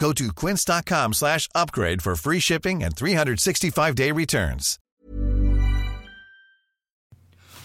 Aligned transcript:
Go 0.00 0.12
to 0.14 0.32
quince.com 0.32 1.12
slash 1.12 1.46
upgrade 1.54 2.00
for 2.02 2.16
free 2.16 2.40
shipping 2.40 2.82
and 2.82 2.96
365-day 2.96 4.10
returns. 4.12 4.78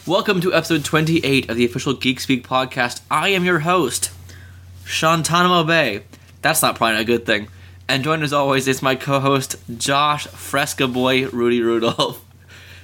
Welcome 0.05 0.41
to 0.41 0.53
episode 0.53 0.83
28 0.83 1.49
of 1.49 1.55
the 1.55 1.65
official 1.65 1.93
Geek 1.93 2.19
Speak 2.19 2.45
podcast. 2.45 3.01
I 3.09 3.29
am 3.29 3.45
your 3.45 3.59
host, 3.59 4.11
Shantanamo 4.83 5.63
Bay. 5.63 6.03
That's 6.41 6.61
not 6.61 6.75
probably 6.75 6.99
a 6.99 7.05
good 7.05 7.25
thing. 7.25 7.47
And 7.87 8.03
joined 8.03 8.23
as 8.23 8.33
always 8.33 8.67
is 8.67 8.81
my 8.81 8.95
co-host, 8.95 9.55
Josh 9.77 10.27
Fresca 10.27 10.87
Boy 10.89 11.27
Rudy 11.29 11.61
Rudolph. 11.61 12.21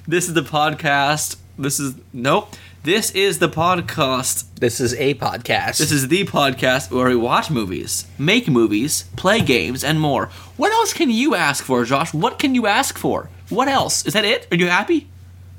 This 0.04 0.26
is 0.26 0.34
the 0.34 0.40
podcast. 0.40 1.36
This 1.56 1.78
is 1.78 1.94
nope. 2.12 2.56
This 2.84 3.12
is 3.12 3.38
the 3.38 3.48
podcast. 3.48 4.46
This 4.56 4.80
is 4.80 4.92
a 4.94 5.14
podcast. 5.14 5.78
This 5.78 5.92
is 5.92 6.08
the 6.08 6.24
podcast 6.24 6.90
where 6.90 7.06
we 7.06 7.14
watch 7.14 7.48
movies, 7.48 8.08
make 8.18 8.48
movies, 8.48 9.04
play 9.14 9.40
games, 9.40 9.84
and 9.84 10.00
more. 10.00 10.30
What 10.56 10.72
else 10.72 10.92
can 10.92 11.08
you 11.08 11.36
ask 11.36 11.62
for, 11.62 11.84
Josh? 11.84 12.12
What 12.12 12.40
can 12.40 12.56
you 12.56 12.66
ask 12.66 12.98
for? 12.98 13.30
What 13.50 13.68
else? 13.68 14.04
Is 14.04 14.14
that 14.14 14.24
it? 14.24 14.48
Are 14.50 14.56
you 14.56 14.66
happy? 14.66 15.06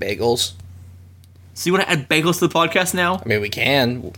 bagels. 0.01 0.51
So 1.53 1.69
you 1.69 1.71
want 1.71 1.85
to 1.85 1.91
add 1.91 2.09
bagels 2.09 2.39
to 2.39 2.47
the 2.49 2.53
podcast 2.53 2.94
now? 2.94 3.21
I 3.23 3.25
mean, 3.25 3.39
we 3.39 3.47
can. 3.47 4.11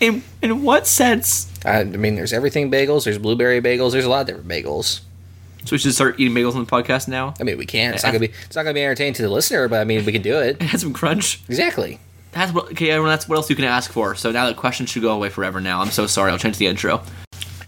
In, 0.00 0.24
in 0.42 0.64
what 0.64 0.88
sense? 0.88 1.48
I, 1.64 1.84
mean, 1.84 2.16
there's 2.16 2.32
everything 2.32 2.68
bagels. 2.68 3.04
There's 3.04 3.18
blueberry 3.18 3.60
bagels. 3.60 3.92
There's 3.92 4.06
a 4.06 4.10
lot 4.10 4.22
of 4.22 4.26
different 4.26 4.48
bagels. 4.48 5.02
So 5.66 5.68
we 5.70 5.78
should 5.78 5.94
start 5.94 6.18
eating 6.18 6.34
bagels 6.34 6.56
on 6.56 6.64
the 6.64 6.70
podcast 6.70 7.06
now? 7.06 7.32
I 7.38 7.44
mean, 7.44 7.58
we 7.58 7.64
can. 7.64 7.94
It's 7.94 8.02
not 8.02 8.08
gonna 8.08 8.26
be. 8.26 8.32
It's 8.44 8.56
not 8.56 8.64
gonna 8.64 8.74
be 8.74 8.82
entertaining 8.82 9.14
to 9.14 9.22
the 9.22 9.30
listener, 9.30 9.68
but 9.68 9.80
I 9.80 9.84
mean, 9.84 10.04
we 10.04 10.10
can 10.10 10.20
do 10.22 10.40
it. 10.40 10.56
Add 10.74 10.80
some 10.80 10.92
crunch. 10.92 11.40
Exactly. 11.48 12.00
That's 12.34 12.52
what 12.52 12.72
okay, 12.72 12.90
everyone. 12.90 13.10
That's 13.10 13.28
what 13.28 13.36
else 13.36 13.48
you 13.48 13.56
can 13.56 13.64
ask 13.64 13.92
for. 13.92 14.14
So 14.16 14.32
now 14.32 14.46
the 14.46 14.54
question 14.54 14.86
should 14.86 15.02
go 15.02 15.12
away 15.12 15.28
forever. 15.28 15.60
Now 15.60 15.80
I'm 15.80 15.90
so 15.90 16.06
sorry. 16.06 16.32
I'll 16.32 16.38
change 16.38 16.58
the 16.58 16.66
intro. 16.66 17.02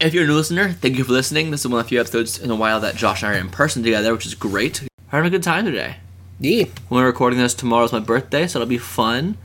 If 0.01 0.13
you're 0.13 0.25
a 0.25 0.27
new 0.27 0.35
listener, 0.35 0.73
thank 0.73 0.99
you 0.99 1.05
for 1.05 1.13
listening. 1.13 1.51
This 1.51 1.61
is 1.61 1.69
one 1.69 1.81
of 1.81 1.87
the 1.87 1.89
few 1.89 2.01
episodes 2.01 2.39
in 2.39 2.51
a 2.51 2.57
while 2.57 2.81
that 2.81 2.97
Josh 2.97 3.23
and 3.23 3.33
I 3.33 3.37
are 3.37 3.41
in 3.41 3.49
person 3.49 3.83
together, 3.83 4.13
which 4.13 4.27
is 4.27 4.35
great. 4.35 4.83
We're 4.83 4.89
having 5.19 5.29
a 5.29 5.31
good 5.31 5.43
time 5.43 5.65
today. 5.65 5.97
Yeah. 6.39 6.65
When 6.89 7.01
we're 7.01 7.07
recording 7.07 7.39
this, 7.39 7.55
tomorrow's 7.55 7.93
my 7.93 8.01
birthday, 8.01 8.47
so 8.47 8.59
it'll 8.59 8.69
be 8.69 8.77
fun. 8.77 9.39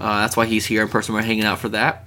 Uh, 0.00 0.22
that's 0.22 0.36
why 0.36 0.46
he's 0.46 0.66
here 0.66 0.82
in 0.82 0.88
person. 0.88 1.14
We're 1.14 1.22
hanging 1.22 1.44
out 1.44 1.60
for 1.60 1.68
that. 1.68 2.06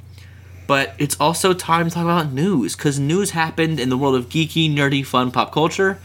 But 0.67 0.95
it's 0.97 1.15
also 1.21 1.53
time 1.53 1.87
to 1.87 1.93
talk 1.93 2.03
about 2.03 2.33
news, 2.33 2.75
because 2.75 2.99
news 2.99 3.31
happened 3.31 3.79
in 3.79 3.89
the 3.89 3.97
world 3.97 4.15
of 4.15 4.27
geeky, 4.27 4.73
nerdy, 4.73 5.05
fun 5.05 5.31
pop 5.31 5.53
culture. 5.53 5.99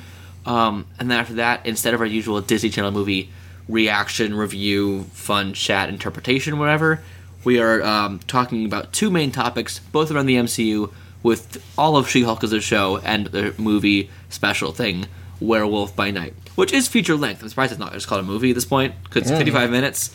Um, 0.47 0.87
and 0.99 1.10
then 1.10 1.19
after 1.19 1.34
that, 1.34 1.66
instead 1.66 1.94
of 1.94 2.00
our 2.00 2.06
usual 2.06 2.41
Disney 2.41 2.70
Channel 2.70 2.93
movie 2.93 3.31
reaction, 3.70 4.34
review, 4.34 5.04
fun 5.12 5.53
chat, 5.54 5.88
interpretation, 5.88 6.58
whatever, 6.58 7.03
we 7.44 7.58
are 7.58 7.82
um, 7.82 8.19
talking 8.26 8.66
about 8.66 8.92
two 8.92 9.10
main 9.10 9.31
topics, 9.32 9.78
both 9.92 10.10
around 10.10 10.26
the 10.26 10.36
MCU, 10.36 10.92
with 11.22 11.62
all 11.78 11.97
of 11.97 12.08
She 12.08 12.22
Hulk 12.22 12.42
as 12.44 12.53
a 12.53 12.60
show 12.60 12.98
and 12.98 13.26
the 13.26 13.54
movie 13.58 14.10
special 14.28 14.72
thing, 14.72 15.06
Werewolf 15.41 15.94
by 15.94 16.10
Night, 16.10 16.34
which 16.54 16.72
is 16.72 16.88
feature 16.88 17.16
length. 17.16 17.42
I'm 17.42 17.48
surprised 17.48 17.72
it's 17.72 17.78
not 17.78 17.92
just 17.92 18.06
called 18.06 18.22
a 18.22 18.26
movie 18.26 18.50
at 18.50 18.54
this 18.54 18.64
point, 18.64 18.94
because 19.04 19.22
it's 19.22 19.38
55 19.38 19.70
minutes. 19.70 20.14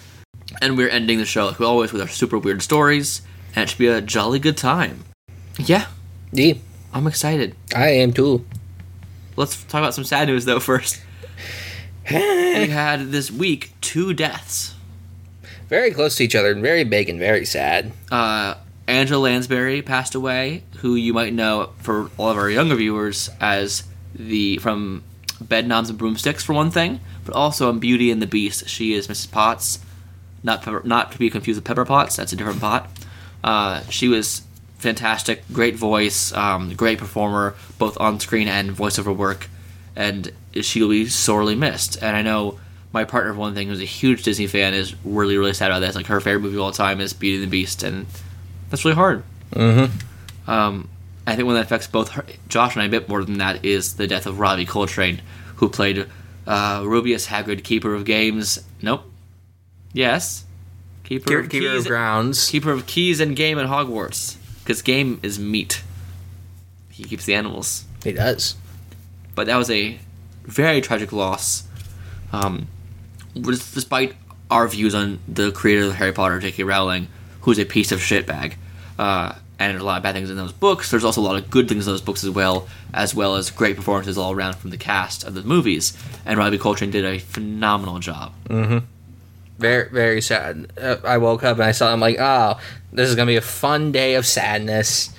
And 0.62 0.78
we're 0.78 0.90
ending 0.90 1.18
the 1.18 1.26
show, 1.26 1.48
like 1.48 1.60
we 1.60 1.66
always, 1.66 1.92
with 1.92 2.02
our 2.02 2.08
super 2.08 2.38
weird 2.38 2.62
stories, 2.62 3.22
and 3.56 3.64
it 3.64 3.70
should 3.70 3.80
be 3.80 3.88
a 3.88 4.02
jolly 4.02 4.38
good 4.40 4.58
time. 4.58 5.04
Yeah, 5.58 5.88
Yeah. 6.32 6.54
I'm 6.94 7.08
excited. 7.08 7.56
I 7.76 7.88
am 7.90 8.14
too. 8.14 8.46
Let's 9.36 9.62
talk 9.66 9.80
about 9.80 9.94
some 9.94 10.06
sad 10.06 10.30
news 10.30 10.46
though 10.46 10.60
first. 10.72 11.02
We 12.10 12.68
had 12.70 13.12
this 13.12 13.32
week 13.32 13.74
two 13.82 14.14
deaths. 14.14 14.76
Very 15.70 15.92
close 15.92 16.16
to 16.18 16.24
each 16.24 16.36
other 16.36 16.52
and 16.52 16.62
very 16.62 16.84
big 16.84 17.10
and 17.10 17.20
very 17.20 17.46
sad. 17.46 17.92
Uh, 18.12 18.56
Angela 18.88 19.22
Lansbury 19.22 19.82
passed 19.82 20.14
away, 20.14 20.64
who 20.78 20.96
you 20.96 21.14
might 21.14 21.34
know 21.34 21.72
for 21.80 22.12
all 22.18 22.30
of 22.30 22.38
our 22.38 22.50
younger 22.50 22.76
viewers 22.76 23.30
as 23.40 23.84
the 24.14 24.58
from 24.58 25.04
Bed 25.42 25.68
Knobs 25.68 25.90
and 25.90 25.98
Broomsticks 25.98 26.44
for 26.44 26.54
one 26.54 26.72
thing, 26.72 27.00
but 27.26 27.34
also 27.36 27.70
in 27.70 27.80
Beauty 27.80 28.12
and 28.12 28.22
the 28.22 28.28
Beast. 28.28 28.70
She 28.70 28.94
is 28.94 29.08
Mrs. 29.08 29.32
Potts, 29.32 29.80
not 30.44 30.62
Pepper, 30.62 30.82
not 30.86 31.12
to 31.14 31.18
be 31.18 31.30
confused 31.30 31.58
with 31.58 31.66
Pepper 31.66 31.86
Potts. 31.86 32.16
That's 32.16 32.32
a 32.32 32.36
different 32.36 32.62
pot. 32.62 32.90
Uh, 33.44 33.82
she 33.90 34.08
was 34.08 34.44
fantastic, 34.78 35.44
great 35.52 35.76
voice, 35.76 36.32
um, 36.34 36.76
great 36.76 37.00
performer, 37.00 37.56
both 37.80 38.00
on 38.00 38.20
screen 38.20 38.48
and 38.48 38.72
voiceover 38.72 39.16
work, 39.16 39.50
and 39.96 40.32
she'll 40.62 40.90
be 40.90 41.08
sorely 41.08 41.56
missed. 41.56 42.02
And 42.02 42.16
I 42.16 42.22
know 42.22 42.60
my 42.94 43.04
partner, 43.04 43.34
for 43.34 43.40
one 43.40 43.54
thing, 43.54 43.68
who's 43.68 43.82
a 43.82 43.86
huge 43.86 44.24
Disney 44.24 44.48
fan, 44.48 44.74
is 44.74 44.96
really, 45.04 45.38
really 45.38 45.54
sad 45.54 45.72
about 45.72 45.80
this. 45.80 45.96
Like 45.96 46.06
her 46.08 46.22
favorite 46.22 46.42
movie 46.42 46.56
of 46.56 46.62
all 46.62 46.72
time 46.72 47.02
is 47.02 47.14
Beauty 47.14 47.44
and 47.44 47.46
the 47.46 47.52
Beast, 47.52 47.84
and 47.84 48.06
that's 48.70 48.86
really 48.86 48.96
hard. 48.96 49.24
Mm-hmm. 49.52 50.50
Um, 50.50 50.90
I 51.28 51.36
think 51.36 51.46
one 51.46 51.56
that 51.56 51.66
affects 51.66 51.88
both 51.88 52.10
her, 52.12 52.26
Josh 52.48 52.76
and 52.76 52.84
I 52.84 52.86
a 52.86 52.90
bit 52.90 53.10
more 53.10 53.24
than 53.24 53.40
that 53.40 53.66
is 53.66 53.96
the 53.96 54.08
death 54.08 54.26
of 54.28 54.40
Robbie 54.40 54.66
Coltrane, 54.66 55.22
who 55.58 55.70
played 55.70 56.08
uh, 56.48 56.82
Rubeus 56.82 57.28
Hagrid, 57.28 57.64
Keeper 57.64 57.94
of 57.94 58.06
Games. 58.06 58.64
Nope. 58.82 59.04
Yes. 59.92 60.46
Keeper, 61.04 61.28
Keeper, 61.28 61.40
of 61.40 61.50
keeper 61.50 61.66
Keys. 61.74 61.82
of 61.82 61.88
grounds. 61.88 62.50
Keeper 62.50 62.72
of 62.72 62.86
keys 62.86 63.20
and 63.20 63.36
game 63.36 63.58
at 63.60 63.68
Hogwarts. 63.68 64.38
Because 64.64 64.82
game 64.82 65.20
is 65.22 65.38
meat. 65.40 65.84
He 66.90 67.04
keeps 67.04 67.26
the 67.26 67.36
animals. 67.36 67.86
He 68.04 68.14
does. 68.14 68.56
But 69.36 69.48
that 69.48 69.58
was 69.58 69.70
a 69.70 70.00
very 70.46 70.82
tragic 70.82 71.12
loss. 71.12 71.64
Um, 72.32 72.68
despite 73.34 74.16
our 74.50 74.68
views 74.68 74.94
on 74.96 75.20
the 75.28 75.52
creator 75.52 75.86
of 75.86 75.94
Harry 75.96 76.12
Potter, 76.12 76.40
J.K. 76.40 76.64
Rowling, 76.64 77.08
who's 77.42 77.60
a 77.60 77.66
piece 77.66 77.92
of 77.92 78.02
shit 78.02 78.26
bag. 78.26 78.58
Uh, 78.98 79.36
and 79.58 79.72
there's 79.72 79.82
a 79.82 79.86
lot 79.86 79.98
of 79.98 80.04
bad 80.04 80.16
things 80.16 80.30
in 80.30 80.36
those 80.36 80.52
books. 80.52 80.92
There's 80.92 81.04
also 81.04 81.22
a 81.22 81.24
lot 81.24 81.36
of 81.38 81.50
good 81.50 81.70
things 81.70 81.88
in 81.88 81.94
those 81.94 82.02
books 82.02 82.24
as 82.24 82.30
well, 82.30 82.68
as 82.94 83.16
well 83.16 83.36
as 83.36 83.50
great 83.50 83.76
performances 83.76 84.18
all 84.18 84.34
around 84.34 84.56
from 84.56 84.70
the 84.70 84.78
cast 84.78 85.24
of 85.24 85.34
the 85.34 85.44
movies. 85.44 85.98
And 86.26 86.38
Robbie 86.38 86.58
Coltrane 86.58 86.92
did 86.92 87.06
a 87.06 87.20
phenomenal 87.20 88.00
job. 88.00 88.34
Mm-hmm. 88.50 88.80
Very, 89.58 89.90
very 89.90 90.22
sad. 90.22 90.72
Uh, 90.78 90.98
I 91.06 91.18
woke 91.18 91.44
up 91.44 91.58
and 91.58 91.64
I 91.64 91.72
saw. 91.72 91.92
I'm 91.92 92.02
like, 92.02 92.18
oh, 92.20 92.60
this 92.92 93.10
is 93.10 93.16
gonna 93.16 93.28
be 93.28 93.38
a 93.38 93.42
fun 93.42 93.94
day 93.94 94.16
of 94.16 94.26
sadness. 94.26 95.14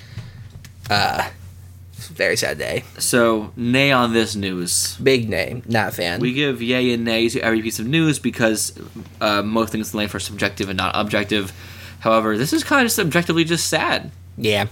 Uh, 0.89 1.29
very 2.17 2.35
sad 2.35 2.57
day. 2.57 2.83
So, 2.97 3.51
nay 3.55 3.91
on 3.91 4.13
this 4.13 4.35
news. 4.35 4.97
Big 4.97 5.29
name, 5.29 5.63
not 5.67 5.89
a 5.89 5.91
fan. 5.91 6.19
We 6.19 6.33
give 6.33 6.61
yay 6.61 6.93
and 6.93 7.05
nay 7.05 7.29
to 7.29 7.39
every 7.41 7.61
piece 7.61 7.79
of 7.79 7.87
news 7.87 8.19
because 8.19 8.77
uh, 9.21 9.43
most 9.43 9.71
things 9.71 9.93
in 9.93 9.99
life 9.99 10.13
are 10.15 10.19
subjective 10.19 10.67
and 10.69 10.77
not 10.77 10.91
objective. 10.95 11.53
However, 11.99 12.37
this 12.37 12.53
is 12.53 12.63
kind 12.63 12.85
of 12.85 12.91
subjectively 12.91 13.43
just 13.43 13.67
sad. 13.69 14.11
yeah, 14.37 14.65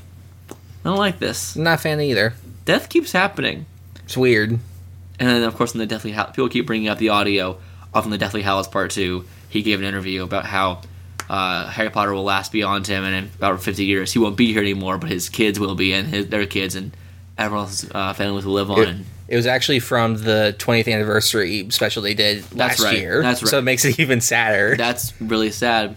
I 0.49 0.55
don't 0.83 0.97
like 0.97 1.19
this. 1.19 1.55
not 1.55 1.75
a 1.75 1.81
fan 1.81 2.01
either. 2.01 2.33
Death 2.65 2.89
keeps 2.89 3.11
happening. 3.11 3.65
It's 4.03 4.17
weird. 4.17 4.51
And 4.51 5.29
then, 5.29 5.43
of 5.43 5.55
course, 5.55 5.73
in 5.73 5.79
the 5.79 5.85
Deathly 5.85 6.11
Hallows, 6.11 6.31
people 6.31 6.49
keep 6.49 6.67
bringing 6.67 6.89
up 6.89 6.97
the 6.97 7.09
audio 7.09 7.57
of 7.93 8.09
the 8.09 8.17
Deathly 8.17 8.41
Hallows 8.41 8.67
Part 8.67 8.91
2. 8.91 9.23
He 9.49 9.61
gave 9.61 9.79
an 9.79 9.85
interview 9.85 10.23
about 10.23 10.45
how 10.45 10.81
uh, 11.29 11.67
Harry 11.69 11.89
Potter 11.89 12.13
will 12.13 12.23
last 12.23 12.51
beyond 12.51 12.85
him, 12.87 13.03
and 13.03 13.15
in 13.15 13.31
about 13.37 13.61
50 13.63 13.85
years, 13.85 14.11
he 14.13 14.19
won't 14.19 14.35
be 14.37 14.51
here 14.51 14.61
anymore, 14.61 14.97
but 14.97 15.09
his 15.09 15.29
kids 15.29 15.59
will 15.59 15.75
be, 15.75 15.93
and 15.93 16.07
his, 16.07 16.27
their 16.27 16.45
kids, 16.45 16.75
and 16.75 16.95
everyone 17.37 17.65
else's 17.65 17.89
uh, 17.93 18.13
families 18.13 18.45
will 18.45 18.53
live 18.53 18.71
on. 18.71 18.79
It, 18.79 18.95
it 19.27 19.35
was 19.35 19.47
actually 19.47 19.79
from 19.79 20.17
the 20.17 20.55
20th 20.59 20.91
anniversary 20.91 21.67
special 21.71 22.01
they 22.03 22.13
did 22.13 22.43
That's 22.43 22.55
last 22.55 22.79
right. 22.81 22.97
year. 22.97 23.21
That's 23.21 23.41
right. 23.43 23.49
So 23.49 23.59
it 23.59 23.63
makes 23.63 23.83
it 23.85 23.99
even 23.99 24.21
sadder. 24.21 24.75
that's 24.77 25.19
really 25.21 25.51
sad. 25.51 25.95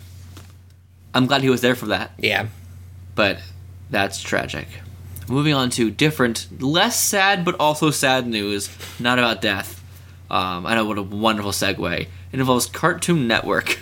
I'm 1.15 1.27
glad 1.27 1.43
he 1.43 1.51
was 1.51 1.61
there 1.61 1.75
for 1.75 1.87
that. 1.87 2.13
yeah. 2.19 2.47
but 3.15 3.39
that's 3.91 4.21
tragic. 4.21 4.69
Moving 5.29 5.53
on 5.55 5.69
to 5.71 5.91
different, 5.91 6.47
less 6.63 6.99
sad 6.99 7.45
but 7.45 7.57
also 7.61 7.91
sad 7.91 8.27
news, 8.27 8.71
not 8.99 9.19
about 9.19 9.41
death. 9.43 9.83
Um, 10.31 10.65
I 10.67 10.75
know 10.75 10.85
what 10.85 10.99
a 10.99 11.03
wonderful 11.03 11.53
segue. 11.53 12.01
It 12.01 12.09
involves 12.33 12.67
Cartoon 12.67 13.27
Network. 13.29 13.79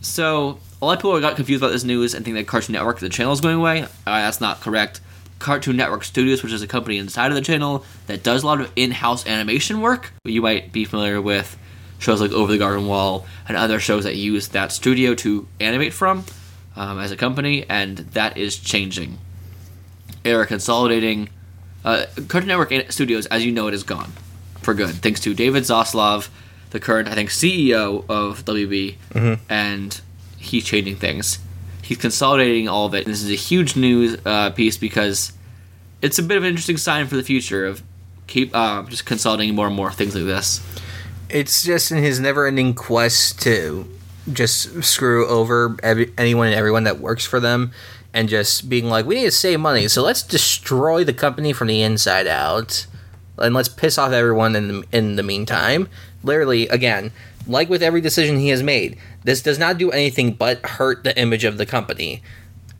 So 0.00 0.58
a 0.80 0.86
lot 0.86 0.92
of 0.92 0.98
people 0.98 1.20
got 1.20 1.36
confused 1.36 1.62
about 1.62 1.72
this 1.72 1.84
news 1.84 2.14
and 2.14 2.24
think 2.24 2.36
that 2.36 2.46
Cartoon 2.46 2.74
Network, 2.74 3.00
the 3.00 3.08
channel, 3.08 3.32
is 3.32 3.40
going 3.40 3.56
away. 3.56 3.82
Uh, 3.82 3.86
that's 4.06 4.40
not 4.40 4.60
correct. 4.60 5.00
Cartoon 5.38 5.76
Network 5.76 6.04
Studios, 6.04 6.42
which 6.42 6.52
is 6.52 6.62
a 6.62 6.66
company 6.66 6.98
inside 6.98 7.30
of 7.30 7.34
the 7.34 7.40
channel 7.40 7.84
that 8.06 8.22
does 8.22 8.42
a 8.42 8.46
lot 8.46 8.60
of 8.60 8.72
in-house 8.76 9.26
animation 9.26 9.80
work. 9.80 10.12
You 10.24 10.42
might 10.42 10.72
be 10.72 10.84
familiar 10.84 11.20
with 11.20 11.56
shows 11.98 12.20
like 12.20 12.32
Over 12.32 12.52
the 12.52 12.58
Garden 12.58 12.86
Wall 12.86 13.26
and 13.46 13.56
other 13.56 13.80
shows 13.80 14.04
that 14.04 14.16
use 14.16 14.48
that 14.48 14.72
studio 14.72 15.14
to 15.16 15.48
animate 15.60 15.92
from 15.92 16.24
um, 16.76 16.98
as 16.98 17.10
a 17.10 17.16
company, 17.16 17.64
and 17.68 17.98
that 17.98 18.36
is 18.36 18.56
changing. 18.56 19.18
They 20.22 20.32
are 20.32 20.46
consolidating. 20.46 21.28
Uh, 21.84 22.06
Cartoon 22.28 22.48
Network 22.48 22.72
Studios, 22.92 23.26
as 23.26 23.44
you 23.44 23.52
know, 23.52 23.68
it 23.68 23.74
is 23.74 23.82
gone 23.82 24.12
for 24.62 24.74
good, 24.74 24.90
thanks 24.96 25.20
to 25.20 25.34
David 25.34 25.62
Zaslav, 25.62 26.28
the 26.70 26.80
current, 26.80 27.08
I 27.08 27.14
think, 27.14 27.30
CEO 27.30 28.04
of 28.08 28.44
WB, 28.44 28.96
and 29.48 30.00
he's 30.36 30.64
changing 30.64 30.96
things. 30.96 31.38
He's 31.88 31.96
consolidating 31.96 32.68
all 32.68 32.84
of 32.84 32.94
it. 32.94 33.06
And 33.06 33.14
this 33.14 33.22
is 33.22 33.30
a 33.30 33.34
huge 33.34 33.74
news 33.74 34.18
uh, 34.26 34.50
piece 34.50 34.76
because 34.76 35.32
it's 36.02 36.18
a 36.18 36.22
bit 36.22 36.36
of 36.36 36.42
an 36.42 36.50
interesting 36.50 36.76
sign 36.76 37.06
for 37.06 37.16
the 37.16 37.22
future 37.22 37.64
of 37.64 37.82
keep 38.26 38.54
uh, 38.54 38.82
just 38.82 39.06
consolidating 39.06 39.54
more 39.54 39.68
and 39.68 39.74
more 39.74 39.90
things 39.90 40.14
like 40.14 40.26
this. 40.26 40.60
It's 41.30 41.62
just 41.62 41.90
in 41.90 41.96
his 41.96 42.20
never-ending 42.20 42.74
quest 42.74 43.40
to 43.44 43.90
just 44.30 44.84
screw 44.84 45.26
over 45.28 45.78
every, 45.82 46.12
anyone 46.18 46.48
and 46.48 46.56
everyone 46.56 46.84
that 46.84 47.00
works 47.00 47.24
for 47.24 47.40
them, 47.40 47.72
and 48.12 48.28
just 48.28 48.68
being 48.68 48.90
like, 48.90 49.06
"We 49.06 49.14
need 49.14 49.24
to 49.24 49.30
save 49.30 49.58
money, 49.58 49.88
so 49.88 50.02
let's 50.02 50.22
destroy 50.22 51.04
the 51.04 51.14
company 51.14 51.54
from 51.54 51.68
the 51.68 51.80
inside 51.80 52.26
out, 52.26 52.86
and 53.38 53.54
let's 53.54 53.70
piss 53.70 53.96
off 53.96 54.12
everyone 54.12 54.54
in 54.54 54.68
the 54.68 54.84
in 54.92 55.16
the 55.16 55.22
meantime." 55.22 55.88
Literally, 56.22 56.68
again, 56.68 57.12
like 57.48 57.68
with 57.68 57.82
every 57.82 58.00
decision 58.00 58.36
he 58.36 58.50
has 58.50 58.62
made, 58.62 58.98
this 59.24 59.42
does 59.42 59.58
not 59.58 59.78
do 59.78 59.90
anything 59.90 60.32
but 60.32 60.64
hurt 60.64 61.02
the 61.02 61.18
image 61.18 61.44
of 61.44 61.58
the 61.58 61.66
company, 61.66 62.22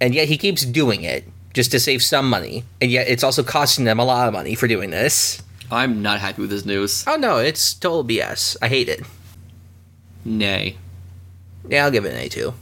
and 0.00 0.14
yet 0.14 0.28
he 0.28 0.36
keeps 0.36 0.64
doing 0.64 1.02
it 1.02 1.24
just 1.54 1.70
to 1.72 1.80
save 1.80 2.02
some 2.02 2.28
money, 2.28 2.64
and 2.80 2.90
yet 2.90 3.08
it's 3.08 3.24
also 3.24 3.42
costing 3.42 3.84
them 3.84 3.98
a 3.98 4.04
lot 4.04 4.28
of 4.28 4.34
money 4.34 4.54
for 4.54 4.68
doing 4.68 4.90
this. 4.90 5.42
I'm 5.70 6.02
not 6.02 6.20
happy 6.20 6.42
with 6.42 6.50
this 6.50 6.64
news. 6.64 7.04
Oh 7.06 7.16
no, 7.16 7.38
it's 7.38 7.74
total 7.74 8.04
BS. 8.04 8.56
I 8.62 8.68
hate 8.68 8.88
it. 8.88 9.02
Nay. 10.24 10.76
Yeah, 11.68 11.84
I'll 11.84 11.90
give 11.90 12.04
it 12.04 12.12
an 12.12 12.18
A 12.18 12.28
too. 12.28 12.54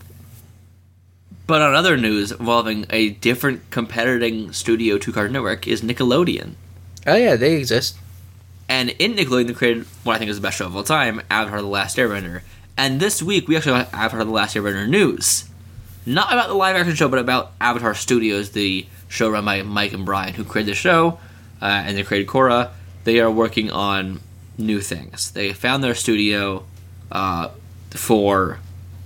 But 1.47 1.63
on 1.63 1.75
other 1.75 1.97
news 1.97 2.33
involving 2.33 2.87
a 2.91 3.11
different 3.11 3.71
competing 3.71 4.53
studio 4.53 4.99
to 4.99 5.13
Cartoon 5.13 5.35
Network 5.35 5.69
is 5.69 5.83
Nickelodeon. 5.83 6.55
Oh 7.07 7.15
yeah, 7.15 7.37
they 7.37 7.55
exist. 7.55 7.97
And 8.69 8.91
in 8.91 9.15
Nickelodeon, 9.15 9.47
they 9.47 9.55
created 9.55 9.87
what 10.03 10.17
I 10.17 10.19
think 10.19 10.31
is 10.31 10.37
the 10.37 10.43
best 10.43 10.59
show 10.59 10.67
of 10.67 10.77
all 10.77 10.83
time, 10.83 11.23
Avatar 11.31 11.61
The 11.61 11.69
Last 11.69 11.97
Airbender. 11.97 12.43
And 12.77 13.01
this 13.01 13.23
week, 13.23 13.49
we 13.49 13.57
actually 13.57 13.77
have 13.77 13.95
Avatar 13.95 14.25
The 14.25 14.31
Last 14.31 14.57
Airbender 14.57 14.89
news. 14.89 15.49
Not 16.05 16.33
about 16.33 16.49
the 16.49 16.55
live 16.55 16.77
action 16.77 16.95
show, 16.95 17.09
but 17.09 17.19
about 17.19 17.53
Avatar 17.61 17.95
Studios, 17.95 18.51
the 18.51 18.87
show 19.09 19.31
run 19.31 19.45
by 19.45 19.63
Mike 19.63 19.93
and 19.93 20.05
Brian, 20.05 20.35
who 20.35 20.45
created 20.45 20.73
the 20.73 20.77
show, 20.77 21.19
uh, 21.61 21.65
and 21.65 21.97
they 21.97 22.03
created 22.03 22.29
Korra. 22.29 22.71
They 23.05 23.21
are 23.21 23.31
working 23.31 23.71
on 23.71 24.21
new 24.59 24.81
things. 24.81 25.31
They 25.31 25.53
found 25.53 25.83
their 25.83 25.95
studio 25.95 26.65
uh, 27.11 27.49
for 27.91 28.59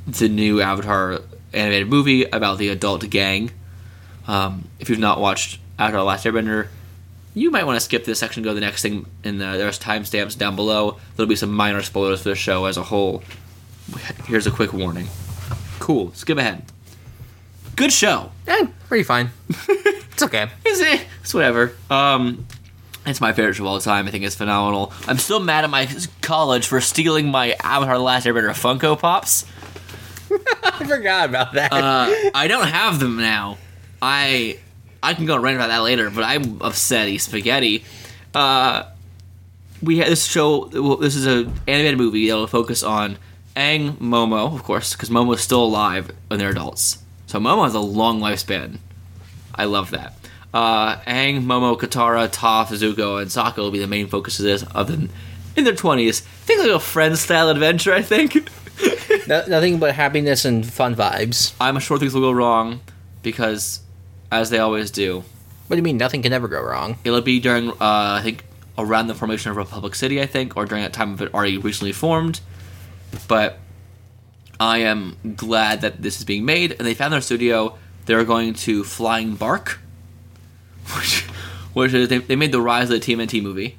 the 0.06 0.28
new 0.28 0.60
Avatar 0.60 1.20
animated 1.52 1.88
movie 1.88 2.24
about 2.24 2.58
the 2.58 2.68
adult 2.68 3.08
gang. 3.10 3.50
Um, 4.26 4.68
if 4.78 4.88
you've 4.88 4.98
not 4.98 5.20
watched 5.20 5.58
Avatar: 5.78 6.00
The 6.00 6.04
Last 6.04 6.24
Airbender, 6.24 6.68
you 7.34 7.50
might 7.50 7.64
want 7.64 7.76
to 7.76 7.80
skip 7.80 8.04
this 8.04 8.18
section. 8.18 8.42
Go 8.42 8.50
to 8.50 8.54
the 8.54 8.60
next 8.60 8.82
thing. 8.82 9.06
In 9.24 9.38
the 9.38 9.56
there's 9.56 9.78
timestamps 9.78 10.36
down 10.36 10.56
below. 10.56 10.98
There'll 11.16 11.28
be 11.28 11.36
some 11.36 11.52
minor 11.52 11.82
spoilers 11.82 12.22
for 12.22 12.30
the 12.30 12.34
show 12.34 12.64
as 12.64 12.76
a 12.76 12.82
whole. 12.82 13.22
Here's 14.26 14.46
a 14.46 14.50
quick 14.50 14.72
warning. 14.72 15.08
Cool. 15.78 16.12
Skip 16.14 16.38
ahead. 16.38 16.64
Good 17.76 17.92
show. 17.92 18.30
Eh, 18.46 18.66
pretty 18.88 19.04
fine. 19.04 19.30
it's 19.48 20.22
okay. 20.22 20.48
Is 20.64 20.80
it? 20.80 21.06
It's 21.22 21.32
whatever. 21.32 21.72
Um, 21.88 22.46
it's 23.06 23.20
my 23.20 23.32
favorite 23.32 23.54
show 23.54 23.64
of 23.64 23.68
all 23.68 23.80
time. 23.80 24.06
I 24.06 24.10
think 24.10 24.24
it's 24.24 24.34
phenomenal. 24.34 24.92
I'm 25.06 25.18
still 25.18 25.40
mad 25.40 25.64
at 25.64 25.70
my 25.70 25.88
college 26.20 26.66
for 26.66 26.80
stealing 26.80 27.28
my 27.28 27.56
Avatar: 27.62 27.96
The 27.96 28.02
Last 28.02 28.26
Airbender 28.26 28.50
Funko 28.50 28.98
Pops. 28.98 29.46
I 30.62 30.84
forgot 30.86 31.28
about 31.28 31.54
that. 31.54 31.72
Uh, 31.72 32.30
I 32.34 32.46
don't 32.48 32.68
have 32.68 33.00
them 33.00 33.16
now. 33.16 33.58
I 34.02 34.58
I 35.02 35.14
can 35.14 35.26
go 35.26 35.34
and 35.34 35.42
rant 35.42 35.56
about 35.56 35.68
that 35.68 35.78
later, 35.82 36.10
but 36.10 36.24
I'm 36.24 36.60
upset. 36.62 37.08
He's 37.08 37.22
spaghetti. 37.24 37.84
Uh, 38.34 38.84
we 39.82 39.98
had 39.98 40.08
this 40.08 40.26
show. 40.26 40.68
well, 40.72 40.96
This 40.96 41.16
is 41.16 41.26
an 41.26 41.52
animated 41.66 41.98
movie 41.98 42.28
that 42.28 42.34
will 42.36 42.46
focus 42.46 42.82
on 42.82 43.16
Aang 43.56 43.96
Momo, 43.98 44.52
of 44.54 44.62
course, 44.62 44.92
because 44.92 45.08
Momo 45.10 45.34
is 45.34 45.40
still 45.40 45.64
alive 45.64 46.10
when 46.28 46.38
they're 46.38 46.50
adults. 46.50 46.98
So 47.26 47.38
Momo 47.38 47.64
has 47.64 47.74
a 47.74 47.80
long 47.80 48.20
lifespan. 48.20 48.78
I 49.54 49.64
love 49.64 49.90
that. 49.90 50.14
Uh, 50.52 50.96
Aang, 51.02 51.44
Momo, 51.44 51.78
Katara, 51.78 52.28
Toph, 52.28 52.66
Zuko, 52.68 53.20
and 53.22 53.30
Sokka 53.30 53.58
will 53.58 53.70
be 53.70 53.78
the 53.78 53.86
main 53.86 54.06
focus 54.08 54.38
of 54.38 54.44
this. 54.44 54.64
Other 54.74 54.96
than 54.96 55.10
in 55.56 55.64
their 55.64 55.74
twenties, 55.74 56.20
think 56.20 56.60
like 56.60 56.70
a 56.70 56.78
friend-style 56.80 57.48
adventure. 57.48 57.92
I 57.94 58.02
think. 58.02 58.48
No- 59.26 59.44
nothing 59.46 59.78
but 59.78 59.94
happiness 59.94 60.44
and 60.46 60.64
fun 60.66 60.94
vibes. 60.96 61.52
I'm 61.60 61.78
sure 61.80 61.98
things 61.98 62.14
will 62.14 62.22
go 62.22 62.32
wrong 62.32 62.80
because, 63.22 63.80
as 64.30 64.50
they 64.50 64.58
always 64.58 64.90
do, 64.90 65.24
What 65.66 65.74
do 65.74 65.76
you 65.76 65.82
mean? 65.82 65.96
Nothing 65.96 66.22
can 66.22 66.32
ever 66.32 66.48
go 66.48 66.60
wrong. 66.62 66.96
it'll 67.04 67.20
be 67.20 67.40
during 67.40 67.70
uh, 67.70 67.74
I 67.80 68.20
think 68.22 68.44
around 68.78 69.08
the 69.08 69.14
formation 69.14 69.50
of 69.50 69.56
Republic 69.56 69.94
City, 69.94 70.20
I 70.22 70.26
think, 70.26 70.56
or 70.56 70.64
during 70.66 70.82
that 70.84 70.92
time 70.92 71.12
of 71.14 71.20
it 71.22 71.34
already 71.34 71.58
recently 71.58 71.92
formed. 71.92 72.40
But 73.28 73.58
I 74.58 74.78
am 74.78 75.16
glad 75.36 75.80
that 75.82 76.00
this 76.02 76.18
is 76.18 76.24
being 76.24 76.44
made, 76.44 76.72
and 76.72 76.80
they 76.86 76.94
found 76.94 77.12
their 77.12 77.20
studio. 77.20 77.76
They're 78.06 78.24
going 78.24 78.54
to 78.54 78.82
Flying 78.84 79.34
Bark, 79.36 79.78
which, 80.96 81.20
which 81.74 81.92
is 81.94 82.08
they, 82.08 82.18
they 82.18 82.36
made 82.36 82.52
the 82.52 82.60
Rise 82.60 82.90
of 82.90 83.00
the 83.00 83.14
TMNT 83.16 83.42
movie, 83.42 83.76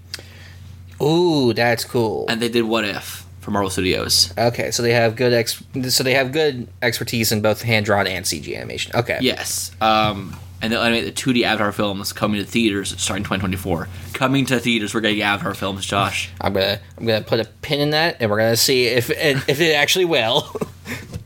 Ooh, 1.01 1.53
that's 1.53 1.83
cool. 1.83 2.25
and 2.30 2.42
they 2.42 2.50
did 2.50 2.63
What 2.63 2.86
If 2.86 3.25
for 3.39 3.50
Marvel 3.51 3.69
Studios. 3.71 4.31
okay, 4.38 4.69
so 4.71 4.83
they 4.83 4.94
have 4.94 5.15
good 5.15 5.33
ex- 5.33 5.63
so 5.89 6.03
they 6.03 6.13
have 6.13 6.31
good 6.31 6.68
expertise 6.81 7.31
in 7.31 7.42
both 7.42 7.63
hand 7.63 7.86
drawn 7.88 8.06
and 8.07 8.24
CG 8.25 8.56
animation. 8.56 8.92
Okay. 8.95 9.18
Yes, 9.21 9.71
um, 9.81 10.36
and 10.62 10.72
they'll 10.72 10.81
animate 10.81 11.06
the 11.16 11.22
2D 11.22 11.44
Avatar 11.44 11.72
films 11.72 12.13
coming 12.13 12.40
to 12.40 12.46
theaters 12.46 13.00
starting 13.02 13.24
2024. 13.24 13.88
Coming 14.13 14.46
to 14.46 14.60
theaters, 14.60 14.94
we're 14.94 15.02
getting 15.02 15.22
Avatar 15.22 15.54
films, 15.54 15.86
Josh. 15.86 16.30
I'm 16.40 16.54
gonna 16.54 16.80
I'm 16.98 17.06
gonna 17.06 17.24
put 17.24 17.40
a 17.40 17.46
pin 17.62 17.80
in 17.80 17.90
that, 17.92 18.18
and 18.19 18.30
we're 18.30 18.38
gonna 18.38 18.56
see 18.56 18.86
if 18.86 19.10
it, 19.10 19.38
if 19.48 19.60
it 19.60 19.74
actually 19.74 20.06
will. 20.06 20.50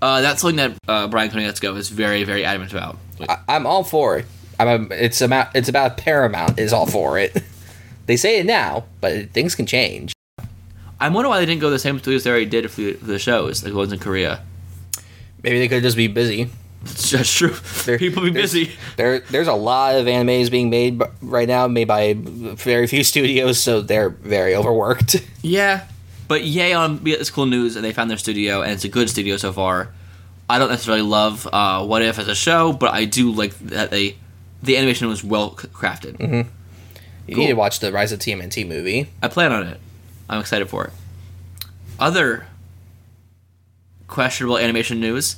Uh, 0.01 0.21
that's 0.21 0.41
something 0.41 0.57
that 0.57 0.77
uh, 0.87 1.07
Brian 1.07 1.31
Konietzko 1.31 1.75
is 1.77 1.89
very, 1.89 2.25
very 2.25 2.45
adamant 2.45 2.71
about. 2.71 2.97
I, 3.27 3.37
I'm 3.47 3.65
all 3.65 3.83
for 3.83 4.19
it. 4.19 4.25
I'm 4.59 4.91
a, 4.91 4.93
it's 4.93 5.21
about 5.21 5.55
it's 5.55 5.69
about 5.69 5.97
Paramount 5.97 6.59
is 6.59 6.73
all 6.73 6.85
for 6.85 7.17
it. 7.17 7.41
they 8.05 8.15
say 8.15 8.39
it 8.39 8.45
now, 8.45 8.85
but 9.01 9.31
things 9.31 9.55
can 9.55 9.65
change. 9.65 10.13
I'm 10.99 11.13
wondering 11.13 11.31
why 11.31 11.39
they 11.39 11.45
didn't 11.45 11.61
go 11.61 11.69
the 11.69 11.79
same 11.79 11.97
studios 11.99 12.23
they 12.23 12.29
already 12.29 12.45
did 12.45 12.69
for 12.69 12.81
the, 12.81 12.93
for 12.93 13.05
the 13.05 13.19
shows, 13.19 13.63
like 13.63 13.73
the 13.73 13.77
ones 13.77 13.91
in 13.91 13.99
Korea. 13.99 14.43
Maybe 15.43 15.59
they 15.59 15.67
could 15.67 15.83
just 15.83 15.97
be 15.97 16.07
busy. 16.07 16.49
It's 16.85 17.09
just 17.09 17.35
true. 17.35 17.55
There- 17.85 17.97
People 17.97 18.23
be 18.23 18.29
there's- 18.29 18.53
busy. 18.53 18.71
There, 18.95 19.19
there's 19.19 19.47
a 19.47 19.53
lot 19.53 19.95
of 19.95 20.05
animes 20.05 20.49
being 20.51 20.69
made 20.69 20.99
b- 20.99 21.05
right 21.21 21.47
now, 21.47 21.67
made 21.67 21.87
by 21.87 22.13
very 22.15 22.87
few 22.87 23.03
studios, 23.13 23.59
so 23.59 23.81
they're 23.81 24.09
very 24.09 24.55
overworked. 24.55 25.15
Yeah, 25.41 25.85
but 26.27 26.43
yay 26.43 26.73
on 26.73 27.03
we 27.03 27.11
got 27.11 27.19
this 27.19 27.29
cool 27.29 27.45
news, 27.45 27.75
and 27.75 27.85
they 27.85 27.93
found 27.93 28.09
their 28.09 28.17
studio, 28.17 28.61
and 28.63 28.71
it's 28.71 28.83
a 28.83 28.87
good 28.89 29.09
studio 29.11 29.37
so 29.37 29.51
far. 29.53 29.89
I 30.49 30.57
don't 30.59 30.69
necessarily 30.69 31.03
love 31.03 31.47
uh, 31.51 31.85
What 31.85 32.01
If 32.01 32.17
as 32.17 32.27
a 32.27 32.33
show, 32.35 32.73
but 32.73 32.93
I 32.93 33.05
do 33.05 33.31
like 33.31 33.57
that 33.59 33.91
they 33.91 34.15
the 34.63 34.75
animation 34.77 35.07
was 35.07 35.23
well 35.23 35.55
c- 35.57 35.67
crafted. 35.67 36.19
You 37.27 37.35
need 37.35 37.47
to 37.47 37.53
watch 37.53 37.79
the 37.79 37.91
Rise 37.91 38.11
of 38.11 38.19
TMNT 38.19 38.67
movie. 38.67 39.07
I 39.21 39.27
plan 39.27 39.51
on 39.51 39.67
it. 39.67 39.79
I'm 40.29 40.39
excited 40.39 40.67
for 40.69 40.85
it. 40.85 40.93
Other 41.99 42.45
questionable 44.07 44.57
animation 44.57 44.99
news 44.99 45.37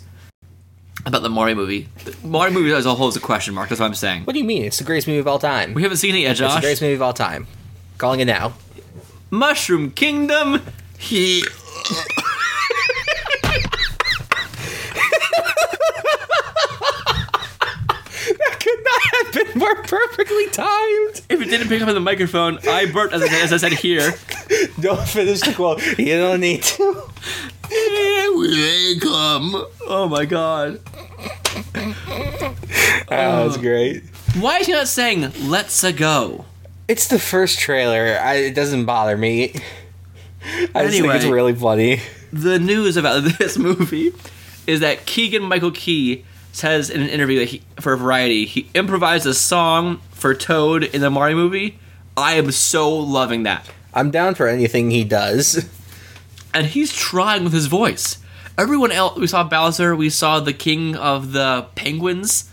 about 1.08 1.24
the 1.24 1.30
Mario 1.30 1.56
movie. 1.56 1.88
The 2.06 2.16
Mario 2.28 2.54
movie 2.54 2.72
as 2.74 2.86
a 2.86 2.94
whole 2.96 3.08
is 3.08 3.16
a 3.16 3.20
question 3.20 3.54
mark. 3.54 3.70
That's 3.70 3.80
what 3.80 3.88
I'm 3.88 3.94
saying. 3.96 4.24
What 4.26 4.34
do 4.34 4.40
you 4.40 4.46
mean? 4.46 4.64
It's 4.64 4.78
the 4.78 4.84
greatest 4.84 5.08
movie 5.08 5.20
of 5.20 5.28
all 5.28 5.40
time. 5.40 5.74
We 5.74 5.82
haven't 5.84 5.98
seen 5.98 6.16
it 6.16 6.20
yet, 6.20 6.32
It's 6.32 6.40
the 6.40 6.48
Josh. 6.48 6.62
greatest 6.62 6.82
movie 6.82 6.96
of 6.96 7.02
all 7.02 7.14
time. 7.14 7.48
Calling 7.98 8.20
it 8.20 8.26
now. 8.26 8.54
Mushroom 9.30 9.92
Kingdom. 9.92 10.62
He. 10.98 11.44
that 18.30 18.60
Could 18.60 18.80
not 18.84 19.02
have 19.14 19.34
been 19.34 19.60
more 19.60 19.76
perfectly 19.84 20.48
timed. 20.50 21.22
If 21.30 21.42
it 21.42 21.46
didn't 21.50 21.70
pick 21.70 21.82
up 21.82 21.88
on 21.88 21.96
the 21.96 22.02
microphone, 22.02 22.60
I 22.68 22.86
burped 22.92 23.14
as 23.14 23.22
I, 23.22 23.28
as 23.42 23.54
I 23.54 23.58
said 23.58 23.74
here. 23.74 24.14
Don't 24.80 25.08
finish 25.08 25.42
the 25.42 25.54
quote. 25.54 25.82
You 25.98 26.18
don't 26.18 26.40
need 26.42 26.64
to. 26.64 26.84
Welcome. 27.70 29.66
Oh 29.88 30.08
my 30.10 30.26
god. 30.26 30.80
That 33.10 33.46
was 33.46 33.58
oh. 33.58 33.62
great. 33.62 34.04
Why 34.38 34.58
is 34.58 34.68
he 34.68 34.74
not 34.74 34.88
saying 34.88 35.32
"Let's 35.44 35.84
a 35.84 35.94
go"? 35.94 36.46
It's 36.88 37.08
the 37.08 37.20
first 37.20 37.60
trailer. 37.60 38.20
I, 38.22 38.36
it 38.36 38.56
doesn't 38.56 38.86
bother 38.86 39.18
me. 39.18 39.56
I 40.76 40.86
just 40.86 41.00
think 41.00 41.14
it's 41.14 41.26
really 41.26 41.56
funny. 41.56 42.02
the 42.32 42.60
news 42.60 42.98
about 42.98 43.24
this 43.40 43.58
movie 43.58 44.14
is 44.66 44.82
that 44.82 45.06
Keegan 45.06 45.44
Michael 45.44 45.72
Key 45.72 46.26
says 46.52 46.90
in 46.90 47.02
an 47.02 47.10
interview 47.10 47.40
that 47.40 47.46
he, 47.46 47.62
for 47.80 47.96
Variety 47.96 48.46
he 48.46 48.70
improvised 48.74 49.26
a 49.26 49.34
song 49.34 50.02
for 50.12 50.34
Toad 50.34 50.84
in 50.84 51.02
the 51.02 51.10
Mario 51.10 51.36
movie. 51.36 51.80
I 52.16 52.34
am 52.34 52.52
so 52.52 52.94
loving 52.94 53.44
that, 53.44 53.70
I'm 53.94 54.12
down 54.12 54.36
for 54.36 54.48
anything 54.48 54.92
he 54.92 55.04
does. 55.04 55.70
and 56.54 56.68
he's 56.68 56.94
trying 56.94 57.44
with 57.44 57.54
his 57.54 57.68
voice. 57.68 58.18
Everyone 58.58 58.92
else, 58.92 59.20
we 59.20 59.28
saw 59.28 59.44
Bowser, 59.44 59.96
we 59.96 60.10
saw 60.10 60.40
the 60.40 60.52
King 60.52 60.96
of 60.96 61.32
the 61.32 61.68
Penguins. 61.76 62.50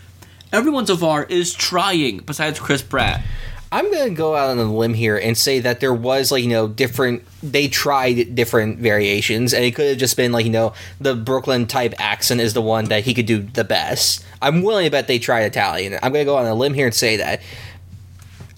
Everyone 0.53 0.85
so 0.85 0.95
far 0.95 1.23
is 1.23 1.51
trying, 1.51 2.19
besides 2.19 2.59
Chris 2.59 2.83
Pratt. 2.83 3.23
I'm 3.71 3.91
gonna 3.91 4.11
go 4.11 4.35
out 4.35 4.51
on 4.51 4.59
a 4.59 4.71
limb 4.71 4.93
here 4.93 5.17
and 5.17 5.35
say 5.35 5.59
that 5.61 5.79
there 5.79 5.95
was 5.95 6.31
like 6.31 6.43
you 6.43 6.49
know 6.49 6.67
different. 6.67 7.23
They 7.41 7.67
tried 7.67 8.35
different 8.35 8.77
variations, 8.77 9.51
and 9.51 9.65
it 9.65 9.73
could 9.73 9.89
have 9.89 9.97
just 9.97 10.15
been 10.15 10.31
like 10.31 10.45
you 10.45 10.51
know 10.51 10.73
the 11.01 11.15
Brooklyn 11.15 11.65
type 11.65 11.95
accent 11.97 12.39
is 12.39 12.53
the 12.53 12.61
one 12.61 12.85
that 12.85 13.03
he 13.03 13.15
could 13.15 13.25
do 13.25 13.39
the 13.39 13.63
best. 13.63 14.23
I'm 14.43 14.61
willing 14.61 14.85
to 14.85 14.91
bet 14.91 15.07
they 15.07 15.17
tried 15.17 15.41
Italian. 15.41 15.97
I'm 16.03 16.13
gonna 16.13 16.23
go 16.23 16.37
on 16.37 16.45
a 16.45 16.53
limb 16.53 16.75
here 16.75 16.85
and 16.85 16.93
say 16.93 17.17
that. 17.17 17.41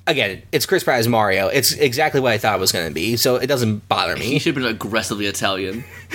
Again, 0.08 0.42
it's 0.54 0.66
Chris 0.66 0.84
Pratt 0.86 1.00
as 1.00 1.08
Mario. 1.08 1.48
It's 1.48 1.74
exactly 1.74 2.22
what 2.22 2.32
I 2.32 2.38
thought 2.38 2.56
it 2.56 2.62
was 2.62 2.72
gonna 2.72 2.92
be, 2.92 3.18
so 3.18 3.36
it 3.36 3.48
doesn't 3.48 3.88
bother 3.90 4.16
me. 4.16 4.26
He 4.26 4.40
should 4.40 4.56
have 4.56 4.64
been 4.64 4.72
aggressively 4.74 5.26
Italian. 5.26 5.84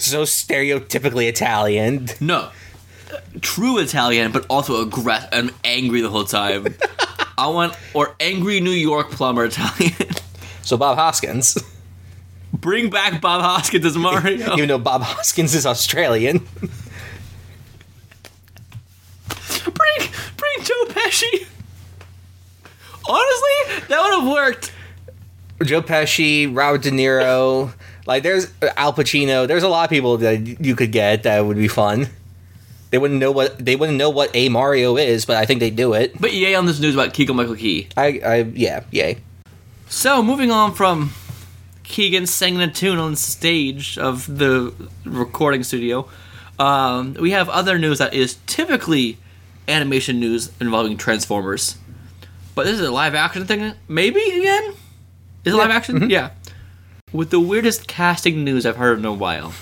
so 0.00 0.24
stereotypically 0.24 1.28
Italian. 1.28 2.08
No, 2.20 2.50
true 3.40 3.78
Italian, 3.78 4.32
but 4.32 4.44
also 4.50 4.82
aggressive 4.82 5.28
and 5.32 5.52
angry 5.62 6.00
the 6.00 6.10
whole 6.10 6.24
time. 6.24 6.74
I 7.38 7.46
want 7.48 7.74
or 7.94 8.16
angry 8.18 8.60
New 8.60 8.70
York 8.70 9.10
plumber 9.10 9.44
Italian. 9.44 9.92
So 10.62 10.78
Bob 10.78 10.96
Hoskins, 10.96 11.58
Bring 12.54 12.88
back 12.88 13.20
Bob 13.20 13.42
Hoskins 13.42 13.84
as 13.84 13.98
Mario. 13.98 14.54
even 14.54 14.66
though 14.68 14.78
Bob 14.78 15.02
Hoskins 15.02 15.54
is 15.54 15.66
Australian. 15.66 16.38
bring 19.28 20.08
bring 20.38 20.62
Joe 20.62 20.84
Pesci. 20.88 21.43
Honestly, 23.08 23.86
that 23.88 24.00
would 24.02 24.20
have 24.20 24.32
worked. 24.32 24.72
Joe 25.62 25.82
Pesci, 25.82 26.54
Robert 26.54 26.82
De 26.82 26.90
Niro, 26.90 27.72
like 28.06 28.22
there's 28.22 28.52
Al 28.76 28.92
Pacino. 28.92 29.46
There's 29.46 29.62
a 29.62 29.68
lot 29.68 29.84
of 29.84 29.90
people 29.90 30.18
that 30.18 30.60
you 30.60 30.74
could 30.74 30.92
get 30.92 31.22
that 31.22 31.40
would 31.44 31.56
be 31.56 31.68
fun. 31.68 32.08
They 32.90 32.98
wouldn't 32.98 33.18
know 33.18 33.32
what 33.32 33.64
they 33.64 33.76
wouldn't 33.76 33.98
know 33.98 34.10
what 34.10 34.30
a 34.34 34.48
Mario 34.48 34.96
is, 34.96 35.24
but 35.24 35.36
I 35.36 35.46
think 35.46 35.60
they 35.60 35.70
do 35.70 35.94
it. 35.94 36.20
But 36.20 36.32
yay 36.32 36.54
on 36.54 36.66
this 36.66 36.78
news 36.80 36.94
about 36.94 37.12
Keegan 37.14 37.36
Michael 37.36 37.56
Key. 37.56 37.88
I, 37.96 38.20
I 38.24 38.36
yeah, 38.54 38.84
yay. 38.90 39.18
So 39.88 40.22
moving 40.22 40.50
on 40.50 40.74
from 40.74 41.12
Keegan 41.82 42.26
singing 42.26 42.60
a 42.60 42.70
tune 42.70 42.98
on 42.98 43.16
stage 43.16 43.98
of 43.98 44.38
the 44.38 44.72
recording 45.04 45.62
studio, 45.62 46.08
um, 46.58 47.14
we 47.14 47.32
have 47.32 47.48
other 47.48 47.78
news 47.78 47.98
that 47.98 48.14
is 48.14 48.38
typically 48.46 49.18
animation 49.68 50.20
news 50.20 50.52
involving 50.60 50.96
Transformers. 50.96 51.76
But 52.54 52.66
this 52.66 52.78
is 52.78 52.86
a 52.86 52.90
live 52.90 53.14
action 53.14 53.46
thing, 53.46 53.74
maybe 53.88 54.20
again. 54.20 54.74
Is 55.44 55.52
it 55.52 55.56
live 55.56 55.70
action? 55.70 56.08
Yeah. 56.08 56.30
With 57.12 57.30
the 57.30 57.40
weirdest 57.40 57.86
casting 57.86 58.44
news 58.44 58.64
I've 58.66 58.76
heard 58.76 58.98
in 58.98 59.04
a 59.04 59.12
while. 59.12 59.52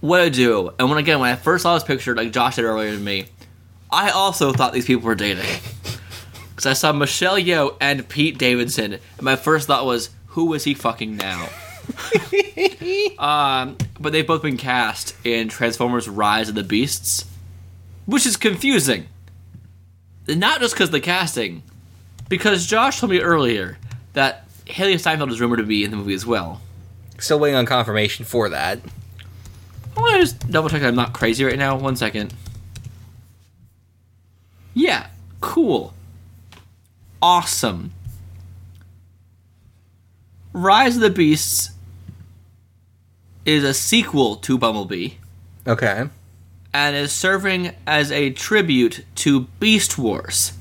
What 0.00 0.20
I 0.20 0.28
do, 0.28 0.70
and 0.78 0.88
when 0.88 0.98
again 0.98 1.20
when 1.20 1.30
I 1.30 1.36
first 1.36 1.62
saw 1.62 1.74
this 1.74 1.84
picture, 1.84 2.14
like 2.16 2.32
Josh 2.32 2.56
did 2.56 2.64
earlier 2.64 2.92
to 2.92 2.98
me, 2.98 3.26
I 3.90 4.10
also 4.10 4.52
thought 4.52 4.72
these 4.72 4.86
people 4.86 5.06
were 5.06 5.14
dating. 5.14 5.44
Because 6.50 6.72
I 6.72 6.74
saw 6.74 6.92
Michelle 6.92 7.38
Yeoh 7.38 7.74
and 7.80 8.06
Pete 8.06 8.36
Davidson, 8.36 8.92
and 8.92 9.22
my 9.22 9.34
first 9.34 9.66
thought 9.66 9.86
was, 9.86 10.10
who 10.26 10.52
is 10.52 10.64
he 10.64 10.74
fucking 10.74 11.16
now? 11.16 11.48
um, 13.18 13.78
but 13.98 14.12
they've 14.12 14.26
both 14.26 14.42
been 14.42 14.58
cast 14.58 15.14
in 15.24 15.48
Transformers: 15.48 16.06
Rise 16.06 16.50
of 16.50 16.54
the 16.54 16.62
Beasts, 16.62 17.24
which 18.04 18.26
is 18.26 18.36
confusing. 18.36 19.06
Not 20.36 20.60
just 20.60 20.74
because 20.74 20.88
of 20.88 20.92
the 20.92 21.00
casting, 21.00 21.62
because 22.28 22.66
Josh 22.66 23.00
told 23.00 23.10
me 23.10 23.20
earlier 23.20 23.78
that 24.12 24.48
Hailee 24.66 24.98
Steinfeld 24.98 25.30
is 25.30 25.40
rumored 25.40 25.58
to 25.58 25.64
be 25.64 25.84
in 25.84 25.90
the 25.90 25.96
movie 25.96 26.14
as 26.14 26.24
well. 26.24 26.60
Still 27.18 27.38
waiting 27.38 27.56
on 27.56 27.66
confirmation 27.66 28.24
for 28.24 28.48
that. 28.48 28.78
I 29.96 30.00
want 30.00 30.14
to 30.14 30.20
just 30.20 30.50
double 30.50 30.68
check 30.68 30.80
that 30.80 30.88
I'm 30.88 30.94
not 30.94 31.12
crazy 31.12 31.44
right 31.44 31.58
now. 31.58 31.76
One 31.76 31.96
second. 31.96 32.32
Yeah, 34.72 35.08
cool. 35.40 35.92
Awesome. 37.20 37.92
Rise 40.52 40.96
of 40.96 41.02
the 41.02 41.10
Beasts 41.10 41.70
is 43.44 43.64
a 43.64 43.74
sequel 43.74 44.36
to 44.36 44.58
Bumblebee 44.58 45.12
Okay. 45.66 46.08
And 46.72 46.94
is 46.94 47.10
serving 47.12 47.72
as 47.86 48.12
a 48.12 48.30
tribute 48.30 49.04
to 49.16 49.40
Beast 49.58 49.98
Wars. 49.98 50.52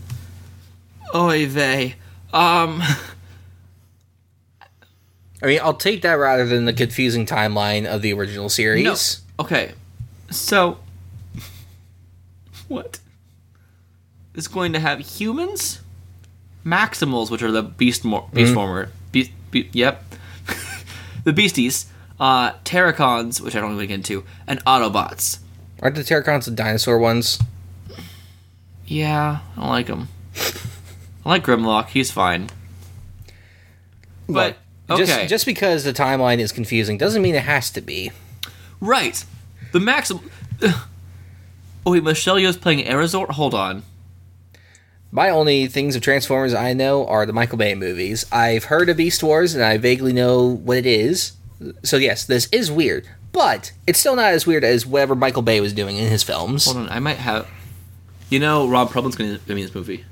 Oy 1.14 1.46
vey. 1.48 1.96
Um, 2.34 2.82
I 5.42 5.46
mean, 5.46 5.60
I'll 5.62 5.74
take 5.76 6.02
that 6.02 6.14
rather 6.14 6.46
than 6.46 6.66
the 6.66 6.74
confusing 6.74 7.26
timeline 7.26 7.86
of 7.86 8.02
the 8.02 8.12
original 8.14 8.50
series. 8.50 8.84
No. 8.84 9.44
Okay. 9.46 9.72
So 10.32 10.80
what? 12.68 13.00
Is 14.36 14.48
going 14.48 14.74
to 14.74 14.80
have 14.80 15.00
humans, 15.00 15.82
Maximals, 16.66 17.30
which 17.32 17.42
are 17.42 17.52
the 17.52 17.64
beast 17.64 18.04
mo- 18.06 18.30
beast 18.34 18.54
former 18.54 18.90
beast, 19.12 19.32
be- 19.52 19.70
yep. 19.74 20.04
the 21.24 21.34
beasties, 21.34 21.88
uh 22.20 22.52
Terrorcons, 22.64 23.42
which 23.42 23.56
I 23.56 23.60
don't 23.60 23.72
really 23.72 23.88
get 23.88 23.96
into, 23.96 24.24
and 24.48 24.64
Autobots. 24.66 25.40
Aren't 25.82 25.96
the 25.96 26.04
Terrorcons 26.04 26.46
the 26.46 26.52
dinosaur 26.52 26.98
ones? 26.98 27.40
Yeah, 28.86 29.40
I 29.56 29.70
like 29.70 29.88
them. 29.88 30.08
I 31.26 31.30
like 31.30 31.46
Grimlock, 31.46 31.88
he's 31.90 32.12
fine. 32.12 32.50
But 34.28 34.58
okay. 34.90 35.06
Just, 35.06 35.30
just 35.30 35.46
because 35.46 35.84
the 35.84 35.94
timeline 35.94 36.40
is 36.40 36.52
confusing 36.52 36.98
doesn't 36.98 37.22
mean 37.22 37.36
it 37.36 37.44
has 37.44 37.70
to 37.72 37.82
be. 37.82 38.12
Right. 38.82 39.24
The 39.72 39.80
Maxim 39.80 40.20
Oh 41.86 41.92
wait, 41.92 42.04
Michelle 42.04 42.36
Yeoh's 42.36 42.58
playing 42.58 42.86
Airazor? 42.86 43.30
Hold 43.30 43.54
on. 43.54 43.84
My 45.12 45.30
only 45.30 45.68
things 45.68 45.96
of 45.96 46.02
Transformers 46.02 46.54
I 46.54 46.74
know 46.74 47.08
are 47.08 47.26
the 47.26 47.34
Michael 47.34 47.58
Bay 47.58 47.74
movies. 47.74 48.26
I've 48.32 48.66
heard 48.66 48.90
of 48.90 48.98
Beast 48.98 49.24
Wars 49.24 49.56
and 49.56 49.64
I 49.64 49.78
vaguely 49.78 50.14
know 50.14 50.46
what 50.46 50.78
it 50.78 50.86
is. 50.86 51.34
So 51.84 51.98
yes, 51.98 52.26
this 52.26 52.48
is 52.52 52.72
weird, 52.72 53.08
but 53.32 53.72
it's 53.88 54.00
still 54.00 54.16
not 54.16 54.34
as 54.34 54.46
weird 54.46 54.64
as 54.64 54.86
whatever 54.86 55.16
Michael 55.16 55.42
Bay 55.42 55.62
was 55.62 55.74
doing 55.74 55.98
in 55.98 56.10
his 56.10 56.24
films. 56.24 56.66
Hold 56.66 56.78
on, 56.78 56.90
I 56.90 57.00
might 57.00 57.18
have. 57.18 57.48
You 58.30 58.40
know, 58.40 58.68
Ron 58.68 58.88
Perlman's 58.88 59.16
going 59.16 59.34
to 59.34 59.40
be 59.40 59.54
in 59.54 59.60
this 59.60 59.74
movie. 59.74 60.06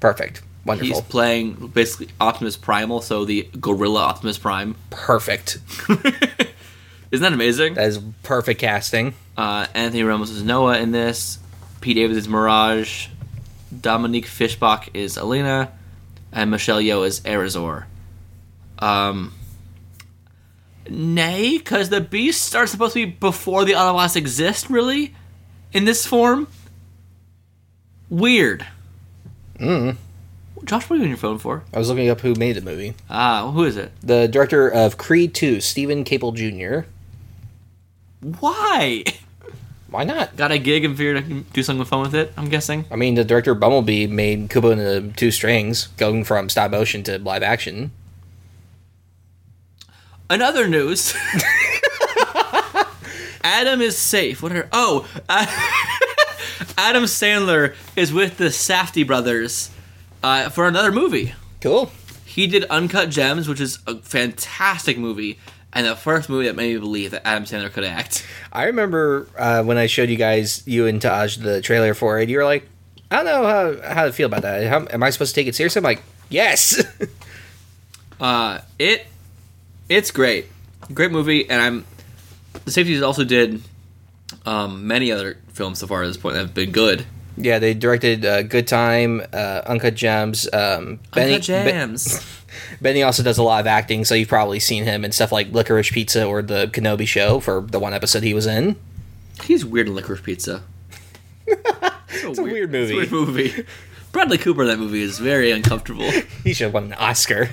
Perfect. 0.00 0.42
Wonderful. 0.64 0.94
He's 0.94 1.00
playing 1.02 1.68
basically 1.68 2.08
Optimus 2.20 2.56
Primal, 2.56 3.00
so 3.00 3.24
the 3.24 3.48
gorilla 3.60 4.00
Optimus 4.02 4.38
Prime. 4.38 4.76
Perfect. 4.90 5.58
Isn't 7.10 7.22
that 7.22 7.32
amazing? 7.32 7.74
That 7.74 7.88
is 7.88 8.00
perfect 8.22 8.60
casting. 8.60 9.14
Uh, 9.36 9.66
Anthony 9.74 10.02
Ramos 10.02 10.30
is 10.30 10.42
Noah 10.42 10.78
in 10.78 10.90
this. 10.90 11.38
Pete 11.80 11.96
Davis 11.96 12.16
is 12.16 12.28
Mirage. 12.28 13.08
Dominique 13.80 14.26
Fishback 14.26 14.90
is 14.94 15.16
Alina, 15.16 15.70
and 16.32 16.50
Michelle 16.50 16.80
Yeoh 16.80 17.06
is 17.06 17.20
Airazor. 17.20 17.84
Um, 18.78 19.32
nay, 20.88 21.58
because 21.58 21.88
the 21.88 22.00
beasts 22.00 22.54
are 22.54 22.66
supposed 22.66 22.94
to 22.94 23.06
be 23.06 23.12
before 23.12 23.64
the 23.64 23.72
Autobots 23.72 24.16
exist, 24.16 24.70
really, 24.70 25.14
in 25.72 25.84
this 25.84 26.06
form. 26.06 26.48
Weird. 28.08 28.66
Mm. 29.58 29.96
Josh, 30.64 30.88
what 30.88 30.96
are 30.96 30.98
you 30.98 31.04
on 31.04 31.08
your 31.08 31.18
phone 31.18 31.38
for? 31.38 31.64
I 31.72 31.78
was 31.78 31.88
looking 31.88 32.08
up 32.08 32.20
who 32.20 32.34
made 32.34 32.56
the 32.56 32.62
movie. 32.62 32.94
Ah, 33.10 33.50
who 33.50 33.64
is 33.64 33.76
it? 33.76 33.92
The 34.02 34.28
director 34.28 34.68
of 34.68 34.96
Creed 34.96 35.34
2, 35.34 35.60
Stephen 35.60 36.04
Caple 36.04 36.34
Jr. 36.34 36.88
Why? 38.40 39.04
Why 39.88 40.04
not? 40.04 40.36
Got 40.36 40.50
a 40.50 40.58
gig 40.58 40.84
and 40.84 40.96
figured 40.96 41.18
I 41.18 41.22
can 41.22 41.42
do 41.52 41.62
something 41.62 41.84
fun 41.84 42.00
with 42.00 42.14
it. 42.14 42.32
I'm 42.36 42.48
guessing. 42.48 42.84
I 42.90 42.96
mean, 42.96 43.14
the 43.14 43.24
director 43.24 43.52
of 43.52 43.60
Bumblebee 43.60 44.06
made 44.06 44.50
Kubo 44.50 44.70
and 44.70 44.80
the 44.80 45.12
Two 45.16 45.30
Strings, 45.30 45.88
going 45.98 46.24
from 46.24 46.48
stop 46.48 46.70
motion 46.70 47.02
to 47.04 47.18
live 47.18 47.42
action. 47.42 47.92
Another 50.34 50.66
news. 50.66 51.14
Adam 53.44 53.80
is 53.80 53.96
safe. 53.96 54.42
What 54.42 54.50
are 54.50 54.68
oh? 54.72 55.06
Adam 56.76 57.04
Sandler 57.04 57.76
is 57.94 58.12
with 58.12 58.36
the 58.36 58.46
Safdie 58.46 59.06
brothers 59.06 59.70
uh, 60.24 60.48
for 60.48 60.66
another 60.66 60.90
movie. 60.90 61.34
Cool. 61.60 61.92
He 62.24 62.48
did 62.48 62.64
Uncut 62.64 63.10
Gems, 63.10 63.46
which 63.46 63.60
is 63.60 63.78
a 63.86 63.98
fantastic 63.98 64.98
movie, 64.98 65.38
and 65.72 65.86
the 65.86 65.94
first 65.94 66.28
movie 66.28 66.46
that 66.46 66.56
made 66.56 66.74
me 66.74 66.80
believe 66.80 67.12
that 67.12 67.24
Adam 67.24 67.44
Sandler 67.44 67.70
could 67.70 67.84
act. 67.84 68.26
I 68.52 68.64
remember 68.64 69.28
uh, 69.38 69.62
when 69.62 69.78
I 69.78 69.86
showed 69.86 70.10
you 70.10 70.16
guys, 70.16 70.64
you 70.66 70.88
and 70.88 71.00
Taj, 71.00 71.36
the 71.36 71.60
trailer 71.60 71.94
for 71.94 72.18
it, 72.18 72.28
you 72.28 72.38
were 72.38 72.44
like, 72.44 72.68
I 73.08 73.22
don't 73.22 73.26
know 73.26 73.44
how, 73.44 73.94
how 73.94 74.04
to 74.06 74.12
feel 74.12 74.26
about 74.26 74.42
that. 74.42 74.66
How, 74.66 74.84
am 74.90 75.04
I 75.04 75.10
supposed 75.10 75.32
to 75.32 75.40
take 75.40 75.46
it 75.46 75.54
seriously? 75.54 75.78
I'm 75.78 75.84
like, 75.84 76.02
yes. 76.28 76.82
Uh, 78.20 78.60
it 78.78 79.06
It's 79.88 80.10
great, 80.10 80.46
great 80.92 81.10
movie, 81.10 81.48
and 81.48 81.60
I'm 81.60 81.84
the 82.64 82.70
Safdies 82.70 83.04
also 83.04 83.24
did 83.24 83.62
um, 84.46 84.86
many 84.86 85.12
other 85.12 85.38
films 85.52 85.78
so 85.80 85.86
far 85.86 86.02
at 86.02 86.06
this 86.06 86.16
point 86.16 86.34
that 86.34 86.40
have 86.40 86.54
been 86.54 86.72
good. 86.72 87.04
Yeah, 87.36 87.58
they 87.58 87.74
directed 87.74 88.24
uh, 88.24 88.42
Good 88.42 88.68
Time, 88.68 89.20
uh, 89.32 89.62
Uncut 89.66 89.94
Gems. 89.94 90.48
Um, 90.52 91.00
Benny, 91.12 91.34
Uncut 91.34 91.42
Jams. 91.42 92.18
Be- 92.18 92.24
Benny 92.80 93.02
also 93.02 93.22
does 93.22 93.38
a 93.38 93.42
lot 93.42 93.60
of 93.60 93.66
acting, 93.66 94.04
so 94.04 94.14
you've 94.14 94.28
probably 94.28 94.60
seen 94.60 94.84
him 94.84 95.04
in 95.04 95.12
stuff 95.12 95.32
like 95.32 95.50
Licorice 95.52 95.90
Pizza 95.90 96.24
or 96.24 96.42
The 96.42 96.68
Kenobi 96.68 97.06
Show 97.06 97.40
for 97.40 97.60
the 97.62 97.80
one 97.80 97.92
episode 97.92 98.22
he 98.22 98.34
was 98.34 98.46
in. 98.46 98.76
He's 99.42 99.64
weird 99.64 99.88
in 99.88 99.94
Licorice 99.94 100.22
Pizza. 100.22 100.62
it's 101.46 102.38
a 102.38 102.42
weird 102.42 102.70
movie. 102.70 102.96
It's 102.96 103.12
a 103.12 103.14
weird 103.14 103.28
movie. 103.28 103.66
Bradley 104.12 104.38
Cooper 104.38 104.62
in 104.62 104.68
that 104.68 104.78
movie 104.78 105.02
is 105.02 105.18
very 105.18 105.50
uncomfortable. 105.50 106.08
He 106.44 106.52
should 106.52 106.66
have 106.66 106.74
won 106.74 106.84
an 106.84 106.92
Oscar. 106.94 107.50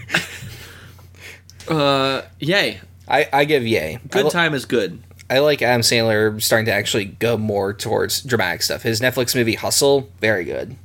Uh, 1.70 2.24
yay. 2.40 2.80
I, 3.08 3.28
I 3.32 3.46
give 3.46 3.66
yay. 3.66 4.00
Good 4.10 4.26
li- 4.26 4.32
time 4.32 4.54
is 4.54 4.66
good. 4.66 5.02
I 5.30 5.40
like 5.40 5.62
Adam 5.62 5.82
Sandler 5.82 6.42
starting 6.42 6.66
to 6.66 6.74
actually 6.74 7.06
go 7.06 7.38
more 7.38 7.74
towards 7.74 8.22
dramatic 8.22 8.62
stuff. 8.62 8.84
His 8.84 9.00
Netflix 9.00 9.36
movie 9.36 9.56
Hustle, 9.56 10.10
very 10.20 10.44
good. 10.44 10.76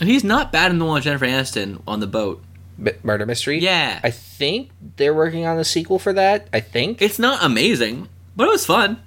And 0.00 0.08
he's 0.08 0.22
not 0.22 0.52
bad 0.52 0.70
in 0.70 0.78
the 0.78 0.84
one 0.84 0.94
with 0.94 1.04
Jennifer 1.04 1.26
Aniston 1.26 1.82
on 1.86 1.98
the 2.00 2.06
boat. 2.06 2.42
M- 2.84 2.94
Murder 3.02 3.26
Mystery. 3.26 3.58
Yeah. 3.58 3.98
I 4.04 4.10
think 4.12 4.70
they're 4.96 5.14
working 5.14 5.44
on 5.44 5.58
a 5.58 5.64
sequel 5.64 5.98
for 5.98 6.12
that. 6.12 6.48
I 6.52 6.60
think. 6.60 7.02
It's 7.02 7.18
not 7.18 7.42
amazing, 7.42 8.08
but 8.36 8.46
it 8.46 8.50
was 8.50 8.64
fun. 8.64 9.02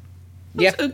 yeah. 0.54 0.74
Uh, 0.78 0.90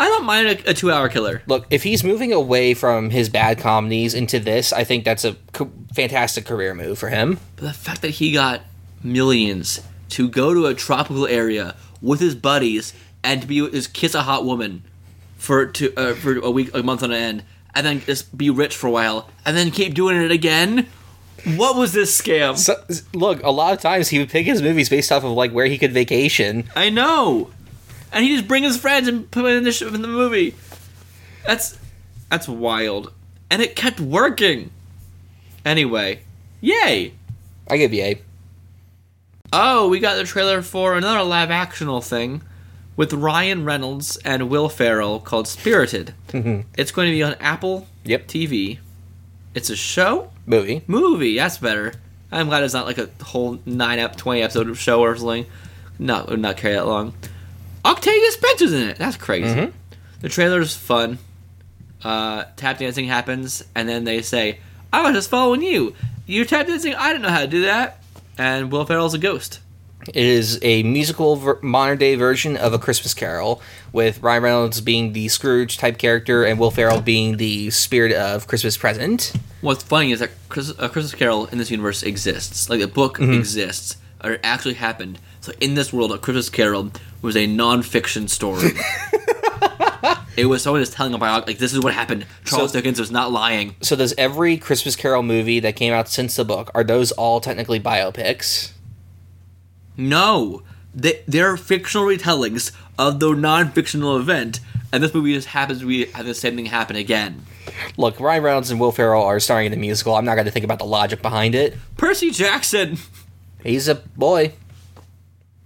I 0.00 0.06
don't 0.08 0.24
mind 0.24 0.48
a, 0.48 0.70
a 0.70 0.74
two-hour 0.74 1.10
killer. 1.10 1.42
Look, 1.46 1.66
if 1.68 1.82
he's 1.82 2.02
moving 2.02 2.32
away 2.32 2.72
from 2.72 3.10
his 3.10 3.28
bad 3.28 3.58
comedies 3.58 4.14
into 4.14 4.38
this, 4.40 4.72
I 4.72 4.84
think 4.84 5.04
that's 5.04 5.26
a 5.26 5.36
co- 5.52 5.70
fantastic 5.94 6.46
career 6.46 6.72
move 6.74 6.98
for 6.98 7.10
him. 7.10 7.38
But 7.56 7.64
the 7.66 7.72
fact 7.74 8.00
that 8.00 8.10
he 8.12 8.32
got 8.32 8.62
millions 9.04 9.80
to 10.10 10.28
go 10.28 10.52
to 10.54 10.66
a 10.66 10.74
tropical 10.74 11.26
area 11.26 11.74
with 12.00 12.20
his 12.20 12.34
buddies 12.34 12.92
and 13.24 13.40
to 13.42 13.46
be 13.46 13.68
just 13.70 13.94
kiss 13.94 14.14
a 14.14 14.22
hot 14.22 14.44
woman 14.44 14.82
for 15.36 15.66
to 15.66 15.92
uh, 15.96 16.14
for 16.14 16.36
a 16.38 16.50
week, 16.50 16.74
a 16.74 16.82
month 16.82 17.02
on 17.02 17.12
end, 17.12 17.42
and 17.74 17.86
then 17.86 18.00
just 18.00 18.36
be 18.36 18.50
rich 18.50 18.76
for 18.76 18.86
a 18.86 18.90
while, 18.90 19.28
and 19.44 19.56
then 19.56 19.70
keep 19.70 19.94
doing 19.94 20.16
it 20.20 20.30
again. 20.30 20.86
What 21.56 21.76
was 21.76 21.92
this 21.92 22.20
scam? 22.20 22.56
So, 22.56 22.76
look, 23.12 23.42
a 23.42 23.50
lot 23.50 23.72
of 23.72 23.80
times 23.80 24.08
he 24.08 24.20
would 24.20 24.28
pick 24.28 24.46
his 24.46 24.62
movies 24.62 24.88
based 24.88 25.10
off 25.10 25.24
of 25.24 25.32
like 25.32 25.50
where 25.50 25.66
he 25.66 25.78
could 25.78 25.92
vacation. 25.92 26.68
I 26.76 26.90
know, 26.90 27.50
and 28.12 28.24
he 28.24 28.36
just 28.36 28.46
bring 28.46 28.62
his 28.62 28.76
friends 28.76 29.08
and 29.08 29.28
put 29.30 29.42
them 29.42 29.52
in 29.52 29.64
the 29.64 29.90
in 29.94 30.02
the 30.02 30.08
movie. 30.08 30.54
That's 31.46 31.78
that's 32.30 32.48
wild, 32.48 33.12
and 33.50 33.60
it 33.60 33.74
kept 33.74 34.00
working. 34.00 34.70
Anyway, 35.64 36.20
yay! 36.60 37.14
I 37.68 37.76
give 37.76 37.92
yay. 37.92 38.22
Oh, 39.52 39.88
we 39.88 40.00
got 40.00 40.14
the 40.16 40.24
trailer 40.24 40.62
for 40.62 40.96
another 40.96 41.22
live 41.22 41.50
actional 41.50 42.02
thing 42.04 42.42
with 42.96 43.12
Ryan 43.12 43.64
Reynolds 43.64 44.16
and 44.18 44.48
Will 44.48 44.68
Ferrell 44.68 45.20
called 45.20 45.46
Spirited. 45.48 46.14
It's 46.78 46.92
going 46.92 47.08
to 47.08 47.12
be 47.12 47.22
on 47.22 47.34
Apple 47.34 47.86
Yep. 48.04 48.26
TV. 48.28 48.78
It's 49.54 49.68
a 49.70 49.76
show? 49.76 50.30
Movie. 50.46 50.82
Movie, 50.86 51.36
that's 51.36 51.58
better. 51.58 51.92
I'm 52.30 52.48
glad 52.48 52.62
it's 52.64 52.72
not 52.74 52.86
like 52.86 52.96
a 52.98 53.10
whole 53.22 53.60
9 53.66 53.98
up 53.98 54.16
20 54.16 54.40
episode 54.42 54.68
of 54.70 54.78
show 54.78 55.00
or 55.02 55.14
something. 55.16 55.44
No, 55.98 56.24
would 56.28 56.40
not 56.40 56.56
carry 56.56 56.74
that 56.74 56.86
long. 56.86 57.12
Octavia 57.84 58.30
Spencer's 58.30 58.72
in 58.72 58.88
it. 58.88 58.96
That's 58.96 59.18
crazy. 59.18 59.72
The 60.22 60.28
trailer's 60.30 60.74
fun. 60.74 61.18
Uh, 62.02 62.44
tap 62.56 62.78
dancing 62.78 63.04
happens, 63.06 63.62
and 63.74 63.88
then 63.88 64.04
they 64.04 64.22
say, 64.22 64.60
I 64.92 65.02
was 65.02 65.12
just 65.14 65.28
following 65.30 65.62
you. 65.62 65.94
You're 66.26 66.46
tap 66.46 66.66
dancing? 66.66 66.94
I 66.94 67.08
didn't 67.12 67.22
know 67.22 67.28
how 67.28 67.40
to 67.40 67.46
do 67.46 67.62
that. 67.62 68.01
And 68.38 68.72
Will 68.72 68.84
Ferrell's 68.84 69.14
a 69.14 69.18
ghost. 69.18 69.60
It 70.08 70.16
is 70.16 70.58
a 70.62 70.82
musical 70.82 71.36
ver- 71.36 71.60
modern 71.62 71.98
day 71.98 72.16
version 72.16 72.56
of 72.56 72.72
A 72.72 72.78
Christmas 72.78 73.14
Carol, 73.14 73.62
with 73.92 74.20
Ryan 74.20 74.42
Reynolds 74.42 74.80
being 74.80 75.12
the 75.12 75.28
Scrooge 75.28 75.78
type 75.78 75.96
character 75.96 76.44
and 76.44 76.58
Will 76.58 76.72
Ferrell 76.72 77.00
being 77.00 77.36
the 77.36 77.70
spirit 77.70 78.12
of 78.12 78.48
Christmas 78.48 78.76
present. 78.76 79.32
What's 79.60 79.84
funny 79.84 80.10
is 80.10 80.18
that 80.18 80.30
Chris, 80.48 80.72
uh, 80.76 80.88
Christmas 80.88 81.14
Carol 81.14 81.46
in 81.46 81.58
this 81.58 81.70
universe 81.70 82.02
exists. 82.02 82.68
Like 82.68 82.80
the 82.80 82.88
book 82.88 83.20
exists, 83.20 83.96
or 84.24 84.32
it 84.32 84.40
actually 84.42 84.74
happened. 84.74 85.20
So 85.40 85.52
in 85.60 85.74
this 85.74 85.92
world, 85.92 86.10
a 86.10 86.18
Christmas 86.18 86.48
Carol 86.50 86.90
was 87.20 87.36
a 87.36 87.46
non-fiction 87.46 88.26
story. 88.26 88.70
it 90.36 90.46
was 90.46 90.62
someone 90.62 90.82
just 90.82 90.92
telling 90.94 91.14
a 91.14 91.18
biography. 91.18 91.52
Like 91.52 91.58
this 91.58 91.72
is 91.72 91.80
what 91.80 91.94
happened. 91.94 92.26
Charles 92.44 92.72
So- 92.72 92.78
Dickens 92.78 92.98
was 93.00 93.10
not 93.10 93.30
lying. 93.32 93.74
So, 93.82 93.96
does 93.96 94.14
every 94.18 94.56
Christmas 94.56 94.96
Carol 94.96 95.22
movie 95.22 95.60
that 95.60 95.76
came 95.76 95.92
out 95.92 96.08
since 96.08 96.36
the 96.36 96.44
book 96.44 96.70
are 96.74 96.84
those 96.84 97.12
all 97.12 97.40
technically 97.40 97.80
biopics? 97.80 98.72
No, 99.96 100.62
they, 100.94 101.22
they're 101.28 101.56
fictional 101.56 102.06
retellings 102.06 102.72
of 102.98 103.20
the 103.20 103.32
non-fictional 103.34 104.16
event, 104.16 104.60
and 104.92 105.02
this 105.02 105.12
movie 105.14 105.34
just 105.34 105.48
happens 105.48 105.80
to 105.80 105.86
be 105.86 106.06
have 106.06 106.24
the 106.26 106.34
same 106.34 106.56
thing 106.56 106.66
happen 106.66 106.96
again. 106.96 107.44
Look, 107.96 108.18
Ryan 108.20 108.42
Reynolds 108.42 108.70
and 108.70 108.80
Will 108.80 108.92
Ferrell 108.92 109.22
are 109.22 109.38
starring 109.40 109.66
in 109.66 109.72
the 109.72 109.78
musical. 109.78 110.14
I'm 110.14 110.24
not 110.24 110.34
going 110.34 110.46
to 110.46 110.50
think 110.50 110.64
about 110.64 110.78
the 110.78 110.84
logic 110.84 111.22
behind 111.22 111.54
it. 111.54 111.76
Percy 111.96 112.30
Jackson, 112.30 112.98
He's 113.62 113.86
a 113.88 113.94
boy. 113.96 114.54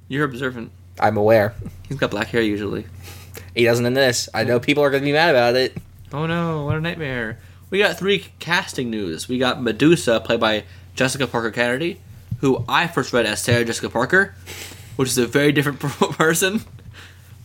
you're 0.09 0.25
observant. 0.25 0.71
I'm 1.01 1.17
aware. 1.17 1.55
He's 1.89 1.99
got 1.99 2.11
black 2.11 2.29
hair 2.29 2.43
usually. 2.43 2.87
He 3.55 3.65
doesn't 3.65 3.85
in 3.87 3.95
this. 3.95 4.29
I 4.35 4.45
know 4.45 4.61
people 4.61 4.83
are 4.85 4.91
going 4.91 5.03
to 5.03 5.07
be 5.07 5.13
mad 5.13 5.31
about 5.31 5.55
it. 5.57 5.77
Oh 6.13 6.27
no, 6.27 6.65
what 6.65 6.77
a 6.77 6.81
nightmare. 6.81 7.39
We 7.71 7.79
got 7.79 7.99
three 7.99 8.27
casting 8.39 8.91
news. 8.91 9.29
We 9.29 9.39
got 9.39 9.61
Medusa, 9.63 10.21
played 10.21 10.41
by 10.41 10.65
Jessica 10.95 11.27
Parker 11.27 11.51
Kennedy, 11.51 12.01
who 12.41 12.65
I 12.69 12.87
first 12.87 13.13
read 13.13 13.27
as 13.27 13.43
Sarah 13.43 13.65
Jessica 13.65 13.91
Parker, 13.91 14.35
which 14.97 15.09
is 15.09 15.19
a 15.19 15.27
very 15.27 15.53
different 15.53 15.81
person. 15.81 16.61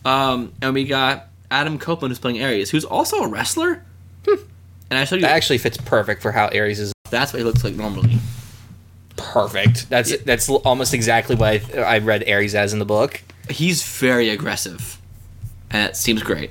Um, 0.04 0.52
and 0.62 0.74
we 0.74 0.84
got 0.84 1.28
Adam 1.50 1.78
Copeland, 1.78 2.10
who's 2.12 2.18
playing 2.18 2.42
Ares, 2.42 2.70
who's 2.70 2.84
also 2.84 3.18
a 3.18 3.28
wrestler. 3.28 3.84
And 4.26 4.98
I 4.98 5.04
showed 5.04 5.16
you 5.16 5.22
That 5.22 5.32
actually 5.32 5.58
fits 5.58 5.76
perfect 5.78 6.22
for 6.22 6.32
how 6.32 6.46
Ares 6.48 6.78
is 6.78 6.92
that's 7.10 7.32
what 7.32 7.38
he 7.40 7.44
looks 7.44 7.62
like 7.64 7.74
normally. 7.74 8.18
perfect. 9.16 9.88
That's 9.90 10.16
that's 10.18 10.48
almost 10.48 10.94
exactly 10.94 11.36
what 11.36 11.62
I, 11.76 11.80
I 11.80 11.98
read 11.98 12.28
Ares 12.28 12.54
as 12.54 12.72
in 12.72 12.78
the 12.78 12.84
book. 12.84 13.22
He's 13.50 13.82
very 13.82 14.28
aggressive, 14.28 14.98
and 15.72 15.88
it 15.88 15.96
seems 15.96 16.22
great. 16.22 16.50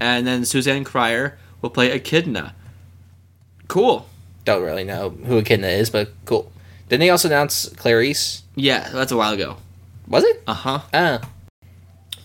And 0.00 0.26
then 0.26 0.44
Suzanne 0.44 0.84
Cryer 0.84 1.38
will 1.60 1.70
play 1.70 1.92
Echidna. 1.92 2.54
Cool. 3.68 4.08
Don't 4.44 4.62
really 4.62 4.84
know 4.84 5.10
who 5.10 5.38
Echidna 5.38 5.68
is, 5.68 5.90
but 5.90 6.10
cool. 6.24 6.50
Didn't 6.88 7.00
they 7.00 7.10
also 7.10 7.28
announce 7.28 7.68
Clarisse? 7.70 8.42
Yeah, 8.56 8.88
that's 8.90 9.12
a 9.12 9.16
while 9.16 9.32
ago. 9.32 9.56
Was 10.08 10.24
it? 10.24 10.42
Uh 10.46 10.54
huh. 10.54 10.80
Ah, 10.92 11.20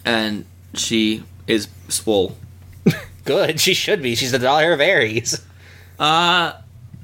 And 0.03 0.45
she 0.73 1.23
is 1.45 1.67
swole. 1.87 2.35
good. 3.25 3.59
She 3.59 3.73
should 3.73 4.01
be. 4.01 4.15
She's 4.15 4.31
the 4.31 4.39
daughter 4.39 4.73
of 4.73 4.81
Ares. 4.81 5.45
Uh, 5.99 6.53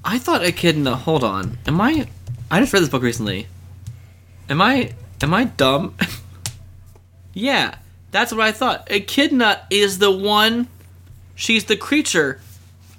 I 0.03 0.17
thought 0.19 0.43
Echidna. 0.43 0.95
Hold 0.95 1.23
on. 1.23 1.57
Am 1.67 1.79
I? 1.79 2.07
I 2.51 2.59
just 2.59 2.73
read 2.73 2.81
this 2.81 2.89
book 2.89 3.03
recently. 3.03 3.47
Am 4.49 4.61
I? 4.61 4.93
Am 5.21 5.33
I 5.33 5.45
dumb? 5.45 5.95
yeah, 7.33 7.75
that's 8.13 8.31
what 8.31 8.39
I 8.41 8.53
thought. 8.53 8.87
Echidna 8.89 9.67
is 9.69 9.99
the 9.99 10.09
one. 10.11 10.69
She's 11.35 11.65
the 11.65 11.75
creature 11.75 12.39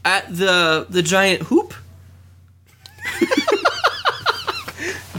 at 0.04 0.26
the 0.36 0.86
the 0.90 1.00
giant 1.02 1.44
hoop. 1.44 1.72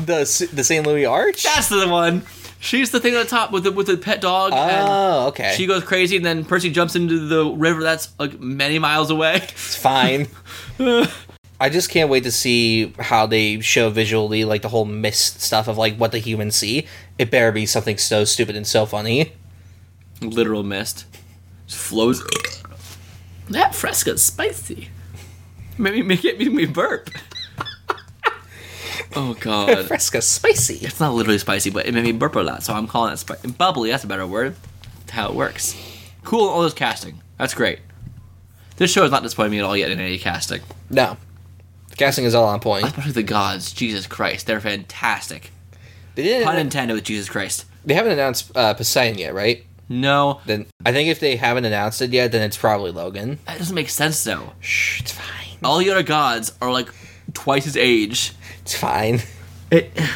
The 0.06 0.50
the 0.54 0.64
St. 0.64 0.86
Louis 0.86 1.06
Arch. 1.06 1.42
That's 1.44 1.70
the 1.70 1.88
one. 1.88 2.24
She's 2.60 2.92
the 2.92 3.00
thing 3.00 3.16
on 3.16 3.24
the 3.24 3.30
top 3.30 3.52
with 3.52 3.64
the 3.64 3.72
with 3.72 3.88
the 3.88 3.98
pet 3.98 4.22
dog. 4.22 4.52
and 4.54 4.88
Oh, 4.88 5.28
okay. 5.30 5.54
She 5.56 5.66
goes 5.66 5.84
crazy, 5.84 6.16
and 6.18 6.26
then 6.26 6.46
Percy 6.46 6.70
jumps 6.70 6.96
into 6.96 7.28
the 7.28 7.46
river 7.48 7.82
that's 7.82 8.10
like 8.20 8.40
many 8.40 8.78
miles 8.78 9.10
away. 9.10 9.38
It's 9.38 9.76
fine. 9.76 10.28
I 11.60 11.70
just 11.70 11.90
can't 11.90 12.10
wait 12.10 12.24
to 12.24 12.32
see 12.32 12.94
how 13.00 13.26
they 13.26 13.62
show 13.62 13.90
visually 13.90 14.44
like 14.46 14.62
the 14.62 14.70
whole 14.70 14.86
mist 14.86 15.42
stuff 15.42 15.68
of 15.68 15.78
like 15.78 15.96
what 15.96 16.12
the 16.12 16.20
humans 16.20 16.56
see. 16.56 16.86
It 17.18 17.32
better 17.32 17.52
be 17.52 17.66
something 17.66 17.98
so 17.98 18.26
stupid 18.26 18.56
and 18.56 18.68
so 18.68 18.86
funny. 18.86 19.32
Literal 20.30 20.64
mist. 20.64 21.06
Just 21.68 21.82
flows. 21.82 22.24
That 23.50 23.76
fresca's 23.76 24.24
spicy. 24.24 24.90
Maybe 25.78 26.02
make 26.02 26.24
it 26.24 26.40
make 26.40 26.52
me 26.52 26.66
burp. 26.66 27.10
oh 29.16 29.36
god. 29.40 29.86
Fresca 29.88 30.22
spicy. 30.22 30.76
It's 30.78 31.00
not 31.00 31.14
literally 31.14 31.38
spicy, 31.38 31.70
but 31.70 31.86
it 31.86 31.94
made 31.94 32.04
me 32.04 32.12
burp 32.12 32.36
a 32.36 32.40
lot, 32.40 32.64
so 32.64 32.74
I'm 32.74 32.88
calling 32.88 33.14
it 33.14 33.18
spicy. 33.18 33.52
Bubbly, 33.52 33.90
that's 33.92 34.04
a 34.04 34.08
better 34.08 34.26
word. 34.26 34.56
That's 35.00 35.12
how 35.12 35.30
it 35.30 35.36
works. 35.36 35.76
Cool, 36.24 36.48
all 36.48 36.64
this 36.64 36.74
casting. 36.74 37.22
That's 37.38 37.54
great. 37.54 37.80
This 38.78 38.92
show 38.92 39.04
is 39.06 39.12
not 39.12 39.24
disappointing 39.24 39.52
me 39.52 39.60
at 39.60 39.66
all 39.66 39.78
yet 39.78 39.92
in 39.92 40.00
any 40.00 40.18
casting. 40.18 40.62
No, 40.90 41.18
the 41.90 41.96
casting 41.96 42.26
is 42.26 42.36
all 42.36 42.46
on 42.46 42.60
point. 42.60 42.86
Especially 42.86 43.12
the 43.12 43.24
gods. 43.24 43.72
Jesus 43.74 44.08
Christ. 44.08 44.48
They're 44.48 44.60
fantastic. 44.62 45.52
They 46.16 46.24
didn't. 46.24 46.46
Pun 46.48 46.58
intended 46.58 46.94
with 46.94 47.04
Jesus 47.04 47.30
Christ. 47.30 47.66
They 47.86 47.94
haven't 47.94 48.14
announced 48.14 48.52
uh, 48.56 48.74
Poseidon 48.74 49.18
yet, 49.20 49.34
right? 49.34 49.66
No, 49.88 50.42
Then 50.46 50.66
I 50.86 50.92
think 50.92 51.10
if 51.10 51.20
they 51.20 51.36
haven't 51.36 51.66
announced 51.66 52.02
it 52.02 52.12
yet, 52.12 52.32
then 52.32 52.42
it's 52.42 52.58
probably 52.58 52.92
Logan. 52.92 53.38
that 53.46 53.58
doesn't 53.60 53.76
make 53.76 53.90
sense 53.90 54.24
though. 54.24 54.54
Shh, 54.60 55.02
it's 55.02 55.12
fine. 55.12 55.58
All 55.64 55.78
the 55.78 55.90
other 55.92 56.04
gods 56.04 56.54
are 56.62 56.72
like 56.72 56.90
twice 57.34 57.66
his 57.66 57.78
age. 57.78 58.34
It's 58.62 58.76
fine. 58.78 59.22
It. 59.72 59.92
And 59.96 60.10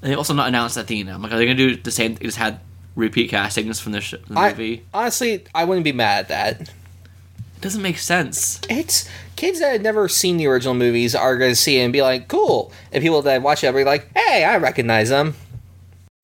they 0.02 0.14
also 0.14 0.32
not 0.34 0.48
announced 0.48 0.76
Athena. 0.76 1.12
I'm 1.14 1.22
like, 1.22 1.32
are 1.32 1.36
they 1.36 1.44
gonna 1.46 1.56
do 1.56 1.76
the 1.76 1.90
same? 1.90 2.14
They 2.14 2.24
just 2.26 2.38
had 2.38 2.60
repeat 2.94 3.30
castings 3.30 3.80
from 3.80 3.92
the, 3.92 4.00
sh- 4.00 4.14
the 4.28 4.38
I, 4.38 4.50
movie. 4.50 4.84
honestly, 4.94 5.44
I 5.54 5.64
wouldn't 5.64 5.84
be 5.84 5.92
mad 5.92 6.20
at 6.20 6.28
that. 6.28 6.60
It 6.60 7.60
doesn't 7.62 7.82
make 7.82 7.98
sense. 7.98 8.60
It's 8.70 9.08
kids 9.34 9.58
that 9.58 9.72
had 9.72 9.82
never 9.82 10.08
seen 10.08 10.36
the 10.36 10.46
original 10.46 10.74
movies 10.74 11.14
are 11.16 11.36
going 11.36 11.50
to 11.50 11.56
see 11.56 11.78
it 11.80 11.82
and 11.82 11.92
be 11.92 12.02
like, 12.02 12.28
"Cool," 12.28 12.70
and 12.92 13.02
people 13.02 13.22
that 13.22 13.42
watch 13.42 13.64
it 13.64 13.74
are 13.74 13.84
like, 13.84 14.08
"Hey, 14.16 14.44
I 14.44 14.56
recognize 14.58 15.08
them." 15.08 15.34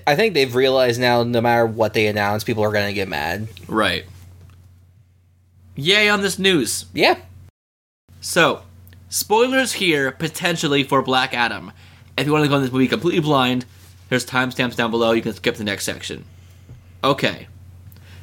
I 0.06 0.16
think 0.16 0.34
they've 0.34 0.54
realized 0.54 1.00
now, 1.00 1.22
no 1.22 1.40
matter 1.40 1.64
what 1.66 1.94
they 1.94 2.06
announce, 2.06 2.44
people 2.44 2.62
are 2.62 2.72
going 2.72 2.86
to 2.88 2.92
get 2.92 3.08
mad. 3.08 3.48
Right. 3.68 4.04
Yay 5.76 6.08
on 6.08 6.20
this 6.22 6.38
news. 6.38 6.86
Yeah, 6.92 7.16
So, 8.20 8.62
spoilers 9.08 9.72
here 9.74 10.12
potentially 10.12 10.84
for 10.84 11.02
Black 11.02 11.34
Adam. 11.34 11.72
If 12.16 12.26
you 12.26 12.32
want 12.32 12.44
to 12.44 12.48
go 12.48 12.56
in 12.56 12.62
this 12.62 12.70
movie 12.70 12.86
completely 12.86 13.20
blind, 13.20 13.64
there's 14.08 14.24
timestamps 14.24 14.76
down 14.76 14.90
below. 14.90 15.12
You 15.12 15.22
can 15.22 15.32
skip 15.34 15.56
the 15.56 15.64
next 15.64 15.84
section. 15.84 16.24
Okay. 17.02 17.48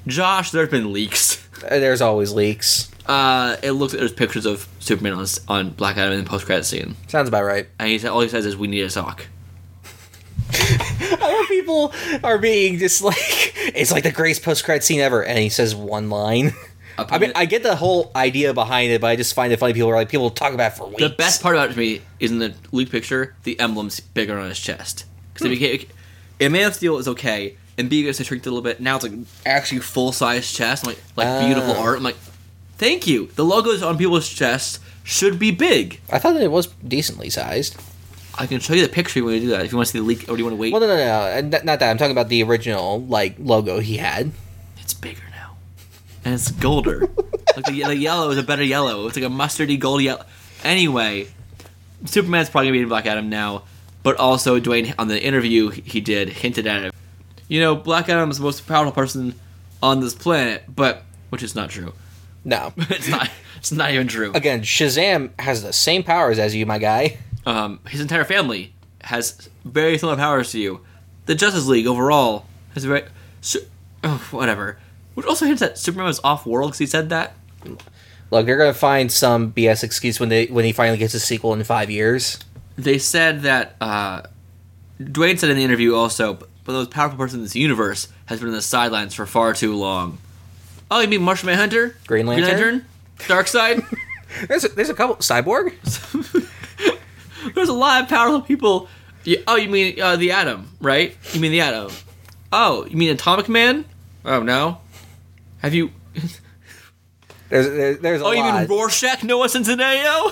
Josh, 0.08 0.52
there's 0.52 0.70
been 0.70 0.94
leaks. 0.94 1.46
Uh, 1.64 1.78
there's 1.80 2.02
always 2.02 2.32
leaks. 2.32 2.90
Uh, 3.06 3.58
it 3.62 3.72
looks 3.72 3.94
like 3.94 4.00
there's 4.00 4.14
pictures 4.14 4.46
of 4.46 4.68
Superman 4.80 5.14
on, 5.14 5.26
on 5.48 5.70
Black 5.72 5.98
Adam 5.98 6.14
in 6.18 6.24
the 6.24 6.30
post 6.30 6.46
credit 6.46 6.64
scene, 6.66 6.96
Sounds 7.08 7.28
about 7.28 7.44
right. 7.44 7.68
and 7.80 7.90
he 7.90 8.00
said 8.00 8.12
all 8.12 8.22
he 8.22 8.30
says 8.30 8.46
is, 8.46 8.56
"We 8.56 8.68
need 8.68 8.82
a 8.82 8.90
sock." 8.90 9.26
Other 11.20 11.46
people 11.48 11.94
are 12.24 12.38
being 12.38 12.78
just 12.78 13.02
like, 13.02 13.18
it's 13.76 13.92
like 13.92 14.04
the 14.04 14.12
greatest 14.12 14.44
post 14.44 14.64
credit 14.64 14.84
scene 14.84 15.00
ever, 15.00 15.24
and 15.24 15.40
he 15.40 15.50
says 15.50 15.76
one 15.76 16.10
line. 16.10 16.54
I 16.98 17.18
mean, 17.18 17.32
I 17.36 17.46
get 17.46 17.64
the 17.64 17.76
whole 17.76 18.12
idea 18.16 18.54
behind 18.54 18.92
it, 18.92 19.02
but 19.02 19.08
I 19.08 19.16
just 19.16 19.34
find 19.34 19.52
it 19.52 19.58
funny. 19.58 19.74
People 19.74 19.90
are 19.90 19.96
like, 19.96 20.10
people 20.10 20.30
talk 20.30 20.54
about 20.54 20.74
it 20.74 20.76
for 20.78 20.88
weeks. 20.88 21.02
The 21.02 21.10
best 21.10 21.42
part 21.42 21.56
about 21.56 21.70
it 21.70 21.74
to 21.74 21.80
me 21.80 22.02
is 22.20 22.32
in 22.32 22.40
the 22.40 22.54
leak 22.72 22.92
picture, 22.92 23.34
the 23.44 23.60
emblem's 23.60 24.00
bigger 24.00 24.38
on 24.38 24.50
his 24.50 24.60
chest. 24.60 25.06
Because 25.34 25.48
Hmm. 25.48 25.54
became, 25.54 25.88
in 26.40 26.52
Man 26.52 26.68
of 26.68 26.76
Steel 26.76 26.98
is 26.98 27.08
okay, 27.08 27.58
and 27.78 27.90
B 27.90 28.04
gets 28.04 28.24
shrink 28.24 28.46
a 28.46 28.50
little 28.50 28.62
bit. 28.62 28.80
Now 28.82 28.98
it's 28.98 29.04
like 29.04 29.14
actually 29.46 29.80
full 29.80 30.12
size 30.12 30.52
chest, 30.52 30.86
I'm 30.86 30.94
like 30.94 31.02
like 31.16 31.46
beautiful 31.46 31.74
Ah. 31.76 31.82
art. 31.82 31.98
I'm 31.98 32.04
like, 32.04 32.18
thank 32.78 33.08
you. 33.08 33.28
The 33.36 33.46
logos 33.46 33.82
on 33.82 33.98
people's 33.98 34.30
chests 34.30 34.80
should 35.04 35.40
be 35.40 35.50
big. 35.50 36.02
I 36.12 36.20
thought 36.20 36.34
that 36.34 36.44
it 36.44 36.52
was 36.52 36.68
decently 36.88 37.30
sized. 37.32 37.78
I 38.38 38.48
can 38.48 38.60
show 38.60 38.74
you 38.74 38.82
the 38.86 38.92
picture 38.94 39.24
when 39.24 39.36
you 39.36 39.40
do 39.42 39.48
that 39.50 39.66
if 39.66 39.72
you 39.72 39.78
want 39.78 39.88
to 39.88 39.92
see 39.92 40.00
the 40.00 40.06
leak, 40.06 40.24
or 40.30 40.34
do 40.34 40.38
you 40.38 40.44
want 40.46 40.54
to 40.56 40.62
wait? 40.62 40.72
Well, 40.74 40.82
no, 40.82 40.88
no, 40.88 40.96
no, 40.98 41.04
uh, 41.04 41.26
and 41.36 41.52
th- 41.52 41.64
not 41.64 41.80
that. 41.80 41.90
I'm 41.90 41.98
talking 41.98 42.12
about 42.14 42.30
the 42.30 42.44
original 42.44 43.02
like 43.04 43.36
logo 43.40 43.80
he 43.80 43.98
had. 43.98 44.32
It's 44.80 44.94
bigger 44.94 45.22
now, 45.32 45.58
and 46.26 46.34
it's 46.36 46.50
golder. 46.52 47.02
like 47.56 47.66
the, 47.66 47.84
the 47.84 47.96
yellow 47.98 48.30
is 48.32 48.38
a 48.38 48.44
better 48.44 48.64
yellow. 48.64 49.08
It's 49.08 49.16
like 49.16 49.26
a 49.26 49.30
mustardy 49.30 49.78
gold 49.80 50.02
yellow. 50.02 50.24
Anyway, 50.64 51.28
Superman's 52.06 52.50
probably 52.50 52.68
gonna 52.68 52.78
be 52.78 52.84
in 52.84 52.90
Black 52.90 53.06
Adam 53.06 53.30
now, 53.30 53.64
but 54.04 54.16
also 54.18 54.60
Dwayne 54.60 54.94
on 54.98 55.08
the 55.08 55.22
interview 55.22 55.70
he 55.70 56.00
did 56.02 56.30
hinted 56.30 56.68
at 56.68 56.84
it. 56.84 56.94
You 57.48 57.60
know, 57.60 57.76
Black 57.76 58.08
Adam 58.10 58.30
is 58.32 58.38
the 58.38 58.44
most 58.44 58.66
powerful 58.66 58.94
person 58.94 59.36
on 59.84 60.00
this 60.00 60.14
planet, 60.14 60.64
but 60.74 61.04
which 61.30 61.44
is 61.44 61.54
not 61.56 61.70
true. 61.70 61.94
No, 62.46 62.74
It's 62.78 63.08
not. 63.08 63.30
It's 63.58 63.72
not 63.72 63.92
even 63.92 64.08
true. 64.08 64.32
again, 64.34 64.62
Shazam 64.62 65.30
has 65.40 65.62
the 65.62 65.72
same 65.74 66.02
powers 66.02 66.40
as 66.40 66.56
you, 66.56 66.66
my 66.66 66.80
guy. 66.80 67.18
Um, 67.46 67.80
his 67.88 68.02
entire 68.02 68.24
family 68.24 68.74
has 69.02 69.50
very 69.66 69.98
similar 69.98 70.18
powers 70.18 70.52
to 70.52 70.60
you. 70.60 70.82
The 71.26 71.36
Justice 71.36 71.68
League 71.68 71.88
overall 71.88 72.46
has 72.74 72.84
very. 72.84 73.04
Su- 73.42 73.66
oh, 74.04 74.28
whatever. 74.32 74.78
Which 75.14 75.26
also 75.26 75.46
hints 75.46 75.60
that 75.60 75.78
Superman 75.78 76.06
was 76.08 76.20
off 76.24 76.46
world 76.46 76.70
because 76.70 76.80
he 76.80 76.86
said 76.86 77.10
that. 77.10 77.34
Look, 78.30 78.46
they're 78.46 78.58
gonna 78.58 78.74
find 78.74 79.12
some 79.12 79.52
BS 79.52 79.84
excuse 79.84 80.20
when 80.20 80.30
they 80.30 80.46
when 80.48 80.66
he 80.66 80.72
finally 80.72 80.98
gets 80.98 81.14
a 81.14 81.20
sequel 81.20 81.54
in 81.54 81.64
five 81.64 81.90
years. 81.92 82.40
they 82.78 82.98
said 82.98 83.42
that 83.42 83.76
uh, 83.82 84.22
Dwayne 85.02 85.38
said 85.38 85.50
in 85.50 85.58
the 85.58 85.64
interview 85.64 85.94
also, 85.96 86.34
but 86.36 86.48
the 86.66 86.72
most 86.74 86.92
powerful 86.92 87.18
person 87.18 87.40
in 87.40 87.44
this 87.44 87.56
universe 87.56 88.08
has 88.28 88.40
been 88.40 88.50
on 88.50 88.56
the 88.56 88.62
sidelines 88.62 89.14
for 89.14 89.26
far 89.26 89.54
too 89.54 89.76
long. 89.76 90.18
Oh, 90.90 91.00
you 91.02 91.08
mean 91.08 91.22
Martian 91.22 91.48
Manhunter? 91.48 91.96
Green 92.08 92.26
Lantern? 92.26 92.86
Darkseid? 93.20 93.86
There's 94.48 94.64
a, 94.64 94.70
there's 94.70 94.90
a 94.90 94.94
couple 94.94 95.18
cyborg. 95.18 95.74
There's 97.56 97.70
a 97.70 97.74
lot 97.74 98.04
of 98.04 98.10
powerful 98.10 98.42
people. 98.42 98.88
Oh, 99.48 99.56
you 99.56 99.70
mean 99.70 100.00
uh, 100.02 100.16
the 100.16 100.32
Atom, 100.32 100.68
right? 100.82 101.16
You 101.34 101.40
mean 101.40 101.52
the 101.52 101.62
Atom? 101.62 101.92
Oh, 102.52 102.86
you 102.86 102.98
mean 102.98 103.10
Atomic 103.12 103.48
Man? 103.50 103.86
Oh 104.26 104.42
no. 104.44 104.80
Have 105.60 105.74
you? 105.74 105.92
There's 107.50 107.68
there's, 107.68 108.00
there's 108.00 108.22
a 108.22 108.26
Oh, 108.26 108.32
you 108.32 108.40
lot. 108.40 108.62
mean 108.62 108.70
Rorschach, 108.70 109.24
Noah 109.24 109.48
Centineo? 109.48 110.32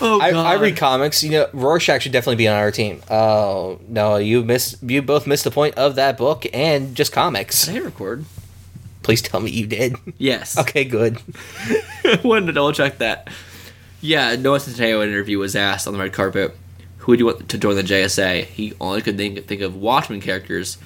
oh 0.00 0.20
I, 0.20 0.30
god. 0.30 0.46
I 0.46 0.54
read 0.54 0.76
comics. 0.76 1.22
You 1.22 1.30
know, 1.30 1.48
Rorschach 1.52 2.02
should 2.02 2.12
definitely 2.12 2.36
be 2.36 2.48
on 2.48 2.56
our 2.56 2.70
team. 2.70 3.02
Oh 3.10 3.78
no, 3.88 4.16
you 4.16 4.42
missed. 4.42 4.82
You 4.82 5.02
both 5.02 5.26
missed 5.26 5.44
the 5.44 5.50
point 5.50 5.74
of 5.76 5.96
that 5.96 6.16
book 6.16 6.46
and 6.54 6.94
just 6.94 7.12
comics. 7.12 7.66
Did 7.66 7.76
I 7.76 7.80
record? 7.84 8.24
Please 9.02 9.20
tell 9.22 9.40
me 9.40 9.50
you 9.50 9.66
did. 9.66 9.96
Yes. 10.18 10.58
okay, 10.58 10.84
good. 10.84 11.20
wanted 12.24 12.46
to 12.46 12.52
double 12.52 12.72
check 12.72 12.98
that. 12.98 13.28
Yeah, 14.00 14.36
Noah 14.36 14.58
Centineo 14.58 15.02
in 15.02 15.08
an 15.08 15.14
interview 15.14 15.38
was 15.38 15.56
asked 15.56 15.86
on 15.86 15.92
the 15.92 15.98
red 15.98 16.12
carpet, 16.12 16.56
"Who 16.98 17.12
would 17.12 17.18
you 17.18 17.26
want 17.26 17.48
to 17.48 17.58
join 17.58 17.74
the 17.74 17.82
JSA?" 17.82 18.44
He 18.44 18.72
only 18.80 19.02
could 19.02 19.16
think 19.16 19.46
think 19.46 19.60
of 19.60 19.74
Watchmen 19.74 20.20
characters, 20.20 20.78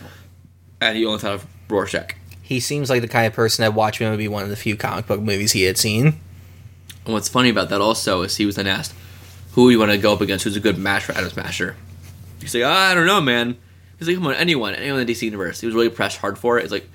and 0.81 0.97
he 0.97 1.05
only 1.05 1.19
thought 1.19 1.35
of 1.35 1.47
Rorschach. 1.69 2.15
He 2.41 2.59
seems 2.59 2.91
like 2.91 3.03
the 3.03 3.09
kind 3.09 3.27
of 3.27 3.33
person 3.33 3.63
that 3.63 3.75
Watchmen 3.75 4.11
would 4.11 4.19
be 4.19 4.29
one 4.29 4.43
of 4.43 4.49
the 4.49 4.57
few 4.57 4.77
comic 4.77 5.07
book 5.07 5.21
movies 5.21 5.53
he 5.53 5.63
had 5.63 5.79
seen. 5.79 6.21
And 7.05 7.15
what's 7.15 7.29
funny 7.29 7.49
about 7.49 7.69
that 7.71 7.81
also 7.81 8.23
is 8.23 8.37
he 8.37 8.47
was 8.47 8.57
then 8.57 8.67
asked, 8.67 8.95
"Who 9.53 9.65
would 9.65 9.71
you 9.71 9.79
want 9.79 9.91
to 9.91 9.99
go 9.99 10.13
up 10.13 10.21
against? 10.21 10.45
Who's 10.45 10.57
a 10.57 10.61
good 10.61 10.79
match 10.79 11.05
for 11.05 11.13
Atom 11.13 11.31
Smasher?" 11.31 11.77
He's 12.41 12.55
like, 12.55 12.65
"I 12.65 12.95
don't 12.95 13.07
know, 13.07 13.21
man." 13.21 13.57
He's 13.99 14.09
like, 14.09 14.17
"Come 14.17 14.27
on, 14.27 14.35
anyone, 14.35 14.75
anyone 14.75 15.01
in 15.01 15.07
the 15.07 15.13
DC 15.13 15.27
universe." 15.27 15.61
He 15.61 15.67
was 15.67 15.75
really 15.75 15.89
pressed 15.89 16.19
hard 16.19 16.39
for 16.39 16.59
it. 16.59 16.63
It's 16.63 16.73
like, 16.73 16.89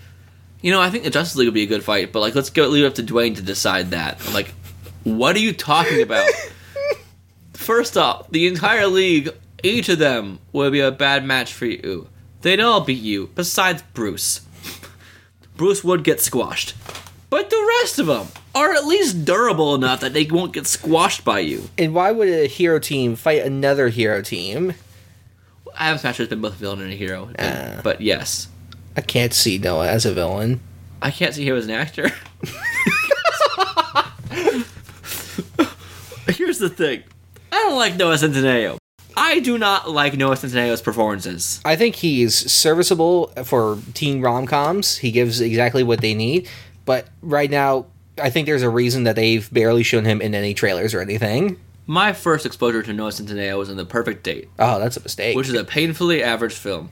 you 0.61 0.71
know, 0.71 0.81
I 0.81 0.89
think 0.89 1.03
the 1.03 1.09
Justice 1.09 1.35
League 1.35 1.47
would 1.47 1.53
be 1.53 1.63
a 1.63 1.67
good 1.67 1.83
fight, 1.83 2.11
but 2.11 2.19
like, 2.21 2.35
let's 2.35 2.49
go 2.49 2.67
leave 2.67 2.83
it 2.83 2.87
up 2.87 2.95
to 2.95 3.03
Dwayne 3.03 3.35
to 3.35 3.41
decide 3.41 3.91
that. 3.91 4.19
I'm 4.25 4.33
like, 4.33 4.53
what 5.03 5.35
are 5.35 5.39
you 5.39 5.53
talking 5.53 6.01
about? 6.01 6.29
First 7.53 7.97
off, 7.97 8.29
the 8.29 8.47
entire 8.47 8.87
league, 8.87 9.29
each 9.63 9.89
of 9.89 9.99
them 9.99 10.39
would 10.51 10.71
be 10.71 10.79
a 10.79 10.91
bad 10.91 11.25
match 11.25 11.53
for 11.53 11.65
you. 11.65 12.07
They'd 12.41 12.59
all 12.59 12.81
beat 12.81 13.01
you, 13.01 13.29
besides 13.35 13.83
Bruce. 13.93 14.41
Bruce 15.55 15.83
would 15.83 16.03
get 16.03 16.21
squashed. 16.21 16.75
But 17.29 17.49
the 17.49 17.79
rest 17.81 17.99
of 17.99 18.05
them 18.05 18.27
are 18.55 18.73
at 18.73 18.85
least 18.85 19.25
durable 19.25 19.75
enough 19.75 19.99
that 19.99 20.13
they 20.13 20.25
won't 20.25 20.53
get 20.53 20.65
squashed 20.67 21.25
by 21.25 21.39
you. 21.39 21.69
And 21.77 21.93
why 21.93 22.11
would 22.11 22.29
a 22.29 22.47
hero 22.47 22.79
team 22.79 23.15
fight 23.15 23.43
another 23.43 23.89
hero 23.89 24.21
team? 24.21 24.73
I 25.75 25.89
Atom 25.89 25.99
Smasher 25.99 26.23
has 26.23 26.29
been 26.29 26.41
both 26.41 26.53
a 26.53 26.57
villain 26.57 26.81
and 26.81 26.93
a 26.93 26.95
hero, 26.95 27.29
but, 27.35 27.39
ah. 27.39 27.81
but 27.83 28.01
yes. 28.01 28.47
I 28.95 29.01
can't 29.01 29.33
see 29.33 29.57
Noah 29.57 29.87
as 29.87 30.05
a 30.05 30.13
villain. 30.13 30.61
I 31.01 31.11
can't 31.11 31.35
see 31.35 31.47
him 31.47 31.55
as 31.55 31.65
an 31.65 31.71
actor. 31.71 32.11
Here's 36.37 36.59
the 36.59 36.69
thing. 36.69 37.03
I 37.51 37.55
don't 37.55 37.75
like 37.77 37.95
Noah 37.95 38.15
Centineo. 38.15 38.77
I 39.15 39.39
do 39.39 39.57
not 39.57 39.89
like 39.89 40.15
Noah 40.15 40.35
Centineo's 40.35 40.81
performances. 40.81 41.59
I 41.65 41.75
think 41.75 41.95
he's 41.95 42.51
serviceable 42.51 43.27
for 43.45 43.79
teen 43.95 44.21
rom 44.21 44.45
coms. 44.45 44.97
He 44.97 45.11
gives 45.11 45.41
exactly 45.41 45.81
what 45.81 46.01
they 46.01 46.13
need. 46.13 46.47
But 46.85 47.07
right 47.21 47.49
now, 47.49 47.87
I 48.21 48.29
think 48.29 48.45
there's 48.45 48.61
a 48.61 48.69
reason 48.69 49.03
that 49.05 49.15
they've 49.15 49.51
barely 49.51 49.81
shown 49.83 50.05
him 50.05 50.21
in 50.21 50.35
any 50.35 50.53
trailers 50.53 50.93
or 50.93 51.01
anything. 51.01 51.59
My 51.87 52.13
first 52.13 52.45
exposure 52.45 52.83
to 52.83 52.93
Noah 52.93 53.09
Centineo 53.09 53.57
was 53.57 53.69
in 53.69 53.77
The 53.77 53.85
Perfect 53.85 54.23
Date, 54.23 54.49
Oh, 54.59 54.77
that's 54.77 54.97
a 54.97 55.01
mistake. 55.01 55.35
which 55.35 55.47
is 55.47 55.55
a 55.55 55.63
painfully 55.63 56.21
average 56.21 56.53
film. 56.53 56.89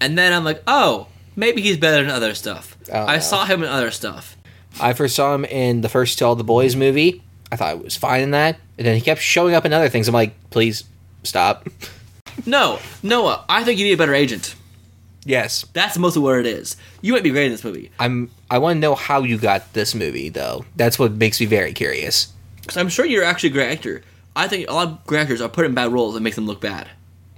And 0.00 0.16
then 0.16 0.32
I'm 0.32 0.44
like, 0.44 0.62
oh, 0.68 1.08
maybe 1.34 1.62
he's 1.62 1.78
better 1.78 2.04
than 2.04 2.12
other 2.14 2.34
stuff. 2.34 2.76
Oh, 2.92 3.06
I 3.06 3.14
no. 3.14 3.20
saw 3.20 3.44
him 3.46 3.62
in 3.64 3.68
other 3.68 3.90
stuff. 3.90 4.36
I 4.80 4.92
first 4.92 5.16
saw 5.16 5.34
him 5.34 5.44
in 5.46 5.80
the 5.80 5.88
first 5.88 6.18
To 6.18 6.26
All 6.26 6.36
the 6.36 6.44
Boys 6.44 6.76
movie. 6.76 7.22
I 7.52 7.56
thought 7.56 7.76
it 7.76 7.84
was 7.84 7.96
fine 7.96 8.22
in 8.22 8.30
that. 8.32 8.58
And 8.78 8.86
then 8.86 8.94
he 8.94 9.00
kept 9.00 9.20
showing 9.20 9.54
up 9.54 9.64
in 9.64 9.72
other 9.72 9.88
things. 9.88 10.08
I'm 10.08 10.14
like, 10.14 10.34
please 10.50 10.84
stop. 11.22 11.68
No, 12.46 12.80
Noah, 13.00 13.44
I 13.48 13.62
think 13.62 13.78
you 13.78 13.84
need 13.86 13.92
a 13.92 13.96
better 13.96 14.12
agent. 14.12 14.56
yes. 15.24 15.64
That's 15.72 15.96
mostly 15.96 16.20
what 16.20 16.36
it 16.40 16.46
is. 16.46 16.76
You 17.00 17.12
might 17.12 17.22
be 17.22 17.30
great 17.30 17.46
in 17.46 17.52
this 17.52 17.62
movie. 17.62 17.92
I'm 18.00 18.28
I 18.50 18.58
want 18.58 18.74
to 18.76 18.80
know 18.80 18.96
how 18.96 19.22
you 19.22 19.38
got 19.38 19.72
this 19.72 19.94
movie 19.94 20.30
though. 20.30 20.64
That's 20.74 20.98
what 20.98 21.12
makes 21.12 21.38
me 21.38 21.46
very 21.46 21.72
curious. 21.72 22.32
Because 22.60 22.76
I'm 22.76 22.88
sure 22.88 23.04
you're 23.04 23.22
actually 23.22 23.50
a 23.50 23.52
great 23.52 23.70
actor. 23.70 24.02
I 24.34 24.48
think 24.48 24.68
a 24.68 24.72
lot 24.72 24.88
of 24.88 25.06
great 25.06 25.20
actors 25.20 25.40
are 25.40 25.48
put 25.48 25.64
in 25.64 25.74
bad 25.74 25.92
roles 25.92 26.16
and 26.16 26.24
make 26.24 26.34
them 26.34 26.46
look 26.46 26.60
bad. 26.60 26.88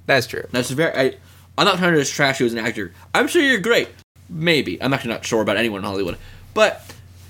That's 0.06 0.26
true. 0.26 0.44
That's 0.50 0.70
very. 0.70 0.94
I, 0.98 1.16
I'm 1.58 1.66
not 1.66 1.76
trying 1.76 1.92
to 1.92 1.98
just 1.98 2.14
trash 2.14 2.40
you 2.40 2.46
as 2.46 2.54
an 2.54 2.58
actor. 2.60 2.94
I'm 3.14 3.28
sure 3.28 3.42
you're 3.42 3.60
great. 3.60 3.88
Maybe. 4.30 4.82
I'm 4.82 4.94
actually 4.94 5.10
not 5.12 5.26
sure 5.26 5.42
about 5.42 5.58
anyone 5.58 5.80
in 5.80 5.84
Hollywood. 5.84 6.16
But 6.54 6.82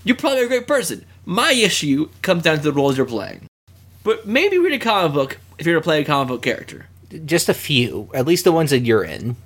you're 0.05 0.15
probably 0.15 0.45
a 0.45 0.49
great 0.49 0.69
person. 0.69 1.05
My 1.27 1.53
issue 1.53 2.09
comes 2.23 2.45
down 2.45 2.57
to 2.57 2.63
the 2.63 2.73
roles 2.73 2.97
you're 2.97 3.05
playing. 3.05 3.47
But 4.03 4.27
maybe 4.27 4.57
read 4.57 4.73
a 4.73 4.79
comic 4.79 5.13
book 5.13 5.39
if 5.59 5.67
you're 5.67 5.75
to 5.75 5.85
play 5.85 6.01
a 6.01 6.05
comic 6.05 6.29
book 6.29 6.43
character. 6.43 6.87
Just 7.25 7.49
a 7.49 7.55
few, 7.55 8.09
at 8.15 8.27
least 8.27 8.45
the 8.45 8.53
ones 8.53 8.71
that 8.71 8.81
you're 8.81 9.05
in. 9.05 9.37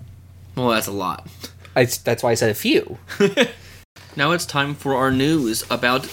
Well, 0.54 0.68
that's 0.68 0.86
a 0.86 0.92
lot. 0.92 1.26
I, 1.74 1.86
that's 1.86 2.22
why 2.22 2.30
I 2.30 2.34
said 2.34 2.50
a 2.50 2.54
few. 2.54 2.98
Now 4.16 4.32
it's 4.32 4.44
time 4.44 4.74
for 4.74 4.96
our 4.96 5.12
news 5.12 5.64
about 5.70 6.08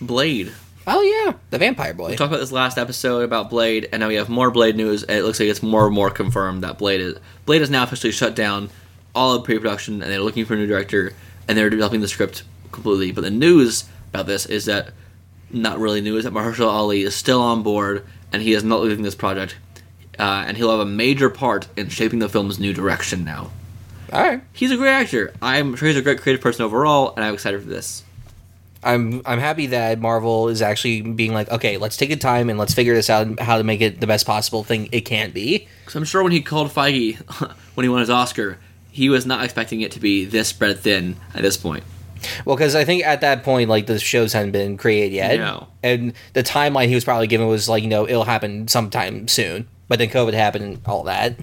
Blade. 0.00 0.52
Oh 0.86 1.02
yeah, 1.02 1.34
the 1.50 1.58
Vampire 1.58 1.94
Boy. 1.94 2.10
We 2.10 2.16
talked 2.16 2.32
about 2.32 2.40
this 2.40 2.50
last 2.50 2.78
episode 2.78 3.20
about 3.22 3.48
Blade, 3.48 3.88
and 3.92 4.00
now 4.00 4.08
we 4.08 4.16
have 4.16 4.28
more 4.28 4.50
Blade 4.50 4.76
news. 4.76 5.04
And 5.04 5.16
it 5.16 5.22
looks 5.22 5.38
like 5.38 5.48
it's 5.48 5.62
more 5.62 5.86
and 5.86 5.94
more 5.94 6.10
confirmed 6.10 6.64
that 6.64 6.78
Blade 6.78 7.00
is 7.00 7.18
Blade 7.46 7.62
is 7.62 7.70
now 7.70 7.84
officially 7.84 8.12
shut 8.12 8.34
down 8.34 8.70
all 9.14 9.34
of 9.34 9.44
pre-production, 9.44 10.02
and 10.02 10.10
they're 10.10 10.20
looking 10.20 10.44
for 10.44 10.54
a 10.54 10.56
new 10.56 10.66
director, 10.66 11.12
and 11.46 11.56
they're 11.56 11.70
developing 11.70 12.00
the 12.00 12.08
script 12.08 12.42
completely. 12.72 13.12
But 13.12 13.20
the 13.20 13.30
news 13.30 13.84
about 14.12 14.26
this 14.26 14.46
is 14.46 14.66
that 14.66 14.92
not 15.50 15.78
really 15.78 16.00
news 16.00 16.24
that 16.24 16.32
Mahershala 16.32 16.70
Ali 16.72 17.02
is 17.02 17.14
still 17.14 17.40
on 17.40 17.62
board, 17.62 18.04
and 18.32 18.42
he 18.42 18.52
is 18.52 18.64
not 18.64 18.80
leaving 18.80 19.02
this 19.02 19.14
project, 19.14 19.56
uh, 20.18 20.44
and 20.46 20.56
he'll 20.56 20.70
have 20.70 20.80
a 20.80 20.86
major 20.86 21.30
part 21.30 21.68
in 21.76 21.88
shaping 21.88 22.18
the 22.18 22.28
film's 22.28 22.58
new 22.58 22.72
direction 22.72 23.24
now. 23.24 23.50
All 24.12 24.22
right. 24.22 24.42
He's 24.52 24.70
a 24.70 24.76
great 24.76 24.90
actor. 24.90 25.32
I'm 25.40 25.74
sure 25.74 25.88
he's 25.88 25.96
a 25.96 26.02
great 26.02 26.20
creative 26.20 26.42
person 26.42 26.64
overall, 26.64 27.14
and 27.16 27.24
I'm 27.24 27.34
excited 27.34 27.62
for 27.62 27.68
this. 27.68 28.02
I'm 28.84 29.22
I'm 29.24 29.38
happy 29.38 29.66
that 29.68 30.00
Marvel 30.00 30.48
is 30.48 30.60
actually 30.60 31.02
being 31.02 31.32
like, 31.32 31.50
okay, 31.50 31.78
let's 31.78 31.96
take 31.96 32.10
the 32.10 32.16
time 32.16 32.50
and 32.50 32.58
let's 32.58 32.74
figure 32.74 32.94
this 32.94 33.08
out 33.08 33.26
and 33.26 33.38
how 33.38 33.56
to 33.56 33.64
make 33.64 33.80
it 33.80 34.00
the 34.00 34.08
best 34.08 34.26
possible 34.26 34.64
thing 34.64 34.88
it 34.90 35.02
can 35.02 35.30
be. 35.30 35.68
Because 35.80 35.94
I'm 35.94 36.04
sure 36.04 36.22
when 36.22 36.32
he 36.32 36.42
called 36.42 36.70
Feige 36.70 37.16
when 37.74 37.84
he 37.84 37.88
won 37.88 38.00
his 38.00 38.10
Oscar, 38.10 38.58
he 38.90 39.08
was 39.08 39.24
not 39.24 39.44
expecting 39.44 39.82
it 39.82 39.92
to 39.92 40.00
be 40.00 40.24
this 40.24 40.48
spread 40.48 40.80
thin 40.80 41.16
at 41.32 41.42
this 41.42 41.56
point. 41.56 41.84
Well, 42.44 42.56
because 42.56 42.74
I 42.74 42.84
think 42.84 43.04
at 43.04 43.20
that 43.22 43.42
point, 43.42 43.68
like 43.68 43.86
the 43.86 43.98
shows 43.98 44.32
hadn't 44.32 44.52
been 44.52 44.76
created 44.76 45.12
yet, 45.12 45.38
No. 45.38 45.68
and 45.82 46.12
the 46.34 46.42
timeline 46.42 46.88
he 46.88 46.94
was 46.94 47.04
probably 47.04 47.26
given 47.26 47.46
was 47.48 47.68
like, 47.68 47.82
you 47.82 47.88
know, 47.88 48.08
it'll 48.08 48.24
happen 48.24 48.68
sometime 48.68 49.28
soon. 49.28 49.66
But 49.88 49.98
then 49.98 50.08
COVID 50.08 50.32
happened 50.34 50.64
and 50.64 50.80
all 50.86 51.02
that. 51.04 51.36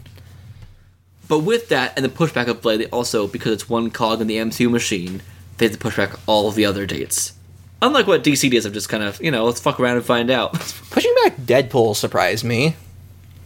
But 1.27 1.39
with 1.39 1.69
that 1.69 1.93
and 1.95 2.03
the 2.03 2.09
pushback 2.09 2.47
of 2.47 2.61
Blade, 2.61 2.79
they 2.81 2.85
also, 2.87 3.27
because 3.27 3.53
it's 3.53 3.69
one 3.69 3.91
cog 3.91 4.21
in 4.21 4.27
the 4.27 4.37
MCU 4.37 4.69
machine, 4.69 5.21
they 5.57 5.65
have 5.65 5.73
to 5.73 5.79
push 5.79 5.97
back 5.97 6.17
all 6.25 6.47
of 6.47 6.55
the 6.55 6.65
other 6.65 6.85
dates. 6.85 7.33
Unlike 7.81 8.07
what 8.07 8.23
DC 8.23 8.49
does 8.51 8.65
of 8.65 8.73
just 8.73 8.89
kind 8.89 9.03
of, 9.03 9.21
you 9.21 9.29
know, 9.31 9.45
let's 9.45 9.59
fuck 9.61 9.79
around 9.79 9.97
and 9.97 10.05
find 10.05 10.31
out. 10.31 10.53
Pushing 10.89 11.13
back 11.23 11.37
Deadpool 11.37 11.95
surprised 11.95 12.43
me. 12.43 12.75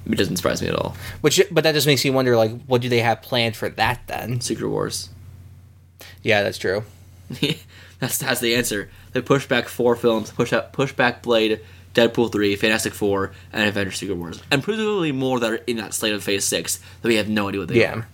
it 0.07 0.15
doesn't 0.15 0.37
surprise 0.37 0.61
me 0.61 0.69
at 0.69 0.75
all. 0.75 0.95
Which, 1.21 1.41
but 1.51 1.63
that 1.65 1.73
just 1.73 1.85
makes 1.85 2.03
me 2.05 2.09
wonder, 2.11 2.35
like, 2.37 2.51
what 2.65 2.81
do 2.81 2.89
they 2.89 2.99
have 3.01 3.21
planned 3.21 3.55
for 3.55 3.69
that 3.69 4.01
then? 4.07 4.41
Secret 4.41 4.69
Wars. 4.69 5.09
Yeah, 6.23 6.41
that's 6.41 6.57
true. 6.57 6.83
that's 7.99 8.17
that's 8.17 8.39
the 8.39 8.55
answer. 8.55 8.89
They 9.12 9.21
push 9.21 9.47
back 9.47 9.67
four 9.67 9.95
films, 9.95 10.31
push 10.31 10.53
out, 10.53 10.73
push 10.73 10.93
back 10.93 11.21
Blade, 11.23 11.59
Deadpool 11.93 12.31
three, 12.31 12.55
Fantastic 12.55 12.93
Four, 12.93 13.31
and 13.51 13.67
Avengers: 13.67 13.97
Secret 13.97 14.15
Wars, 14.17 14.41
and 14.51 14.63
presumably 14.63 15.12
more 15.12 15.39
that 15.39 15.51
are 15.51 15.55
in 15.67 15.77
that 15.77 15.93
slate 15.93 16.13
of 16.13 16.23
Phase 16.23 16.45
six 16.45 16.79
that 17.01 17.07
we 17.07 17.15
have 17.15 17.29
no 17.29 17.49
idea 17.49 17.59
what 17.59 17.69
they 17.69 17.79
Yeah. 17.81 17.95
are. 17.95 18.07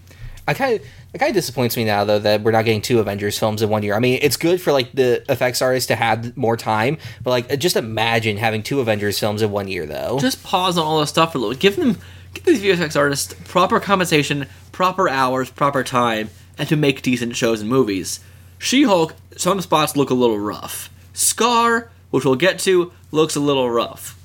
I 0.48 0.54
kind 0.56 0.80
of 0.80 0.86
it 1.14 1.18
kind 1.20 1.30
of 1.30 1.36
disappoints 1.36 1.78
me 1.78 1.86
now 1.86 2.04
though 2.06 2.20
that 2.20 2.42
we're 2.42 2.52
not 2.52 2.66
getting 2.66 2.82
two 2.82 3.00
Avengers 3.00 3.38
films 3.38 3.62
in 3.62 3.70
one 3.70 3.84
year. 3.84 3.96
I 3.96 4.00
mean, 4.00 4.20
it's 4.22 4.36
good 4.38 4.60
for 4.62 4.72
like 4.72 4.92
the 4.94 5.24
effects 5.32 5.62
artists 5.62 5.88
to 5.88 5.96
have 5.96 6.36
more 6.36 6.58
time, 6.58 6.98
but 7.24 7.30
like 7.32 7.60
just 7.60 7.76
imagine 7.76 8.38
having 8.38 8.64
two 8.64 8.80
Avengers 8.80 9.20
films 9.20 9.42
in 9.42 9.52
one 9.52 9.68
year 9.68 9.86
though. 9.86 10.18
Just 10.20 10.44
pause 10.44 10.78
on 10.78 10.86
all 10.86 11.00
this 11.00 11.10
stuff 11.10 11.32
for 11.34 11.38
a 11.38 11.42
little. 11.42 11.56
Give 11.56 11.76
them, 11.76 11.98
give 12.34 12.46
these 12.46 12.62
VFX 12.62 12.96
artists 12.96 13.36
proper 13.48 13.80
compensation, 13.80 14.48
proper 14.72 15.08
hours, 15.08 15.50
proper 15.52 15.84
time, 15.84 16.30
and 16.58 16.68
to 16.70 16.76
make 16.76 17.02
decent 17.04 17.36
shows 17.36 17.62
and 17.62 17.70
movies. 17.70 18.20
She-Hulk, 18.60 19.16
some 19.38 19.62
spots 19.62 19.96
look 19.96 20.10
a 20.10 20.14
little 20.14 20.38
rough. 20.38 20.90
Scar, 21.14 21.90
which 22.12 22.26
we'll 22.26 22.36
get 22.36 22.60
to, 22.60 22.92
looks 23.12 23.36
a 23.36 23.40
little 23.40 23.70
rough. 23.70 24.20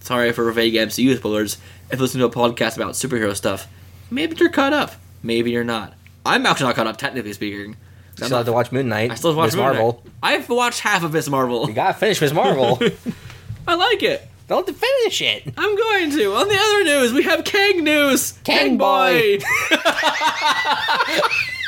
Sorry 0.00 0.32
for 0.32 0.50
vague 0.50 0.74
MCU 0.74 1.16
spoilers. 1.16 1.58
If 1.88 1.98
you 1.98 2.02
listen 2.02 2.20
to 2.20 2.26
a 2.26 2.30
podcast 2.30 2.76
about 2.76 2.94
superhero 2.94 3.34
stuff, 3.36 3.68
maybe 4.10 4.36
you're 4.36 4.50
caught 4.50 4.72
up. 4.72 4.96
Maybe 5.22 5.52
you're 5.52 5.62
not. 5.62 5.94
I'm 6.26 6.44
actually 6.44 6.66
not 6.66 6.76
caught 6.76 6.86
up, 6.88 6.96
technically 6.96 7.32
speaking. 7.32 7.76
You 8.18 8.26
still 8.26 8.38
have 8.38 8.46
to 8.46 8.52
watch 8.52 8.72
Moon 8.72 8.88
Knight. 8.88 9.10
I 9.12 9.14
still 9.14 9.30
have 9.30 9.36
to 9.36 9.38
watch 9.38 9.54
Moon 9.54 9.64
Knight. 9.64 9.82
Marvel. 9.82 10.04
I've 10.22 10.48
watched 10.48 10.80
half 10.80 11.04
of 11.04 11.12
Miss 11.12 11.28
Marvel. 11.28 11.68
You 11.68 11.74
gotta 11.74 11.94
finish 11.94 12.20
Miss 12.20 12.32
Marvel. 12.32 12.80
I 13.68 13.74
like 13.74 14.02
it. 14.02 14.28
Don't 14.48 14.68
finish 14.68 15.22
it. 15.22 15.54
I'm 15.56 15.76
going 15.76 16.10
to. 16.10 16.34
On 16.34 16.48
the 16.48 16.58
other 16.58 16.84
news, 16.84 17.12
we 17.12 17.22
have 17.22 17.44
Kang 17.44 17.84
news. 17.84 18.32
Kang 18.44 18.76
boy. 18.76 19.38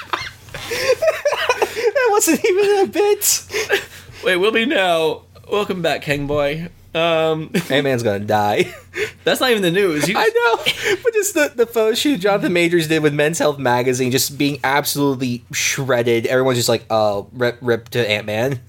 That 1.95 2.09
wasn't 2.11 2.45
even 2.45 2.85
a 2.85 2.87
bit. 2.87 3.47
Wait, 4.25 4.37
we'll 4.37 4.53
be 4.53 4.67
now. 4.67 5.23
Welcome 5.51 5.83
back, 5.83 6.03
Kang 6.03 6.27
boy. 6.27 6.69
Um, 6.95 7.51
Ant 7.71 7.85
Man's 7.85 8.03
gonna 8.03 8.21
die. 8.21 8.73
that's 9.25 9.41
not 9.41 9.51
even 9.51 9.63
the 9.63 9.71
news. 9.71 10.09
You 10.09 10.15
I 10.17 10.25
know, 10.25 10.97
but 11.03 11.13
just 11.13 11.35
the 11.35 11.53
the 11.55 11.67
photo 11.67 11.95
shoot 11.95 12.21
Jonathan 12.21 12.53
Majors 12.53 12.89
did 12.89 13.03
with 13.03 13.13
Men's 13.13 13.39
Health 13.39 13.59
magazine, 13.59 14.13
just 14.13 14.39
being 14.39 14.61
absolutely 14.63 15.45
shredded. 15.53 16.27
Everyone's 16.27 16.59
just 16.59 16.69
like, 16.69 16.85
"Oh, 16.91 17.29
rip, 17.33 17.59
rip 17.61 17.89
to 17.91 18.09
Ant 18.09 18.27
Man." 18.27 18.61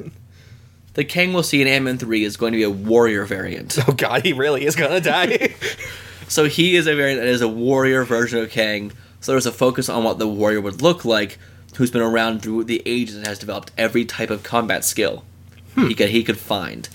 The 0.95 1.03
Kang 1.03 1.33
we'll 1.33 1.43
see 1.43 1.61
in 1.61 1.67
Ant-Man 1.67 1.97
3 1.97 2.23
is 2.23 2.37
going 2.37 2.53
to 2.53 2.57
be 2.57 2.63
a 2.63 2.69
warrior 2.69 3.25
variant. 3.25 3.77
Oh 3.87 3.91
God, 3.91 4.23
he 4.23 4.31
really 4.31 4.65
is 4.65 4.75
gonna 4.77 5.01
die. 5.01 5.53
So 6.29 6.45
he 6.45 6.75
is 6.75 6.87
a 6.87 6.95
variant 6.95 7.19
that 7.21 7.27
is 7.27 7.41
a 7.41 7.47
warrior 7.49 8.03
version 8.05 8.39
of 8.39 8.49
Kang. 8.49 8.91
So 9.19 9.33
there's 9.33 9.45
a 9.45 9.51
focus 9.51 9.89
on 9.89 10.03
what 10.03 10.19
the 10.19 10.27
warrior 10.27 10.61
would 10.61 10.81
look 10.81 11.03
like, 11.05 11.37
who's 11.75 11.91
been 11.91 12.01
around 12.01 12.41
through 12.41 12.63
the 12.63 12.81
ages 12.85 13.15
and 13.15 13.27
has 13.27 13.39
developed 13.39 13.71
every 13.77 14.05
type 14.05 14.29
of 14.29 14.43
combat 14.43 14.83
skill 14.83 15.23
he 15.75 15.81
hmm. 15.81 15.91
could 15.91 16.09
he 16.09 16.23
could 16.23 16.37
find. 16.37 16.87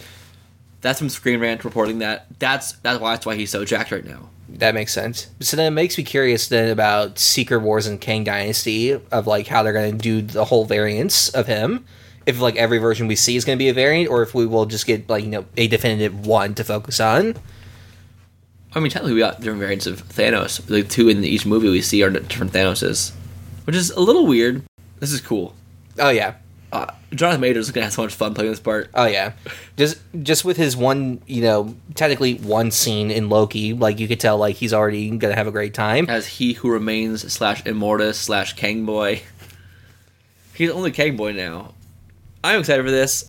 That's 0.80 0.98
from 0.98 1.10
Screen 1.10 1.40
Rant 1.40 1.64
reporting 1.64 1.98
that. 1.98 2.26
That's 2.38 2.72
that's 2.72 3.00
why 3.00 3.12
that's 3.12 3.26
why 3.26 3.36
he's 3.36 3.50
so 3.50 3.64
jacked 3.64 3.92
right 3.92 4.04
now. 4.04 4.30
that 4.48 4.74
makes 4.74 4.92
sense. 4.92 5.28
So 5.40 5.56
then 5.56 5.72
it 5.72 5.74
makes 5.74 5.98
me 5.98 6.04
curious 6.04 6.48
then 6.48 6.70
about 6.70 7.18
Secret 7.18 7.60
Wars 7.60 7.86
and 7.86 8.00
Kang 8.00 8.24
Dynasty 8.24 8.92
of 8.92 9.26
like 9.26 9.46
how 9.46 9.62
they're 9.62 9.72
gonna 9.72 9.92
do 9.92 10.22
the 10.22 10.46
whole 10.46 10.64
variants 10.64 11.28
of 11.30 11.46
him. 11.46 11.84
If 12.26 12.40
like 12.40 12.56
every 12.56 12.78
version 12.78 13.06
we 13.06 13.16
see 13.16 13.36
is 13.36 13.44
gonna 13.44 13.58
be 13.58 13.68
a 13.68 13.74
variant, 13.74 14.10
or 14.10 14.22
if 14.22 14.34
we 14.34 14.46
will 14.46 14.66
just 14.66 14.86
get 14.86 15.08
like 15.08 15.24
you 15.24 15.30
know 15.30 15.44
a 15.56 15.68
definitive 15.68 16.26
one 16.26 16.54
to 16.54 16.64
focus 16.64 17.00
on. 17.00 17.36
I 18.72 18.78
mean, 18.78 18.90
technically, 18.90 19.14
we 19.14 19.20
got 19.20 19.40
different 19.40 19.58
variants 19.58 19.86
of 19.86 20.08
Thanos. 20.08 20.64
The 20.64 20.84
two 20.84 21.08
in 21.08 21.24
each 21.24 21.44
movie 21.44 21.68
we 21.68 21.82
see 21.82 22.04
are 22.04 22.10
different 22.10 22.52
Thanoses, 22.52 23.10
which 23.64 23.74
is 23.74 23.90
a 23.90 24.00
little 24.00 24.26
weird. 24.26 24.62
This 25.00 25.12
is 25.12 25.20
cool. 25.20 25.54
Oh 25.98 26.10
yeah, 26.10 26.34
Uh, 26.72 26.86
Jonathan 27.12 27.40
Majors 27.40 27.66
is 27.66 27.72
gonna 27.72 27.84
have 27.86 27.92
so 27.92 28.02
much 28.02 28.14
fun 28.14 28.32
playing 28.34 28.50
this 28.52 28.60
part. 28.60 28.90
Oh 28.94 29.06
yeah, 29.06 29.32
just 29.76 29.98
just 30.22 30.44
with 30.44 30.56
his 30.56 30.76
one, 30.76 31.20
you 31.26 31.42
know, 31.42 31.74
technically 31.96 32.34
one 32.34 32.70
scene 32.70 33.10
in 33.10 33.28
Loki, 33.28 33.72
like 33.72 33.98
you 33.98 34.06
could 34.06 34.20
tell, 34.20 34.38
like 34.38 34.56
he's 34.56 34.72
already 34.72 35.10
gonna 35.10 35.34
have 35.34 35.48
a 35.48 35.50
great 35.50 35.74
time. 35.74 36.08
As 36.08 36.26
he 36.26 36.52
who 36.52 36.70
remains 36.70 37.32
slash 37.32 37.64
Immortus 37.64 38.14
slash 38.14 38.52
Kang 38.54 38.84
Boy. 38.86 39.22
He's 40.54 40.70
only 40.70 40.90
Kang 40.90 41.16
Boy 41.16 41.32
now. 41.32 41.72
I'm 42.44 42.60
excited 42.60 42.84
for 42.84 42.90
this. 42.90 43.26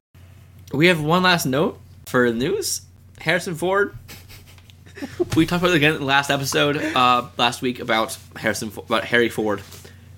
We 0.74 0.88
have 0.88 1.02
one 1.02 1.24
last 1.24 1.46
note 1.46 1.80
for 2.06 2.30
the 2.30 2.38
news. 2.38 2.82
Harrison 3.22 3.56
Ford. 3.56 3.96
we 5.38 5.46
talked 5.46 5.64
about 5.64 5.72
it 5.72 5.78
again 5.78 5.94
in 5.94 6.00
the 6.02 6.06
last 6.06 6.30
episode 6.30 6.76
uh, 6.78 7.28
last 7.38 7.62
week 7.62 7.80
about 7.80 8.18
Harrison 8.36 8.72
about 8.78 9.06
Harry 9.06 9.30
Ford 9.30 9.62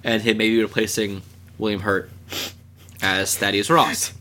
and 0.04 0.24
him 0.24 0.38
maybe 0.38 0.60
replacing 0.60 1.22
William 1.58 1.82
Hurt 1.82 2.10
as 3.02 3.38
Thaddeus 3.38 3.70
Ross. 3.70 4.14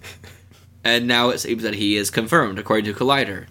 And 0.85 1.07
now 1.07 1.31
it 1.31 1.39
seems 1.39 1.63
that 1.63 1.75
he 1.75 1.97
is 1.97 2.11
confirmed 2.11 2.59
according 2.59 2.93
to 2.93 2.99
Collider. 2.99 3.47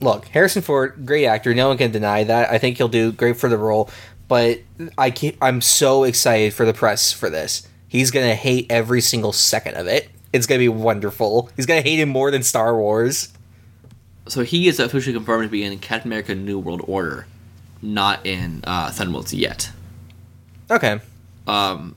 Look, 0.00 0.26
Harrison 0.26 0.62
Ford, 0.62 1.04
great 1.04 1.26
actor, 1.26 1.54
no 1.54 1.68
one 1.68 1.78
can 1.78 1.90
deny 1.90 2.24
that. 2.24 2.50
I 2.50 2.58
think 2.58 2.76
he'll 2.76 2.88
do 2.88 3.12
great 3.12 3.36
for 3.36 3.48
the 3.48 3.58
role, 3.58 3.90
but 4.28 4.60
I 4.96 5.10
keep, 5.10 5.36
I'm 5.42 5.60
so 5.60 6.04
excited 6.04 6.54
for 6.54 6.64
the 6.64 6.74
press 6.74 7.12
for 7.12 7.30
this. 7.30 7.66
He's 7.88 8.10
gonna 8.10 8.34
hate 8.34 8.66
every 8.70 9.00
single 9.00 9.32
second 9.32 9.76
of 9.76 9.86
it. 9.86 10.08
It's 10.32 10.46
gonna 10.46 10.58
be 10.58 10.68
wonderful. 10.68 11.50
He's 11.56 11.66
gonna 11.66 11.82
hate 11.82 11.98
him 11.98 12.10
more 12.10 12.30
than 12.30 12.42
Star 12.42 12.76
Wars. 12.76 13.32
So 14.28 14.42
he 14.42 14.68
is 14.68 14.78
officially 14.78 15.14
confirmed 15.14 15.44
to 15.44 15.48
be 15.48 15.64
in 15.64 15.78
Captain 15.78 16.10
America: 16.10 16.34
New 16.34 16.58
World 16.58 16.82
Order, 16.86 17.26
not 17.80 18.26
in 18.26 18.62
uh, 18.64 18.90
Thunderbolts 18.90 19.32
yet. 19.32 19.70
Okay. 20.70 21.00
Um, 21.46 21.96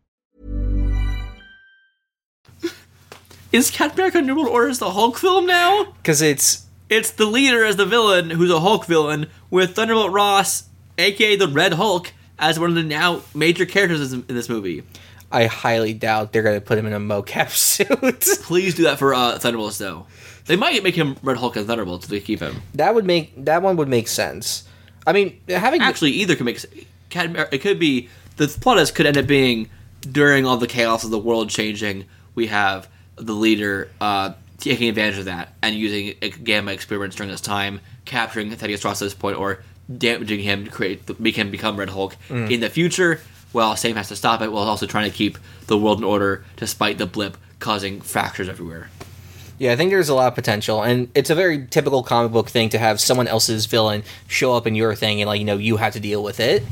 Is 3.51 3.69
Captain 3.69 3.99
America 3.99 4.21
New 4.21 4.35
World 4.35 4.47
Order 4.47 4.73
the 4.73 4.91
Hulk 4.91 5.17
film 5.17 5.45
now? 5.45 5.85
Because 5.97 6.21
it's 6.21 6.67
It's 6.89 7.11
the 7.11 7.25
leader 7.25 7.65
as 7.65 7.75
the 7.75 7.85
villain, 7.85 8.29
who's 8.29 8.49
a 8.49 8.61
Hulk 8.61 8.85
villain, 8.85 9.27
with 9.49 9.75
Thunderbolt 9.75 10.11
Ross, 10.11 10.69
aka 10.97 11.35
the 11.35 11.47
Red 11.49 11.73
Hulk, 11.73 12.13
as 12.39 12.59
one 12.59 12.69
of 12.69 12.75
the 12.75 12.83
now 12.83 13.23
major 13.35 13.65
characters 13.65 14.13
in 14.13 14.25
this 14.27 14.47
movie. 14.47 14.83
I 15.33 15.45
highly 15.47 15.93
doubt 15.93 16.31
they're 16.31 16.43
gonna 16.43 16.61
put 16.61 16.77
him 16.77 16.85
in 16.85 16.93
a 16.93 16.99
mocap 16.99 17.49
suit. 17.55 18.21
Please 18.43 18.75
do 18.75 18.83
that 18.83 18.97
for 18.99 19.13
uh, 19.13 19.37
Thunderbolts, 19.37 19.77
though. 19.77 20.07
They 20.45 20.55
might 20.55 20.81
make 20.83 20.95
him 20.95 21.17
Red 21.21 21.37
Hulk 21.37 21.55
and 21.57 21.67
Thunderbolts 21.67 22.05
if 22.05 22.09
they 22.09 22.19
keep 22.21 22.39
him. 22.39 22.61
that 22.75 22.95
would 22.95 23.05
make 23.05 23.33
that 23.45 23.61
one 23.61 23.75
would 23.75 23.89
make 23.89 24.07
sense. 24.07 24.63
I 25.05 25.11
mean, 25.13 25.41
having 25.49 25.81
Actually, 25.81 26.11
either 26.11 26.35
could 26.37 26.45
make 26.45 26.63
It 27.13 27.61
could 27.61 27.79
be 27.79 28.07
the 28.37 28.47
plot 28.47 28.77
is 28.77 28.91
could 28.91 29.05
end 29.05 29.17
up 29.17 29.27
being 29.27 29.69
during 30.09 30.45
all 30.45 30.55
the 30.57 30.67
chaos 30.67 31.03
of 31.03 31.09
the 31.11 31.19
world 31.19 31.49
changing. 31.49 32.05
We 32.33 32.47
have 32.47 32.87
the 33.25 33.33
leader 33.33 33.89
uh, 33.99 34.33
taking 34.57 34.89
advantage 34.89 35.19
of 35.19 35.25
that 35.25 35.53
and 35.61 35.75
using 35.75 36.15
gamma 36.43 36.71
experiments 36.71 37.15
during 37.15 37.31
this 37.31 37.41
time, 37.41 37.79
capturing 38.05 38.49
Thaddeus 38.51 38.83
Ross 38.83 39.01
at 39.01 39.05
this 39.05 39.13
point, 39.13 39.37
or 39.37 39.63
damaging 39.97 40.39
him 40.39 40.65
to 40.65 40.71
create 40.71 41.19
make 41.19 41.35
him 41.35 41.51
become 41.51 41.77
Red 41.77 41.89
Hulk 41.89 42.15
in 42.29 42.59
the 42.59 42.69
future. 42.69 43.21
Well, 43.53 43.75
Sam 43.75 43.95
has 43.95 44.07
to 44.07 44.15
stop 44.15 44.41
it 44.41 44.51
while 44.51 44.63
also 44.63 44.85
trying 44.85 45.09
to 45.11 45.15
keep 45.15 45.37
the 45.67 45.77
world 45.77 45.97
in 45.97 46.03
order 46.05 46.45
despite 46.55 46.97
the 46.97 47.05
blip 47.05 47.37
causing 47.59 47.99
fractures 48.01 48.47
everywhere. 48.47 48.89
Yeah, 49.59 49.73
I 49.73 49.75
think 49.75 49.91
there's 49.91 50.09
a 50.09 50.15
lot 50.15 50.27
of 50.27 50.35
potential, 50.35 50.81
and 50.81 51.09
it's 51.13 51.29
a 51.29 51.35
very 51.35 51.67
typical 51.67 52.01
comic 52.01 52.31
book 52.31 52.49
thing 52.49 52.69
to 52.69 52.79
have 52.79 52.99
someone 52.99 53.27
else's 53.27 53.67
villain 53.67 54.03
show 54.27 54.55
up 54.55 54.65
in 54.65 54.73
your 54.73 54.95
thing, 54.95 55.21
and 55.21 55.27
like 55.27 55.39
you 55.39 55.45
know 55.45 55.57
you 55.57 55.77
have 55.77 55.93
to 55.93 55.99
deal 55.99 56.23
with 56.23 56.39
it. 56.39 56.63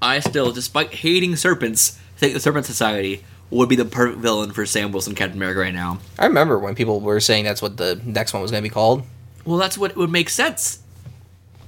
I 0.00 0.20
still, 0.20 0.52
despite 0.52 0.94
hating 0.94 1.36
serpents, 1.36 1.98
think 2.16 2.34
the 2.34 2.40
Serpent 2.40 2.66
Society 2.66 3.24
would 3.50 3.68
be 3.68 3.76
the 3.76 3.84
perfect 3.84 4.18
villain 4.20 4.52
for 4.52 4.66
Sam 4.66 4.92
Wilson 4.92 5.14
Captain 5.14 5.38
America 5.38 5.60
right 5.60 5.74
now. 5.74 5.98
I 6.18 6.26
remember 6.26 6.58
when 6.58 6.74
people 6.74 7.00
were 7.00 7.20
saying 7.20 7.44
that's 7.44 7.62
what 7.62 7.76
the 7.76 8.00
next 8.04 8.32
one 8.32 8.42
was 8.42 8.50
going 8.50 8.62
to 8.62 8.68
be 8.68 8.72
called. 8.72 9.02
Well, 9.44 9.58
that's 9.58 9.78
what 9.78 9.96
would 9.96 10.10
make 10.10 10.28
sense. 10.28 10.80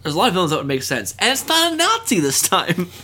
There's 0.02 0.14
a 0.14 0.18
lot 0.18 0.28
of 0.28 0.34
villains 0.34 0.50
that 0.50 0.58
would 0.58 0.66
make 0.66 0.82
sense, 0.82 1.14
and 1.18 1.30
it's 1.32 1.46
not 1.46 1.72
a 1.72 1.76
Nazi 1.76 2.20
this 2.20 2.42
time. 2.42 2.88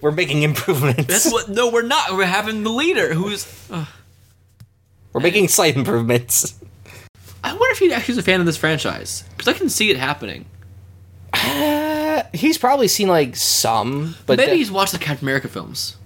We're 0.00 0.12
making 0.12 0.42
improvements. 0.42 1.06
That's 1.06 1.32
what. 1.32 1.48
No, 1.48 1.68
we're 1.70 1.82
not. 1.82 2.12
We're 2.12 2.24
having 2.24 2.62
the 2.62 2.70
leader 2.70 3.12
who's. 3.12 3.46
Uh, 3.70 3.86
We're 5.12 5.20
making 5.20 5.48
slight 5.48 5.76
improvements. 5.76 6.54
I 7.42 7.50
wonder 7.52 7.72
if 7.72 7.78
he 7.80 7.92
actually 7.92 8.12
is 8.12 8.18
a 8.18 8.22
fan 8.22 8.38
of 8.38 8.46
this 8.46 8.56
franchise 8.56 9.24
because 9.30 9.48
I 9.48 9.52
can 9.58 9.68
see 9.68 9.90
it 9.90 9.96
happening. 9.96 10.46
He's 12.32 12.58
probably 12.58 12.86
seen 12.86 13.08
like 13.08 13.34
some, 13.34 14.14
but 14.26 14.36
Maybe 14.36 14.52
de- 14.52 14.56
he's 14.58 14.70
watched 14.70 14.92
the 14.92 14.98
Captain 14.98 15.24
America 15.24 15.48
films, 15.48 15.96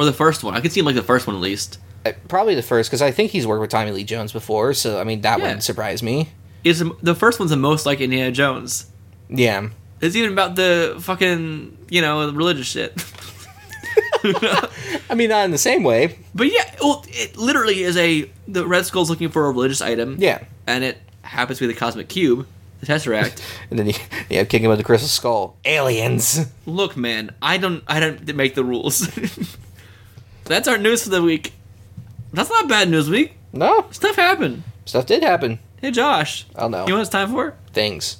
or 0.00 0.04
the 0.06 0.12
first 0.12 0.42
one. 0.42 0.54
I 0.54 0.60
could 0.60 0.72
see 0.72 0.80
him 0.80 0.86
like 0.86 0.94
the 0.96 1.02
first 1.02 1.26
one 1.26 1.36
at 1.36 1.42
least. 1.42 1.78
uh, 2.06 2.12
probably 2.28 2.54
the 2.54 2.62
first 2.62 2.88
because 2.90 3.02
I 3.02 3.10
think 3.10 3.30
he's 3.30 3.46
worked 3.46 3.60
with 3.60 3.70
Tommy 3.70 3.90
Lee 3.90 4.04
Jones 4.04 4.32
before, 4.32 4.72
so 4.74 4.98
I 5.00 5.04
mean 5.04 5.20
that 5.20 5.38
Yeah. 5.38 5.44
wouldn't 5.44 5.62
surprise 5.62 6.02
me. 6.02 6.30
Is 6.64 6.82
the 7.02 7.14
first 7.14 7.38
one's 7.38 7.50
the 7.50 7.56
most 7.56 7.86
like 7.86 8.00
Indiana 8.00 8.32
Jones. 8.32 8.86
Yeah, 9.28 9.68
It's 10.00 10.16
even 10.16 10.32
about 10.32 10.56
the 10.56 10.96
fucking 11.00 11.76
you 11.90 12.00
know 12.02 12.30
religious 12.32 12.66
shit. 12.66 12.92
I 15.10 15.14
mean 15.14 15.30
not 15.30 15.44
in 15.44 15.50
the 15.50 15.58
same 15.58 15.82
way. 15.82 16.18
But 16.34 16.52
yeah, 16.52 16.74
well, 16.80 17.04
it 17.08 17.36
literally 17.36 17.82
is 17.82 17.96
a 17.96 18.30
the 18.48 18.66
Red 18.66 18.86
Skull's 18.86 19.08
looking 19.10 19.28
for 19.30 19.46
a 19.46 19.50
religious 19.50 19.80
item. 19.80 20.16
Yeah. 20.18 20.44
and 20.66 20.84
it 20.84 20.98
happens 21.22 21.58
to 21.58 21.66
be 21.68 21.72
the 21.72 21.78
cosmic 21.78 22.08
cube, 22.08 22.46
the 22.80 22.86
Tesseract. 22.86 23.40
And 23.70 23.78
then 23.78 23.86
you, 23.88 23.94
you 24.28 24.38
have 24.38 24.48
kicking 24.48 24.68
with 24.68 24.78
the 24.78 24.84
crystal 24.84 25.08
skull. 25.08 25.56
Aliens. 25.64 26.40
Look, 26.66 26.96
man, 26.96 27.34
I 27.40 27.56
don't, 27.56 27.84
I 27.86 28.00
don't 28.00 28.34
make 28.34 28.54
the 28.56 28.64
rules. 28.64 29.08
That's 30.50 30.66
our 30.66 30.78
news 30.78 31.04
for 31.04 31.10
the 31.10 31.22
week. 31.22 31.52
That's 32.32 32.50
not 32.50 32.68
bad 32.68 32.88
news 32.90 33.08
week. 33.08 33.34
No, 33.52 33.86
Stuff 33.92 34.16
happened. 34.16 34.64
stuff 34.84 35.06
did 35.06 35.22
happen. 35.22 35.60
Hey, 35.80 35.92
Josh. 35.92 36.44
Oh 36.56 36.66
no, 36.68 36.82
You 36.82 36.88
know 36.90 36.94
what 36.96 37.00
it's 37.02 37.10
time 37.10 37.30
for? 37.30 37.54
things. 37.72 38.16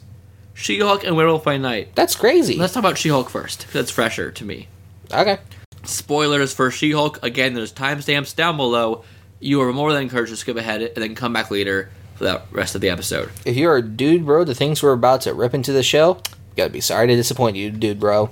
She-Hulk 0.54 1.02
and 1.04 1.16
Werewolf 1.16 1.42
by 1.42 1.56
Night. 1.56 1.94
That's 1.96 2.14
crazy. 2.14 2.56
Let's 2.56 2.72
talk 2.74 2.82
about 2.82 2.98
She-Hulk 2.98 3.30
first. 3.30 3.66
that's 3.72 3.90
fresher 3.90 4.30
to 4.30 4.44
me. 4.44 4.68
okay. 5.12 5.38
Spoilers 5.84 6.52
for 6.54 6.70
She-Hulk. 6.70 7.18
Again, 7.24 7.54
there's 7.54 7.72
timestamps 7.72 8.36
down 8.36 8.56
below. 8.56 9.02
You 9.40 9.60
are 9.62 9.72
more 9.72 9.92
than 9.92 10.02
encouraged 10.02 10.30
to 10.30 10.36
skip 10.36 10.56
ahead 10.56 10.82
and 10.82 10.96
then 10.96 11.14
come 11.16 11.32
back 11.32 11.50
later 11.50 11.90
for 12.14 12.24
the 12.24 12.42
rest 12.52 12.74
of 12.76 12.80
the 12.80 12.90
episode. 12.90 13.30
If 13.44 13.56
you're 13.56 13.76
a 13.76 13.82
dude, 13.82 14.24
bro, 14.26 14.44
the 14.44 14.54
things 14.54 14.82
we're 14.82 14.92
about 14.92 15.22
to 15.22 15.34
rip 15.34 15.54
into 15.54 15.72
the 15.72 15.82
show, 15.82 16.20
gotta 16.56 16.70
be 16.70 16.80
sorry 16.80 17.06
to 17.08 17.16
disappoint 17.16 17.56
you, 17.56 17.70
dude, 17.72 17.98
bro. 17.98 18.30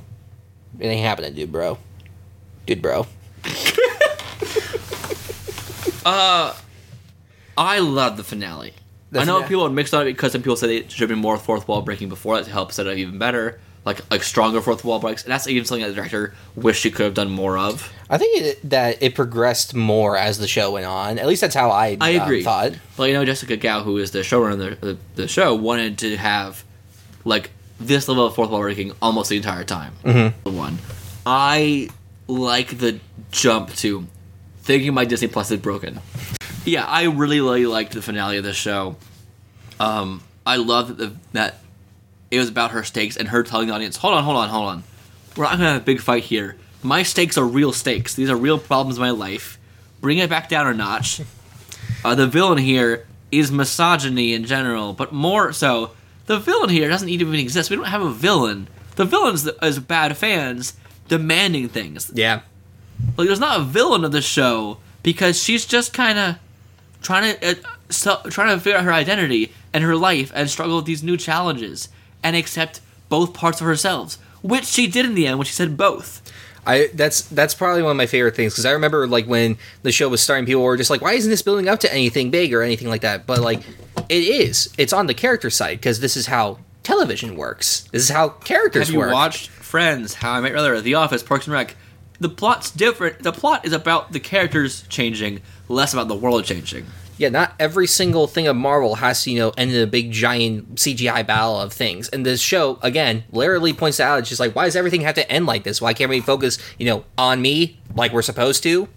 It 0.79 0.87
ain't 0.87 1.05
happening, 1.05 1.35
dude, 1.35 1.51
bro. 1.51 1.79
Dude, 2.67 2.83
bro. 2.83 3.07
I 7.57 7.79
love 7.81 8.16
the 8.16 8.25
finale. 8.25 8.75
The 9.11 9.21
I 9.21 9.25
know 9.25 9.37
fina- 9.37 9.49
people 9.49 9.66
are 9.66 9.71
mixed 9.71 9.94
on 9.94 10.03
it 10.03 10.12
because 10.12 10.33
some 10.33 10.42
people 10.42 10.57
say 10.57 10.77
it 10.77 10.90
should 10.90 11.01
have 11.01 11.09
been 11.09 11.18
more 11.18 11.38
fourth 11.38 11.66
wall 11.66 11.83
breaking 11.83 12.09
before 12.09 12.37
that 12.37 12.44
to 12.44 12.51
help 12.51 12.73
set 12.73 12.87
it 12.87 12.90
up 12.90 12.97
even 12.97 13.18
better, 13.18 13.59
like 13.85 14.01
like 14.11 14.23
stronger 14.23 14.61
fourth 14.61 14.85
wall 14.85 14.99
breaks. 14.99 15.25
And 15.25 15.33
that's 15.33 15.49
even 15.49 15.64
something 15.64 15.83
that 15.83 15.88
the 15.88 15.94
director 15.94 16.35
wished 16.55 16.83
she 16.83 16.90
could 16.90 17.05
have 17.05 17.14
done 17.14 17.31
more 17.31 17.57
of. 17.57 17.92
I 18.11 18.18
think 18.18 18.42
it, 18.42 18.71
that 18.71 19.03
it 19.03 19.14
progressed 19.14 19.75
more 19.75 20.16
as 20.16 20.38
the 20.38 20.49
show 20.49 20.73
went 20.73 20.87
on. 20.87 21.18
At 21.18 21.27
least 21.27 21.40
that's 21.40 21.55
how 21.55 21.71
I, 21.71 21.97
I 22.01 22.16
um, 22.16 22.23
agree. 22.23 22.42
thought. 22.42 22.73
But 22.97 23.05
you 23.05 23.14
know, 23.14 23.25
Jessica 23.25 23.57
Gao, 23.57 23.83
who 23.83 23.97
is 23.97 24.11
the 24.11 24.21
showrunner 24.21 24.53
of 24.53 24.59
the, 24.59 24.87
the, 24.87 24.99
the 25.14 25.29
show, 25.29 25.55
wanted 25.55 25.99
to 25.99 26.16
have 26.16 26.64
like 27.25 27.51
this 27.81 28.09
level 28.09 28.27
of 28.27 28.35
fourth 28.35 28.51
wall 28.51 28.61
breaking 28.61 28.92
almost 29.01 29.31
the 29.31 29.37
entire 29.37 29.64
time. 29.64 29.94
Mm-hmm. 30.05 30.57
One 30.57 30.79
I 31.25 31.88
like 32.27 32.79
the 32.79 33.01
jump 33.31 33.75
to 33.77 34.07
thinking 34.69 34.93
my 34.93 35.07
Disney 35.07 35.29
Plus 35.29 35.51
is 35.51 35.59
broken. 35.59 35.99
Yeah, 36.66 36.85
I 36.85 37.05
really, 37.05 37.41
really 37.41 37.64
liked 37.64 37.95
the 37.95 38.03
finale 38.03 38.37
of 38.37 38.45
the 38.45 38.53
show. 38.53 38.97
Um, 39.81 40.23
I 40.45 40.57
love 40.57 40.99
that 40.99 41.33
that 41.33 41.61
it 42.31 42.39
was 42.39 42.51
about 42.51 42.73
her 42.73 42.85
stakes 42.85 43.16
and 43.16 43.29
her 43.29 43.43
telling 43.43 43.69
the 43.69 43.75
audience, 43.75 43.97
"Hold 43.97 44.12
on, 44.12 44.25
hold 44.25 44.37
on, 44.37 44.51
hold 44.51 44.69
on. 44.69 44.85
We're 45.37 45.45
not 45.45 45.53
gonna 45.53 45.73
have 45.73 45.83
a 45.83 45.85
big 45.85 46.03
fight 46.03 46.25
here. 46.25 46.57
My 46.83 47.03
stakes 47.03 47.39
are 47.39 47.47
real 47.47 47.73
stakes. 47.73 48.12
These 48.14 48.29
are 48.29 48.37
real 48.37 48.59
problems 48.59 48.99
in 48.99 49.03
my 49.03 49.11
life. 49.11 49.59
Bring 50.03 50.19
it 50.19 50.29
back 50.29 50.51
down 50.51 50.66
a 50.66 50.75
notch." 50.75 51.23
Uh, 52.05 52.14
the 52.14 52.27
villain 52.27 52.59
here 52.59 53.07
is 53.33 53.51
misogyny 53.51 54.35
in 54.35 54.45
general, 54.45 54.93
but 54.93 55.12
more 55.14 55.51
so, 55.51 55.93
the 56.27 56.39
villain 56.39 56.69
here 56.69 56.91
doesn't 56.91 57.09
even 57.09 57.35
exist. 57.35 57.71
We 57.71 57.77
don't 57.77 57.87
have 57.87 58.03
a 58.03 58.12
villain. 58.12 58.69
The 58.97 59.07
villain's 59.07 59.49
is 59.62 59.79
bad 59.79 60.14
fans 60.19 60.75
demanding 61.09 61.71
things. 61.71 62.11
Yeah. 62.14 62.41
Like, 63.16 63.26
there's 63.26 63.40
not 63.40 63.61
a 63.61 63.64
villain 63.64 64.05
of 64.05 64.12
the 64.12 64.22
show 64.22 64.78
because 65.03 65.42
she's 65.42 65.66
just 65.66 65.92
kind 65.92 66.18
of 66.18 66.36
trying 67.03 67.36
to 67.36 67.51
uh, 67.51 67.55
so, 67.90 68.20
trying 68.28 68.57
to 68.57 68.61
figure 68.62 68.78
out 68.78 68.84
her 68.84 68.92
identity 68.92 69.53
and 69.72 69.82
her 69.84 69.96
life 69.96 70.30
and 70.34 70.51
struggle 70.51 70.76
with 70.76 70.84
these 70.84 71.03
new 71.03 71.16
challenges 71.16 71.88
and 72.22 72.36
accept 72.36 72.80
both 73.09 73.32
parts 73.32 73.61
of 73.61 73.66
herself, 73.66 74.16
which 74.42 74.64
she 74.64 74.86
did 74.86 75.07
in 75.07 75.14
the 75.14 75.26
end 75.26 75.38
when 75.38 75.46
she 75.46 75.53
said 75.53 75.76
both. 75.76 76.20
I 76.66 76.90
that's 76.92 77.22
that's 77.22 77.55
probably 77.55 77.82
one 77.82 77.92
of 77.92 77.96
my 77.96 78.07
favorite 78.07 78.36
things 78.36 78.53
because 78.53 78.66
I 78.66 78.72
remember 78.72 79.07
like 79.07 79.26
when 79.26 79.57
the 79.82 79.92
show 79.92 80.09
was 80.09 80.20
starting, 80.20 80.44
people 80.44 80.62
were 80.62 80.76
just 80.76 80.90
like, 80.90 81.01
"Why 81.01 81.14
isn't 81.14 81.30
this 81.30 81.40
building 81.40 81.68
up 81.68 81.80
to 81.80 81.92
anything 81.92 82.30
big 82.30 82.53
or 82.53 82.62
anything 82.62 82.88
like 82.88 83.01
that?" 83.03 83.26
But 83.26 83.40
like, 83.40 83.61
it 84.09 84.22
is. 84.22 84.68
It's 84.76 84.92
on 84.92 85.07
the 85.07 85.14
character 85.14 85.49
side 85.49 85.78
because 85.78 86.01
this 86.01 86.16
is 86.16 86.26
how 86.26 86.59
television 86.82 87.36
works. 87.36 87.88
This 87.92 88.03
is 88.03 88.11
how 88.11 88.28
characters 88.28 88.88
Have 88.88 88.92
you 88.94 88.99
work. 88.99 89.12
watched 89.12 89.49
Friends, 89.49 90.14
How 90.14 90.32
I 90.32 90.40
Met 90.40 90.49
Your 90.51 90.59
Mother, 90.59 90.80
The 90.80 90.94
Office, 90.94 91.22
Parks 91.22 91.46
and 91.46 91.55
Rec? 91.55 91.74
The 92.21 92.29
plot's 92.29 92.71
different. 92.71 93.23
The 93.23 93.33
plot 93.33 93.64
is 93.64 93.73
about 93.73 94.12
the 94.12 94.21
characters 94.21 94.83
changing, 94.89 95.41
less 95.69 95.93
about 95.93 96.09
the 96.09 96.14
world 96.14 96.45
changing. 96.45 96.87
Yeah, 97.16 97.31
not 97.31 97.55
every 97.59 97.87
single 97.87 98.27
thing 98.27 98.47
of 98.47 98.57
Marvel 98.57 98.97
has 98.97 99.25
to, 99.25 99.31
you 99.31 99.39
know, 99.39 99.51
end 99.57 99.73
in 99.73 99.83
a 99.83 99.87
big 99.87 100.12
giant 100.12 100.77
CGI 100.77 101.27
battle 101.27 101.61
of 101.61 101.73
things. 101.73 102.09
And 102.09 102.25
this 102.25 102.41
show, 102.41 102.79
again, 102.83 103.25
literally 103.33 103.73
points 103.73 103.99
out, 103.99 104.21
it's 104.21 104.29
just 104.29 104.41
like, 104.41 104.55
why 104.55 104.66
does 104.66 104.77
everything 104.77 105.01
have 105.01 105.16
to 105.16 105.31
end 105.31 105.47
like 105.47 105.64
this? 105.64 105.81
Why 105.81 105.95
can't 105.95 106.11
we 106.11 106.21
focus, 106.21 106.59
you 106.79 106.87
know, 106.87 107.05
on 107.16 107.43
me 107.43 107.81
like 107.97 108.12
we're 108.12 108.23
supposed 108.23 108.62
to? 108.62 108.89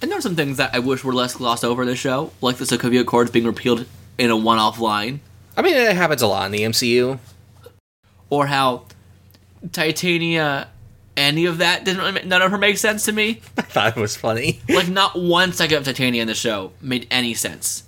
And 0.00 0.10
there 0.10 0.18
are 0.18 0.22
some 0.22 0.36
things 0.36 0.56
that 0.58 0.74
I 0.74 0.78
wish 0.78 1.02
were 1.02 1.14
less 1.14 1.34
glossed 1.34 1.64
over 1.64 1.82
in 1.82 1.88
the 1.88 1.96
show, 1.96 2.30
like 2.40 2.56
the 2.56 2.64
Sokovia 2.64 3.00
Accords 3.00 3.30
being 3.30 3.46
repealed 3.46 3.86
in 4.18 4.30
a 4.30 4.36
one-off 4.36 4.78
line, 4.78 5.20
I 5.56 5.62
mean, 5.62 5.74
it 5.74 5.96
happens 5.96 6.22
a 6.22 6.26
lot 6.26 6.46
in 6.46 6.52
the 6.52 6.60
MCU. 6.60 7.18
or 8.30 8.46
how 8.46 8.86
Titania, 9.72 10.68
any 11.16 11.46
of 11.46 11.58
that 11.58 11.84
didn't. 11.84 12.26
None 12.26 12.42
of 12.42 12.50
her 12.50 12.58
make 12.58 12.78
sense 12.78 13.04
to 13.06 13.12
me. 13.12 13.40
I 13.58 13.62
thought 13.62 13.96
it 13.96 14.00
was 14.00 14.16
funny. 14.16 14.60
Like 14.68 14.88
not 14.88 15.18
one 15.18 15.52
second 15.52 15.78
of 15.78 15.84
Titania 15.84 16.22
in 16.22 16.28
the 16.28 16.34
show 16.34 16.72
made 16.80 17.06
any 17.10 17.34
sense. 17.34 17.84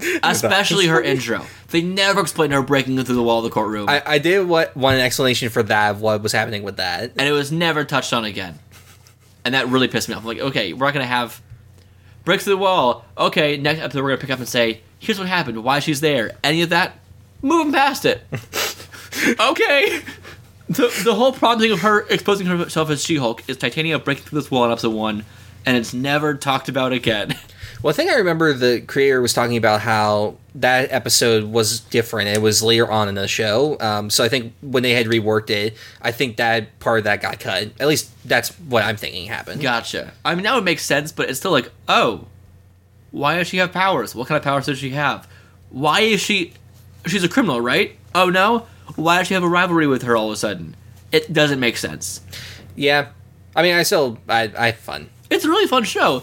Especially 0.22 0.86
her 0.86 1.02
intro. 1.02 1.44
They 1.70 1.82
never 1.82 2.20
explained 2.20 2.52
her 2.52 2.62
breaking 2.62 3.02
through 3.02 3.16
the 3.16 3.22
wall 3.22 3.38
of 3.38 3.44
the 3.44 3.50
courtroom. 3.50 3.88
I, 3.88 4.02
I 4.06 4.18
did 4.18 4.46
what 4.46 4.76
one 4.76 4.96
explanation 4.96 5.48
for 5.48 5.62
that 5.64 5.90
of 5.90 6.00
what 6.00 6.22
was 6.22 6.32
happening 6.32 6.62
with 6.62 6.76
that. 6.76 7.12
and 7.16 7.28
it 7.28 7.32
was 7.32 7.50
never 7.50 7.84
touched 7.84 8.12
on 8.12 8.24
again. 8.24 8.58
And 9.44 9.54
that 9.54 9.68
really 9.68 9.88
pissed 9.88 10.08
me 10.08 10.14
off. 10.14 10.22
I'm 10.22 10.26
like, 10.26 10.38
okay, 10.38 10.72
we're 10.72 10.86
not 10.86 10.94
gonna 10.94 11.06
have 11.06 11.42
breaks 12.24 12.44
through 12.44 12.54
the 12.54 12.58
wall. 12.58 13.04
Okay, 13.16 13.56
next 13.56 13.80
episode 13.80 14.02
we're 14.02 14.10
gonna 14.10 14.20
pick 14.20 14.30
up 14.30 14.38
and 14.38 14.48
say, 14.48 14.82
here's 14.98 15.18
what 15.18 15.28
happened, 15.28 15.62
why 15.64 15.80
she's 15.80 16.00
there. 16.00 16.36
Any 16.44 16.62
of 16.62 16.70
that, 16.70 16.98
moving 17.42 17.72
past 17.72 18.04
it. 18.04 18.22
okay. 19.40 20.00
The 20.68 21.02
the 21.04 21.14
whole 21.14 21.32
problem 21.32 21.60
thing 21.60 21.72
of 21.72 21.80
her 21.80 22.00
exposing 22.08 22.46
herself 22.46 22.90
as 22.90 23.02
She-Hulk 23.02 23.48
is 23.48 23.56
Titania 23.56 23.98
breaking 23.98 24.24
through 24.24 24.40
this 24.40 24.50
wall 24.50 24.66
in 24.66 24.70
episode 24.70 24.94
one, 24.94 25.24
and 25.64 25.76
it's 25.76 25.94
never 25.94 26.34
talked 26.34 26.68
about 26.68 26.92
again. 26.92 27.34
Well, 27.82 27.92
I 27.92 27.94
think 27.94 28.10
I 28.10 28.16
remember 28.16 28.52
the 28.54 28.80
creator 28.80 29.22
was 29.22 29.32
talking 29.32 29.56
about 29.56 29.80
how 29.80 30.34
that 30.56 30.90
episode 30.90 31.44
was 31.44 31.78
different. 31.78 32.28
It 32.28 32.42
was 32.42 32.60
later 32.60 32.90
on 32.90 33.08
in 33.08 33.14
the 33.14 33.28
show. 33.28 33.78
Um, 33.78 34.10
so 34.10 34.24
I 34.24 34.28
think 34.28 34.52
when 34.62 34.82
they 34.82 34.94
had 34.94 35.06
reworked 35.06 35.50
it, 35.50 35.76
I 36.02 36.10
think 36.10 36.38
that 36.38 36.76
part 36.80 36.98
of 36.98 37.04
that 37.04 37.22
got 37.22 37.38
cut. 37.38 37.70
At 37.78 37.86
least 37.86 38.10
that's 38.26 38.48
what 38.58 38.82
I'm 38.82 38.96
thinking 38.96 39.26
happened. 39.26 39.60
Gotcha. 39.60 40.12
I 40.24 40.34
mean, 40.34 40.42
that 40.42 40.56
would 40.56 40.64
make 40.64 40.80
sense, 40.80 41.12
but 41.12 41.30
it's 41.30 41.38
still 41.38 41.52
like, 41.52 41.70
oh, 41.86 42.26
why 43.12 43.36
does 43.36 43.46
she 43.46 43.58
have 43.58 43.70
powers? 43.70 44.12
What 44.12 44.26
kind 44.26 44.36
of 44.36 44.42
powers 44.42 44.66
does 44.66 44.78
she 44.78 44.90
have? 44.90 45.28
Why 45.70 46.00
is 46.00 46.20
she? 46.20 46.54
She's 47.06 47.22
a 47.22 47.28
criminal, 47.28 47.60
right? 47.60 47.96
Oh 48.12 48.28
no, 48.28 48.66
why 48.96 49.18
does 49.18 49.28
she 49.28 49.34
have 49.34 49.42
a 49.44 49.48
rivalry 49.48 49.86
with 49.86 50.02
her 50.02 50.16
all 50.16 50.28
of 50.28 50.32
a 50.34 50.36
sudden? 50.36 50.74
It 51.12 51.32
doesn't 51.32 51.60
make 51.60 51.76
sense. 51.76 52.20
Yeah. 52.76 53.08
I 53.56 53.62
mean, 53.62 53.74
I 53.74 53.82
still, 53.82 54.18
I, 54.28 54.52
I 54.56 54.66
have 54.66 54.76
fun. 54.78 55.08
It's 55.30 55.44
a 55.44 55.48
really 55.48 55.66
fun 55.66 55.84
show. 55.84 56.22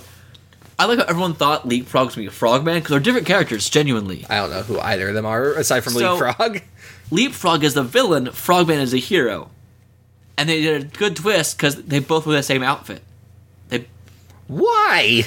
I 0.77 0.85
like 0.85 0.99
how 0.99 1.05
everyone 1.05 1.33
thought 1.35 1.67
Leapfrog 1.67 2.07
was 2.07 2.15
gonna 2.15 2.23
be 2.25 2.27
a 2.27 2.31
Frogman 2.31 2.75
because 2.75 2.89
they're 2.91 2.99
different 2.99 3.27
characters, 3.27 3.69
genuinely. 3.69 4.25
I 4.29 4.37
don't 4.37 4.49
know 4.51 4.61
who 4.61 4.79
either 4.79 5.07
of 5.09 5.13
them 5.15 5.25
are, 5.25 5.53
aside 5.53 5.81
from 5.81 5.93
So- 5.93 6.15
Leapfrog. 6.15 6.61
Leapfrog 7.11 7.63
is 7.63 7.73
the 7.75 7.83
villain, 7.83 8.31
Frogman 8.31 8.79
is 8.79 8.93
a 8.93 8.97
hero, 8.97 9.49
and 10.37 10.49
they 10.49 10.61
did 10.61 10.81
a 10.81 10.85
good 10.97 11.15
twist 11.15 11.55
because 11.57 11.75
they 11.83 11.99
both 11.99 12.25
wear 12.25 12.35
the 12.37 12.43
same 12.43 12.63
outfit. 12.63 13.03
They 13.69 13.87
Why? 14.47 15.23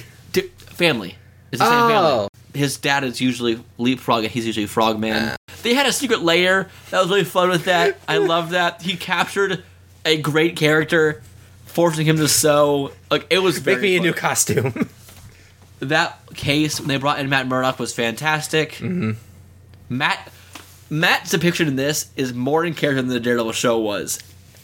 Family. 0.56 1.16
It's 1.50 1.60
the 1.60 1.68
same 1.68 1.82
Oh. 1.82 1.88
family. 1.88 2.28
His 2.58 2.76
dad 2.76 3.04
is 3.04 3.20
usually 3.20 3.62
Leapfrog 3.78 4.24
and 4.24 4.32
he's 4.32 4.46
usually 4.46 4.66
Frogman. 4.66 5.36
they 5.62 5.74
had 5.74 5.86
a 5.86 5.92
secret 5.92 6.22
layer. 6.22 6.68
That 6.90 7.00
was 7.00 7.08
really 7.08 7.24
fun 7.24 7.48
with 7.48 7.64
that. 7.64 7.98
I 8.06 8.18
love 8.18 8.50
that. 8.50 8.82
He 8.82 8.96
captured 8.96 9.64
a 10.04 10.16
great 10.20 10.56
character, 10.56 11.22
forcing 11.66 12.06
him 12.06 12.16
to 12.16 12.28
sew. 12.28 12.92
Like 13.10 13.26
it 13.30 13.38
was 13.38 13.58
very 13.58 13.76
Make 13.76 13.82
me 13.82 13.94
a 13.94 13.98
fun. 13.98 14.06
new 14.06 14.12
costume. 14.12 14.88
that 15.80 16.18
case 16.34 16.80
when 16.80 16.88
they 16.88 16.96
brought 16.98 17.18
in 17.20 17.28
Matt 17.28 17.46
Murdock 17.46 17.78
was 17.78 17.94
fantastic. 17.94 18.72
Mm-hmm. 18.72 19.12
Matt 19.88 20.30
Matt's 20.90 21.30
depiction 21.30 21.68
in 21.68 21.76
this 21.76 22.10
is 22.16 22.32
more 22.34 22.64
in 22.64 22.74
character 22.74 23.00
than 23.02 23.08
the 23.10 23.20
Daredevil 23.20 23.52
show 23.52 23.78
was. 23.78 24.18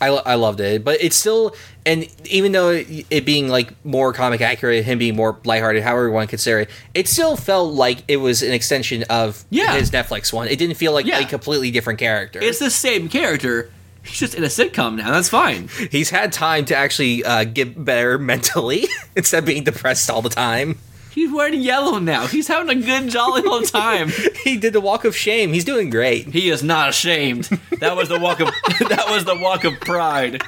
I, 0.08 0.32
I 0.32 0.34
loved 0.34 0.60
it, 0.60 0.84
but 0.84 1.02
it's 1.02 1.16
still, 1.16 1.54
and 1.86 2.06
even 2.30 2.52
though 2.52 2.70
it, 2.70 3.06
it 3.10 3.24
being 3.24 3.48
like 3.48 3.72
more 3.84 4.12
comic 4.12 4.40
accurate, 4.40 4.84
him 4.84 4.98
being 4.98 5.16
more 5.16 5.38
lighthearted, 5.44 5.82
however 5.82 6.06
you 6.06 6.12
want 6.12 6.28
to 6.28 6.30
consider 6.30 6.60
it, 6.60 6.70
it 6.94 7.08
still 7.08 7.36
felt 7.36 7.74
like 7.74 7.98
it 8.08 8.18
was 8.18 8.42
an 8.42 8.52
extension 8.52 9.02
of 9.04 9.44
Yeah. 9.50 9.74
his 9.76 9.90
Netflix 9.90 10.32
one. 10.32 10.48
It 10.48 10.58
didn't 10.58 10.76
feel 10.76 10.92
like 10.92 11.06
Yeah. 11.06 11.18
a 11.20 11.26
completely 11.26 11.70
different 11.70 11.98
character. 11.98 12.40
It's 12.42 12.58
the 12.58 12.70
same 12.70 13.08
character. 13.08 13.70
He's 14.02 14.18
just 14.18 14.34
in 14.34 14.44
a 14.44 14.48
sitcom 14.48 14.96
now. 14.96 15.10
That's 15.12 15.30
fine. 15.30 15.68
He's 15.90 16.10
had 16.10 16.30
time 16.32 16.66
to 16.66 16.76
actually 16.76 17.24
uh, 17.24 17.44
get 17.44 17.82
better 17.84 18.18
mentally 18.32 18.86
instead 19.16 19.38
of 19.38 19.44
being 19.46 19.64
depressed 19.64 20.10
all 20.10 20.20
the 20.20 20.28
time. 20.28 20.78
He's 21.14 21.30
wearing 21.32 21.60
yellow 21.62 21.98
now. 21.98 22.26
He's 22.26 22.48
having 22.48 22.76
a 22.76 22.80
good 22.84 23.08
jolly 23.08 23.42
old 23.44 23.66
time. 23.68 24.10
He 24.42 24.56
did 24.56 24.72
the 24.72 24.80
walk 24.80 25.04
of 25.04 25.16
shame. 25.16 25.52
He's 25.52 25.64
doing 25.64 25.88
great. 25.88 26.26
He 26.26 26.50
is 26.50 26.62
not 26.62 26.88
ashamed. 26.88 27.44
That 27.78 27.96
was 27.96 28.08
the 28.08 28.18
walk 28.18 28.40
of 28.40 28.48
that 28.88 29.06
was 29.08 29.24
the 29.24 29.36
walk 29.36 29.62
of 29.64 29.78
pride. 29.80 30.42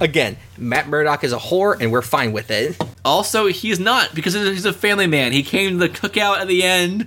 Again, 0.00 0.36
Matt 0.58 0.88
Murdock 0.88 1.24
is 1.24 1.32
a 1.32 1.38
whore, 1.38 1.80
and 1.80 1.90
we're 1.92 2.02
fine 2.02 2.32
with 2.32 2.50
it. 2.50 2.76
Also, 3.04 3.46
he's 3.46 3.78
not 3.80 4.14
because 4.14 4.34
he's 4.34 4.64
a 4.64 4.72
family 4.72 5.06
man. 5.06 5.32
He 5.32 5.42
came 5.42 5.72
to 5.72 5.76
the 5.76 5.88
cookout 5.88 6.38
at 6.38 6.48
the 6.48 6.62
end. 6.62 7.06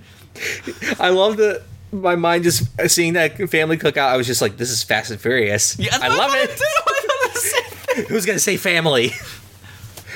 I 0.98 1.10
love 1.10 1.36
the. 1.36 1.62
My 1.92 2.14
mind 2.16 2.44
just 2.44 2.80
uh, 2.80 2.86
seeing 2.86 3.14
that 3.14 3.36
family 3.50 3.76
cookout. 3.76 4.08
I 4.08 4.16
was 4.16 4.26
just 4.26 4.40
like, 4.40 4.56
"This 4.56 4.70
is 4.70 4.82
Fast 4.82 5.10
and 5.10 5.20
Furious." 5.20 5.78
Yeah, 5.78 5.98
I 6.00 6.08
love 6.16 6.32
it. 6.34 6.50
I 6.50 6.54
thought 6.54 7.32
the 7.34 7.38
same 7.40 7.62
thing. 7.64 8.04
Who's 8.08 8.24
gonna 8.24 8.38
say 8.38 8.56
family? 8.56 9.10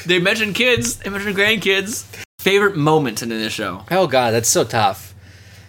They 0.06 0.18
mentioned 0.18 0.54
kids. 0.54 0.96
They 0.98 1.10
mentioned 1.10 1.34
grandkids. 1.36 2.23
Favorite 2.44 2.76
moment 2.76 3.22
in 3.22 3.30
this 3.30 3.52
show, 3.54 3.84
Oh 3.90 4.06
god, 4.06 4.32
that's 4.32 4.48
so 4.50 4.64
tough. 4.64 5.14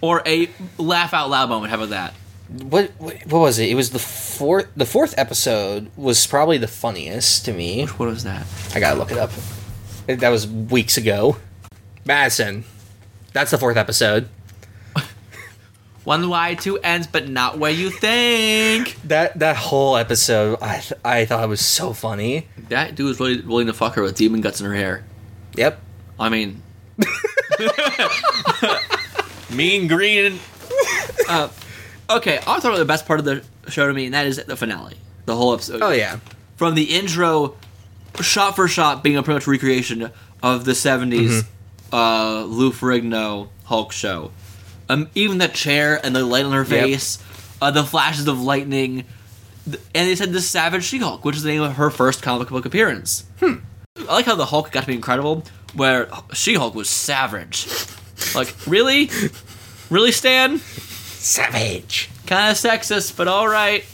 or 0.02 0.22
a 0.26 0.50
laugh 0.76 1.14
out 1.14 1.30
loud 1.30 1.48
moment. 1.48 1.70
How 1.70 1.76
about 1.78 1.88
that? 1.88 2.12
What 2.48 2.92
what 2.98 3.16
what 3.26 3.38
was 3.40 3.58
it? 3.58 3.70
It 3.70 3.74
was 3.74 3.90
the 3.90 3.98
fourth. 3.98 4.68
The 4.76 4.84
fourth 4.84 5.14
episode 5.18 5.90
was 5.96 6.26
probably 6.26 6.58
the 6.58 6.68
funniest 6.68 7.44
to 7.46 7.52
me. 7.54 7.86
What 7.86 8.08
was 8.10 8.24
that? 8.24 8.46
I 8.74 8.80
gotta 8.80 8.98
look 8.98 9.10
it 9.10 9.16
up. 9.18 9.30
That 10.06 10.28
was 10.28 10.46
weeks 10.46 10.96
ago. 10.98 11.38
Madison. 12.04 12.64
That's 13.32 13.50
the 13.50 13.58
fourth 13.58 13.76
episode. 13.76 14.28
One 16.04 16.28
Y, 16.28 16.54
two 16.54 16.78
ends, 16.78 17.08
but 17.08 17.28
not 17.28 17.58
where 17.58 17.72
you 17.72 17.90
think. 17.90 18.96
That 19.04 19.38
that 19.40 19.56
whole 19.56 19.96
episode, 19.96 20.58
I 20.62 20.78
th- 20.78 21.00
I 21.04 21.24
thought 21.24 21.42
it 21.42 21.48
was 21.48 21.60
so 21.64 21.92
funny. 21.92 22.46
That 22.68 22.94
dude 22.94 23.06
was 23.08 23.18
really 23.18 23.40
willing 23.40 23.66
to 23.66 23.72
fuck 23.72 23.94
her 23.94 24.02
with 24.02 24.14
demon 24.14 24.40
guts 24.40 24.60
in 24.60 24.66
her 24.66 24.74
hair. 24.74 25.04
Yep. 25.56 25.80
I 26.18 26.28
mean, 26.28 26.62
mean 29.50 29.86
green. 29.88 30.38
Uh, 31.28 31.48
okay, 32.10 32.38
I'll 32.46 32.60
talk 32.60 32.64
about 32.66 32.78
the 32.78 32.84
best 32.84 33.06
part 33.06 33.18
of 33.18 33.24
the 33.24 33.42
show 33.68 33.86
to 33.86 33.92
me, 33.92 34.06
and 34.06 34.14
that 34.14 34.26
is 34.26 34.42
the 34.44 34.56
finale. 34.56 34.96
The 35.26 35.36
whole 35.36 35.52
episode. 35.54 35.82
Oh 35.82 35.90
yeah. 35.90 36.18
From 36.56 36.74
the 36.74 36.84
intro, 36.84 37.56
shot 38.20 38.56
for 38.56 38.68
shot, 38.68 39.02
being 39.02 39.16
a 39.16 39.22
pretty 39.22 39.36
much 39.36 39.46
recreation 39.46 40.10
of 40.42 40.64
the 40.64 40.72
70s 40.72 41.44
uh, 41.92 42.44
Lou 42.44 42.70
Ferrigno 42.72 43.48
Hulk 43.64 43.92
show. 43.92 44.30
Um, 44.88 45.08
even 45.14 45.38
the 45.38 45.48
chair 45.48 46.00
and 46.04 46.14
the 46.14 46.24
light 46.24 46.44
on 46.44 46.52
her 46.52 46.64
face, 46.64 47.18
uh, 47.60 47.70
the 47.72 47.82
flashes 47.84 48.28
of 48.28 48.40
lightning, 48.40 49.04
th- 49.64 49.80
and 49.94 50.08
they 50.08 50.14
said 50.14 50.32
the 50.32 50.40
Savage 50.40 50.84
She-Hulk, 50.84 51.24
which 51.24 51.36
is 51.36 51.42
the 51.42 51.50
name 51.50 51.62
of 51.62 51.74
her 51.74 51.90
first 51.90 52.22
comic 52.22 52.48
book 52.48 52.64
appearance. 52.66 53.24
Hmm. 53.40 53.54
I 54.08 54.14
like 54.14 54.26
how 54.26 54.36
the 54.36 54.46
Hulk 54.46 54.70
got 54.70 54.82
to 54.82 54.86
be 54.86 54.94
incredible, 54.94 55.42
where 55.76 56.08
She-Hulk 56.32 56.74
was 56.74 56.88
savage. 56.88 57.66
Like, 58.34 58.54
really? 58.66 59.10
Really, 59.90 60.12
Stan? 60.12 60.58
Savage. 60.58 62.10
Kind 62.26 62.50
of 62.50 62.56
sexist, 62.56 63.16
but 63.16 63.28
all 63.28 63.46
right. 63.46 63.84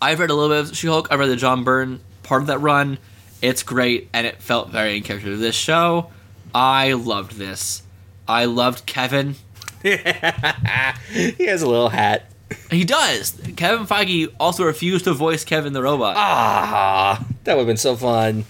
I've 0.00 0.20
read 0.20 0.30
a 0.30 0.34
little 0.34 0.48
bit 0.56 0.70
of 0.70 0.76
She-Hulk. 0.76 1.08
I 1.10 1.16
read 1.16 1.28
the 1.28 1.36
John 1.36 1.64
Byrne 1.64 2.00
part 2.22 2.42
of 2.42 2.46
that 2.48 2.58
run. 2.60 2.98
It's 3.42 3.62
great, 3.62 4.08
and 4.12 4.26
it 4.26 4.42
felt 4.42 4.70
very 4.70 4.96
in 4.96 5.02
character 5.02 5.30
to 5.30 5.36
this 5.36 5.54
show. 5.54 6.10
I 6.54 6.92
loved 6.94 7.32
this. 7.32 7.82
I 8.26 8.44
loved 8.46 8.86
Kevin. 8.86 9.34
He 9.82 11.46
has 11.46 11.62
a 11.62 11.68
little 11.68 11.88
hat. 11.88 12.30
He 12.70 12.84
does. 12.84 13.40
Kevin 13.56 13.86
Feige 13.86 14.32
also 14.40 14.64
refused 14.64 15.04
to 15.04 15.12
voice 15.12 15.44
Kevin 15.44 15.72
the 15.72 15.82
robot. 15.82 16.16
Ah, 16.16 17.24
that 17.44 17.54
would 17.54 17.60
have 17.60 17.66
been 17.66 17.76
so 17.76 17.94
fun. 17.96 18.44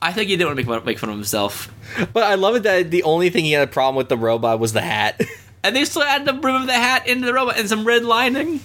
I 0.00 0.12
think 0.12 0.28
he 0.28 0.36
didn't 0.36 0.48
want 0.48 0.58
to 0.58 0.64
make 0.64 0.66
fun, 0.66 0.84
make 0.84 0.98
fun 0.98 1.10
of 1.10 1.16
himself. 1.16 1.72
But 2.12 2.24
I 2.24 2.34
love 2.34 2.56
it 2.56 2.62
that 2.64 2.90
the 2.90 3.02
only 3.02 3.30
thing 3.30 3.44
he 3.44 3.52
had 3.52 3.66
a 3.66 3.70
problem 3.70 3.96
with 3.96 4.08
the 4.08 4.16
robot 4.16 4.58
was 4.58 4.72
the 4.72 4.82
hat. 4.82 5.20
And 5.64 5.74
they 5.74 5.84
still 5.84 6.02
had 6.02 6.24
the 6.24 6.32
brim 6.32 6.54
of 6.54 6.66
the 6.68 6.72
hat 6.72 7.08
into 7.08 7.26
the 7.26 7.34
robot 7.34 7.58
and 7.58 7.68
some 7.68 7.84
red 7.84 8.04
lining. 8.04 8.60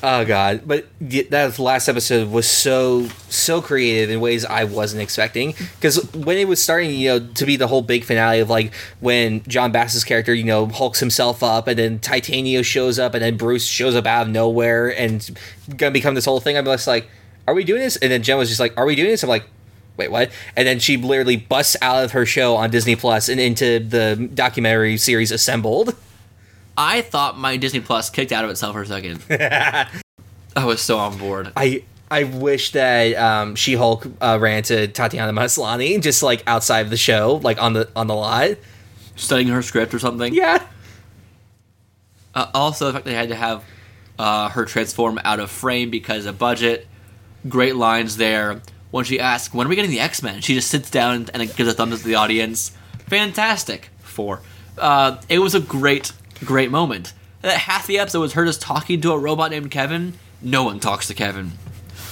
Oh 0.00 0.24
god, 0.24 0.62
but 0.64 0.86
that 1.00 1.58
last 1.58 1.88
episode 1.88 2.30
was 2.30 2.48
so 2.48 3.08
so 3.28 3.60
creative 3.60 4.10
in 4.10 4.20
ways 4.20 4.44
I 4.44 4.64
wasn't 4.64 5.02
expecting. 5.02 5.54
Because 5.76 6.12
when 6.14 6.38
it 6.38 6.46
was 6.46 6.62
starting, 6.62 6.90
you 6.90 7.08
know, 7.08 7.26
to 7.34 7.46
be 7.46 7.56
the 7.56 7.66
whole 7.66 7.82
big 7.82 8.04
finale 8.04 8.38
of 8.38 8.48
like 8.48 8.72
when 9.00 9.42
Jon 9.44 9.72
Bass's 9.72 10.04
character, 10.04 10.32
you 10.32 10.44
know, 10.44 10.66
hulks 10.66 11.00
himself 11.00 11.42
up, 11.42 11.66
and 11.66 11.76
then 11.78 11.98
Titania 11.98 12.62
shows 12.62 12.98
up, 12.98 13.14
and 13.14 13.22
then 13.22 13.36
Bruce 13.36 13.66
shows 13.66 13.96
up 13.96 14.06
out 14.06 14.26
of 14.26 14.32
nowhere 14.32 14.88
and 14.96 15.36
gonna 15.76 15.90
become 15.90 16.14
this 16.14 16.24
whole 16.24 16.40
thing. 16.40 16.56
I'm 16.56 16.64
just 16.64 16.86
like, 16.86 17.08
are 17.48 17.54
we 17.54 17.64
doing 17.64 17.80
this? 17.80 17.96
And 17.96 18.12
then 18.12 18.22
Jen 18.22 18.38
was 18.38 18.48
just 18.48 18.60
like, 18.60 18.76
are 18.76 18.86
we 18.86 18.94
doing 18.94 19.10
this? 19.10 19.22
I'm 19.22 19.28
like. 19.28 19.44
Wait, 19.98 20.10
what? 20.10 20.30
And 20.56 20.66
then 20.66 20.78
she 20.78 20.96
literally 20.96 21.36
busts 21.36 21.76
out 21.82 22.04
of 22.04 22.12
her 22.12 22.24
show 22.24 22.56
on 22.56 22.70
Disney 22.70 22.96
Plus 22.96 23.28
and 23.28 23.38
into 23.40 23.80
the 23.80 24.30
documentary 24.32 24.96
series 24.96 25.30
Assembled. 25.32 25.94
I 26.76 27.02
thought 27.02 27.36
my 27.36 27.56
Disney 27.56 27.80
Plus 27.80 28.08
kicked 28.08 28.30
out 28.30 28.44
of 28.44 28.50
itself 28.50 28.74
for 28.74 28.82
a 28.82 28.86
second. 28.86 29.20
I 30.56 30.64
was 30.64 30.80
so 30.80 30.98
on 30.98 31.18
board. 31.18 31.52
I 31.56 31.82
I 32.10 32.24
wish 32.24 32.72
that 32.72 33.14
um, 33.16 33.56
She 33.56 33.74
Hulk 33.74 34.06
uh, 34.20 34.38
ran 34.40 34.62
to 34.64 34.86
Tatiana 34.88 35.32
Maslany 35.32 36.00
just 36.00 36.22
like 36.22 36.42
outside 36.46 36.80
of 36.80 36.90
the 36.90 36.96
show, 36.96 37.40
like 37.42 37.60
on 37.60 37.72
the 37.72 37.88
on 37.94 38.06
the 38.06 38.14
lot. 38.14 38.50
Studying 39.16 39.48
her 39.48 39.62
script 39.62 39.92
or 39.92 39.98
something. 39.98 40.32
Yeah. 40.32 40.64
Uh, 42.34 42.46
also, 42.54 42.86
the 42.86 42.92
fact 42.92 43.04
they 43.04 43.14
had 43.14 43.30
to 43.30 43.34
have 43.34 43.64
uh, 44.16 44.48
her 44.50 44.64
transform 44.64 45.18
out 45.24 45.40
of 45.40 45.50
frame 45.50 45.90
because 45.90 46.24
of 46.24 46.38
budget. 46.38 46.86
Great 47.48 47.74
lines 47.74 48.16
there. 48.16 48.60
When 48.90 49.04
she 49.04 49.20
asks, 49.20 49.52
"When 49.52 49.66
are 49.66 49.70
we 49.70 49.76
getting 49.76 49.90
the 49.90 50.00
X 50.00 50.22
Men?" 50.22 50.40
She 50.40 50.54
just 50.54 50.70
sits 50.70 50.90
down 50.90 51.28
and 51.34 51.56
gives 51.56 51.68
a 51.68 51.74
thumbs 51.74 51.94
up 51.94 52.00
to 52.00 52.06
the 52.06 52.14
audience. 52.14 52.72
Fantastic. 53.08 53.90
Four. 54.00 54.40
Uh, 54.76 55.20
it 55.28 55.38
was 55.40 55.54
a 55.54 55.60
great, 55.60 56.12
great 56.44 56.70
moment. 56.70 57.12
That 57.42 57.58
half 57.58 57.86
the 57.86 57.98
episode 57.98 58.20
was 58.20 58.32
her 58.32 58.44
just 58.44 58.60
talking 58.60 59.00
to 59.02 59.12
a 59.12 59.18
robot 59.18 59.50
named 59.50 59.70
Kevin. 59.70 60.14
No 60.40 60.64
one 60.64 60.80
talks 60.80 61.06
to 61.08 61.14
Kevin. 61.14 61.52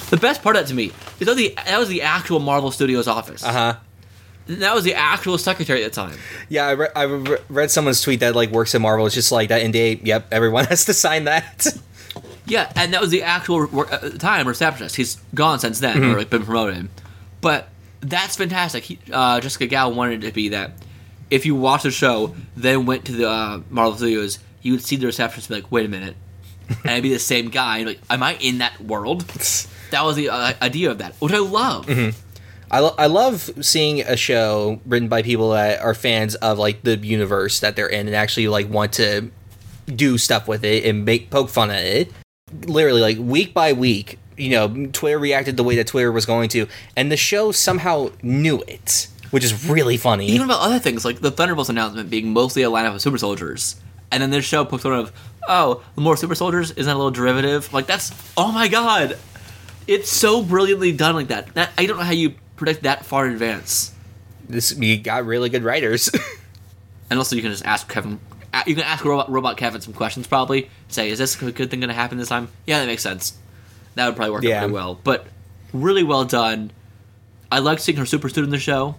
The 0.09 0.17
best 0.17 0.41
part 0.41 0.55
of 0.55 0.61
that 0.63 0.67
to 0.69 0.73
me 0.73 0.91
is 1.19 1.27
that, 1.27 1.35
the, 1.35 1.53
that 1.65 1.79
was 1.79 1.89
the 1.89 2.01
actual 2.01 2.39
Marvel 2.39 2.71
Studios 2.71 3.07
office. 3.07 3.43
Uh 3.43 3.51
huh. 3.51 3.75
That 4.47 4.73
was 4.73 4.85
the 4.85 4.93
actual 4.93 5.37
secretary 5.37 5.83
at 5.83 5.91
the 5.91 5.95
time. 6.01 6.17
Yeah, 6.47 6.67
I, 6.67 6.71
re- 6.71 6.87
I 6.95 7.03
re- 7.03 7.37
read 7.49 7.69
someone's 7.71 8.01
tweet 8.01 8.21
that 8.21 8.33
like 8.35 8.49
works 8.51 8.73
at 8.73 8.79
Marvel. 8.79 9.05
It's 9.05 9.15
just 9.15 9.31
like 9.31 9.49
that 9.49 9.61
NDA. 9.61 10.05
Yep, 10.05 10.27
everyone 10.31 10.65
has 10.69 10.85
to 10.85 10.93
sign 10.93 11.25
that. 11.25 11.67
Yeah, 12.47 12.71
and 12.75 12.93
that 12.93 13.01
was 13.01 13.09
the 13.11 13.23
actual 13.23 13.67
work 13.67 13.91
at 13.91 14.19
time 14.19 14.47
receptionist. 14.47 14.95
He's 14.95 15.17
gone 15.35 15.59
since 15.59 15.79
then, 15.79 15.97
Mhm. 15.97 16.13
or 16.13 16.17
like 16.17 16.29
been 16.29 16.43
promoted. 16.45 16.89
But 17.41 17.67
that's 18.01 18.35
fantastic. 18.35 18.83
He, 18.85 18.99
uh, 19.11 19.39
Jessica 19.41 19.67
Gao 19.67 19.89
wanted 19.89 20.23
it 20.23 20.27
to 20.27 20.33
be 20.33 20.49
that 20.49 20.71
if 21.29 21.45
you 21.45 21.55
watch 21.55 21.83
the 21.83 21.91
show, 21.91 22.35
then 22.55 22.85
went 22.85 23.03
to 23.05 23.11
the 23.11 23.29
uh, 23.29 23.59
Marvel 23.69 23.97
Studios, 23.97 24.39
you 24.61 24.71
would 24.73 24.83
see 24.83 24.95
the 24.95 25.05
receptionist 25.05 25.49
and 25.49 25.57
be 25.57 25.61
like, 25.61 25.71
"Wait 25.71 25.85
a 25.85 25.89
minute," 25.89 26.15
and 26.69 26.91
it'd 26.91 27.03
be 27.03 27.09
the 27.13 27.19
same 27.19 27.49
guy. 27.49 27.79
And 27.79 27.87
like, 27.87 27.99
am 28.09 28.23
I 28.23 28.35
in 28.39 28.59
that 28.59 28.79
world? 28.81 29.25
That 29.89 30.03
was 30.03 30.17
the 30.17 30.29
uh, 30.29 30.51
idea 30.61 30.91
of 30.91 30.97
that, 30.97 31.13
which 31.19 31.31
I 31.31 31.37
love. 31.37 31.85
Mhm. 31.85 32.13
I, 32.69 32.79
lo- 32.81 32.95
I 32.97 33.05
love 33.07 33.49
seeing 33.61 34.01
a 34.01 34.17
show 34.17 34.81
written 34.85 35.07
by 35.07 35.21
people 35.21 35.51
that 35.51 35.79
are 35.79 35.93
fans 35.93 36.35
of 36.35 36.57
like 36.59 36.83
the 36.83 36.97
universe 36.97 37.61
that 37.61 37.77
they're 37.77 37.87
in 37.87 38.05
and 38.07 38.13
actually 38.13 38.49
like 38.49 38.69
want 38.69 38.91
to 38.93 39.31
do 39.87 40.17
stuff 40.17 40.45
with 40.45 40.65
it 40.65 40.83
and 40.83 41.05
make 41.05 41.29
poke 41.29 41.47
fun 41.49 41.71
at 41.71 41.85
it. 41.85 42.11
Literally, 42.65 43.01
like 43.01 43.17
week 43.17 43.53
by 43.53 43.73
week, 43.73 44.19
you 44.37 44.49
know, 44.49 44.87
Twitter 44.93 45.19
reacted 45.19 45.57
the 45.57 45.63
way 45.63 45.75
that 45.75 45.87
Twitter 45.87 46.11
was 46.11 46.25
going 46.25 46.49
to, 46.49 46.67
and 46.95 47.11
the 47.11 47.17
show 47.17 47.51
somehow 47.51 48.11
knew 48.21 48.61
it, 48.67 49.07
which 49.31 49.43
is 49.43 49.67
really 49.67 49.97
funny. 49.97 50.27
Even 50.27 50.45
about 50.45 50.61
other 50.61 50.79
things 50.79 51.03
like 51.03 51.19
the 51.19 51.31
Thunderbolts 51.31 51.69
announcement 51.69 52.09
being 52.09 52.31
mostly 52.31 52.63
a 52.63 52.69
lineup 52.69 52.95
of 52.95 53.01
super 53.01 53.17
soldiers, 53.17 53.75
and 54.11 54.23
then 54.23 54.29
this 54.29 54.45
show 54.45 54.63
pokes 54.63 54.83
fun 54.83 54.93
of, 54.93 55.11
oh, 55.47 55.83
more 55.95 56.15
super 56.15 56.35
soldiers 56.35 56.71
isn't 56.71 56.85
that 56.85 56.93
a 56.93 56.97
little 56.97 57.11
derivative? 57.11 57.73
Like 57.73 57.87
that's 57.87 58.11
oh 58.37 58.51
my 58.51 58.67
god, 58.67 59.17
it's 59.87 60.09
so 60.09 60.43
brilliantly 60.43 60.91
done 60.91 61.15
like 61.15 61.27
that. 61.27 61.53
That 61.55 61.71
I 61.77 61.85
don't 61.85 61.97
know 61.97 62.03
how 62.03 62.11
you 62.11 62.35
predict 62.55 62.83
that 62.83 63.05
far 63.05 63.25
in 63.25 63.33
advance. 63.33 63.93
This 64.47 64.75
you 64.77 64.97
got 64.97 65.25
really 65.25 65.49
good 65.49 65.63
writers. 65.63 66.09
and 67.09 67.17
also, 67.17 67.35
you 67.35 67.41
can 67.41 67.51
just 67.51 67.65
ask 67.65 67.89
Kevin. 67.89 68.19
A- 68.53 68.63
You 68.67 68.75
can 68.75 68.83
ask 68.83 69.03
Robot, 69.05 69.29
Robot 69.31 69.57
Kevin 69.57 69.81
some 69.81 69.93
questions. 69.93 70.27
Probably 70.27 70.69
say, 70.87 71.09
"Is 71.09 71.19
this 71.19 71.41
a 71.41 71.51
good 71.51 71.69
thing 71.69 71.79
going 71.79 71.89
to 71.89 71.93
happen 71.95 72.17
this 72.17 72.29
time?" 72.29 72.49
Yeah, 72.65 72.79
that 72.79 72.87
makes 72.87 73.03
sense. 73.03 73.33
That 73.95 74.05
would 74.07 74.15
probably 74.15 74.31
work 74.31 74.43
Yeah. 74.43 74.57
out 74.57 74.59
pretty 74.61 74.73
well. 74.73 74.99
But 75.03 75.27
really 75.73 76.03
well 76.03 76.23
done. 76.25 76.71
I 77.51 77.59
like 77.59 77.79
seeing 77.79 77.97
her 77.97 78.05
super 78.05 78.29
suit 78.29 78.43
in 78.43 78.49
the 78.51 78.59
show. 78.59 78.95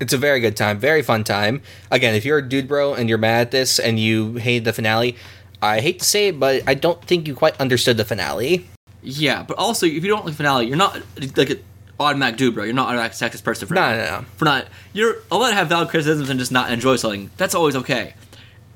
It's 0.00 0.12
a 0.12 0.18
very 0.18 0.40
good 0.40 0.56
time, 0.56 0.78
very 0.78 1.02
fun 1.02 1.22
time. 1.24 1.62
Again, 1.90 2.14
if 2.14 2.24
you're 2.24 2.38
a 2.38 2.48
dude 2.48 2.66
bro 2.66 2.94
and 2.94 3.08
you're 3.08 3.18
mad 3.18 3.42
at 3.42 3.50
this 3.52 3.78
and 3.78 4.00
you 4.00 4.34
hate 4.34 4.64
the 4.64 4.72
finale, 4.72 5.16
I 5.62 5.80
hate 5.80 6.00
to 6.00 6.04
say 6.04 6.28
it, 6.28 6.40
but 6.40 6.62
I 6.66 6.74
don't 6.74 7.02
think 7.04 7.28
you 7.28 7.34
quite 7.36 7.58
understood 7.60 7.96
the 7.96 8.04
finale. 8.04 8.68
Yeah, 9.02 9.44
but 9.46 9.56
also 9.58 9.86
if 9.86 9.92
you 10.02 10.08
don't 10.08 10.24
like 10.24 10.32
the 10.34 10.36
finale, 10.36 10.66
you're 10.66 10.76
not 10.76 11.00
like 11.36 11.50
an 11.50 11.60
automatic 12.00 12.36
dude, 12.36 12.54
bro. 12.54 12.64
You're 12.64 12.74
not 12.74 12.88
an 12.92 12.98
automatic 12.98 13.16
sexist 13.16 13.44
person 13.44 13.68
for 13.68 13.74
No, 13.74 13.90
no, 13.96 14.04
no. 14.04 14.24
for 14.36 14.44
not. 14.44 14.66
You're 14.92 15.16
allowed 15.30 15.50
to 15.50 15.54
have 15.54 15.68
valid 15.68 15.88
criticisms 15.88 16.28
and 16.28 16.38
just 16.40 16.50
not 16.50 16.72
enjoy 16.72 16.96
something. 16.96 17.30
That's 17.36 17.54
always 17.54 17.76
okay. 17.76 18.14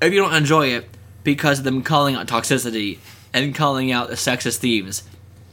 If 0.01 0.13
you 0.13 0.21
don't 0.21 0.33
enjoy 0.33 0.67
it 0.67 0.87
because 1.23 1.59
of 1.59 1.65
them 1.65 1.81
calling 1.81 2.15
out 2.15 2.27
toxicity 2.27 2.99
and 3.33 3.53
calling 3.55 3.91
out 3.91 4.09
the 4.09 4.15
sexist 4.15 4.57
themes, 4.57 5.03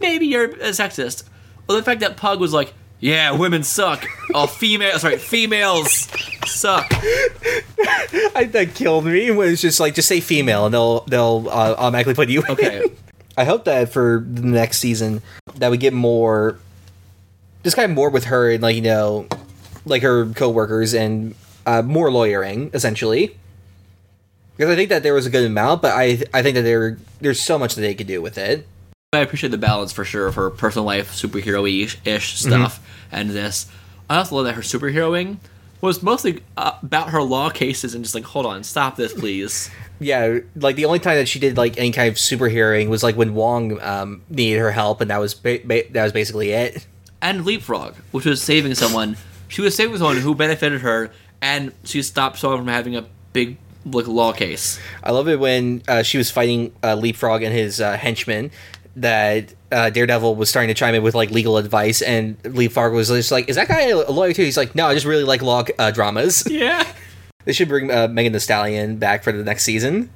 maybe 0.01 0.27
you're 0.27 0.45
a 0.45 0.71
sexist. 0.71 1.25
Well, 1.67 1.79
the 1.79 1.83
fact 1.83 2.01
that 2.01 2.17
Pug 2.17 2.41
was 2.41 2.53
like, 2.53 2.75
"Yeah, 3.01 3.33
women 3.33 3.63
suck. 3.63 4.07
oh, 4.35 4.47
female, 4.47 4.99
sorry, 4.99 5.17
females 5.19 6.09
suck." 6.47 6.87
I, 8.37 8.49
that 8.53 8.75
killed 8.75 9.07
me. 9.07 9.31
When 9.31 9.49
it's 9.49 9.63
just 9.63 9.81
like 9.81 9.95
just 9.95 10.09
say 10.09 10.21
female 10.21 10.67
and 10.67 10.75
they'll 10.75 11.01
they'll 11.01 11.49
uh, 11.49 11.75
automatically 11.79 12.15
put 12.15 12.29
you. 12.29 12.43
in. 12.43 12.51
Okay. 12.51 12.85
I 13.37 13.45
hope 13.45 13.65
that 13.65 13.89
for 13.89 14.25
the 14.25 14.43
next 14.43 14.79
season 14.79 15.21
that 15.57 15.71
we 15.71 15.77
get 15.77 15.93
more, 15.93 16.57
just 17.65 17.75
kind 17.75 17.91
of 17.91 17.97
more 17.97 18.11
with 18.11 18.25
her 18.25 18.51
and 18.51 18.63
like 18.63 18.77
you 18.77 18.83
know, 18.83 19.27
like 19.87 20.03
her 20.03 20.27
coworkers 20.27 20.95
and 20.95 21.35
uh, 21.67 21.83
more 21.83 22.13
lawyering 22.13 22.71
essentially. 22.75 23.37
Because 24.57 24.73
I 24.73 24.77
think 24.77 24.89
that 24.91 25.03
there 25.03 25.15
was 25.15 25.27
a 25.27 25.31
good 25.31 25.45
amount, 25.45 25.83
but 25.83 25.93
I 25.93 26.23
I 26.33 26.43
think 26.43 26.55
that 26.55 26.63
there 26.63 26.99
there's 27.21 27.41
so 27.41 27.59
much 27.59 27.75
that 27.75 27.81
they 27.81 27.95
could 27.95 28.07
do 28.07 28.23
with 28.23 28.39
it. 28.39 28.67
I 29.13 29.19
appreciate 29.19 29.51
the 29.51 29.59
balance 29.59 29.93
for 29.93 30.05
sure 30.05 30.27
of 30.27 30.35
her 30.35 30.51
personal 30.51 30.85
life, 30.85 31.13
superhero 31.13 31.69
ish 32.05 32.39
stuff, 32.39 32.81
and 33.13 33.31
this. 33.31 33.67
I 34.11 34.19
also 34.19 34.37
love 34.37 34.45
that 34.47 34.55
her 34.55 34.63
superheroing 34.63 35.39
was 35.81 36.03
mostly 36.03 36.43
uh, 36.57 36.73
about 36.83 37.11
her 37.11 37.23
law 37.23 37.51
cases 37.51 37.95
and 37.95 38.05
just 38.05 38.15
like, 38.15 38.25
hold 38.25 38.47
on, 38.47 38.65
stop 38.65 38.97
this, 38.97 39.13
please. 39.13 39.71
Yeah, 40.01 40.41
like 40.57 40.75
the 40.75 40.87
only 40.87 40.99
time 40.99 41.17
that 41.19 41.29
she 41.29 41.39
did 41.39 41.57
like 41.57 41.79
any 41.79 41.93
kind 41.93 42.09
of 42.09 42.17
superheroing 42.17 42.89
was 42.89 43.05
like 43.05 43.15
when 43.17 43.33
Wong 43.33 43.81
um, 43.81 44.23
needed 44.29 44.59
her 44.59 44.73
help, 44.73 45.01
and 45.01 45.09
that 45.09 45.19
was 45.19 45.35
ba- 45.35 45.61
ba- 45.65 45.85
that 45.93 46.03
was 46.03 46.13
basically 46.13 46.51
it. 46.51 46.85
And 47.23 47.45
Leapfrog, 47.45 47.95
which 48.11 48.25
was 48.27 48.43
saving 48.43 48.75
someone. 48.75 49.17
She 49.47 49.63
was 49.63 49.77
saving 49.77 49.97
someone 49.97 50.17
who 50.17 50.35
benefited 50.35 50.81
her, 50.81 51.13
and 51.41 51.73
she 51.85 52.03
stopped 52.03 52.39
someone 52.39 52.59
from 52.59 52.69
having 52.69 52.97
a 52.97 53.07
big 53.33 53.57
like 53.85 54.07
law 54.07 54.33
case. 54.33 54.79
I 55.03 55.11
love 55.13 55.29
it 55.29 55.39
when 55.39 55.83
uh, 55.89 56.03
she 56.03 56.19
was 56.19 56.31
fighting 56.31 56.73
uh, 56.83 56.95
Leapfrog 56.97 57.43
and 57.43 57.53
his 57.55 57.81
uh, 57.81 57.97
henchmen. 57.97 58.51
That 58.97 59.53
uh, 59.73 59.91
Daredevil 59.91 60.37
was 60.37 60.49
starting 60.49 60.69
to 60.69 60.75
chime 60.75 60.95
in 60.95 61.03
with 61.03 61.17
like 61.17 61.31
legal 61.33 61.57
advice, 61.57 62.01
and 62.01 62.37
Leapfrog 62.45 62.93
was 62.93 63.09
just 63.09 63.33
like, 63.33 63.49
"Is 63.49 63.57
that 63.57 63.67
guy 63.67 63.89
a 63.89 63.97
lawyer 64.11 64.33
too?" 64.33 64.45
He's 64.45 64.57
like, 64.57 64.75
"No, 64.77 64.87
I 64.87 64.95
just 64.95 65.05
really 65.05 65.25
like 65.25 65.43
law 65.43 65.65
uh, 65.79 65.91
dramas." 65.91 66.47
Yeah. 66.51 66.87
They 67.45 67.53
should 67.53 67.69
bring 67.69 67.91
uh, 67.91 68.09
Megan 68.09 68.33
Thee 68.33 68.39
Stallion 68.39 68.97
back 68.99 69.23
for 69.25 69.31
the 69.33 69.43
next 69.45 69.65
season. 69.65 70.09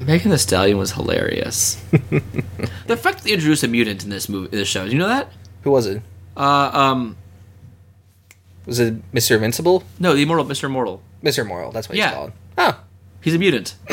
Megan 0.00 0.30
Thee 0.30 0.36
Stallion 0.38 0.78
was 0.78 0.92
hilarious. 0.92 1.74
the 2.86 2.96
fact 2.96 3.18
that 3.18 3.24
they 3.24 3.32
introduced 3.32 3.62
a 3.64 3.68
mutant 3.68 4.02
in 4.04 4.10
this 4.10 4.28
movie, 4.28 4.48
in 4.50 4.58
this 4.58 4.68
show, 4.68 4.84
do 4.86 4.90
you 4.92 4.98
know 4.98 5.08
that? 5.08 5.30
Who 5.62 5.70
was 5.70 5.86
it? 5.86 6.02
Uh, 6.36 6.70
um, 6.72 7.16
Was 8.66 8.78
it 8.80 8.94
Mister 9.12 9.34
Invincible? 9.34 9.84
no, 9.98 10.14
the 10.14 10.22
immortal 10.22 10.44
Mr. 10.44 10.64
Immortal. 10.64 11.02
Mister 11.22 11.42
Immortal. 11.42 11.72
That's 11.72 11.88
what 11.88 11.96
Yeah. 11.98 12.08
he's 12.08 12.14
called. 12.16 12.32
Oh, 12.58 12.80
He's 13.20 13.34
a 13.34 13.38
mutant. 13.38 13.74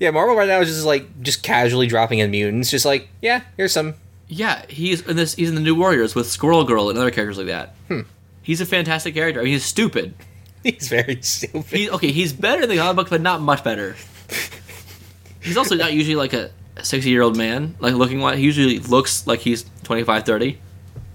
yeah. 0.00 0.10
Marvel 0.10 0.36
right 0.36 0.48
now 0.48 0.60
is 0.60 0.68
just 0.68 0.84
like 0.84 1.22
just 1.22 1.42
casually 1.42 1.86
dropping 1.86 2.18
in 2.18 2.30
mutants. 2.30 2.70
Just 2.70 2.84
like, 2.84 3.08
yeah, 3.22 3.42
here's 3.56 3.72
some. 3.72 3.94
Yeah, 4.28 4.62
he's 4.68 5.00
in 5.06 5.16
this. 5.16 5.34
He's 5.34 5.48
in 5.48 5.54
the 5.54 5.60
New 5.62 5.74
Warriors 5.74 6.14
with 6.14 6.30
Squirrel 6.30 6.64
Girl 6.64 6.90
and 6.90 6.98
other 6.98 7.10
characters 7.10 7.38
like 7.38 7.46
that. 7.46 7.74
Hmm. 7.88 8.00
He's 8.42 8.60
a 8.60 8.66
fantastic 8.66 9.14
character. 9.14 9.40
I 9.40 9.44
mean, 9.44 9.52
he's 9.54 9.64
stupid. 9.64 10.14
He's 10.64 10.88
very 10.88 11.22
stupid. 11.22 11.64
He, 11.66 11.88
okay, 11.88 12.10
he's 12.10 12.32
better 12.32 12.62
than 12.62 12.70
the 12.70 12.76
comic 12.82 12.96
book, 12.96 13.10
but 13.10 13.20
not 13.20 13.40
much 13.40 13.62
better. 13.62 13.94
he's 15.40 15.56
also 15.56 15.76
not 15.76 15.92
usually 15.92 16.16
like 16.16 16.32
a 16.32 16.50
sixty-year-old 16.82 17.36
man, 17.36 17.76
like 17.78 17.94
looking 17.94 18.20
like 18.20 18.38
he 18.38 18.44
usually 18.44 18.78
looks 18.80 19.26
like 19.26 19.40
he's 19.40 19.64
25, 19.84 20.24
30. 20.24 20.58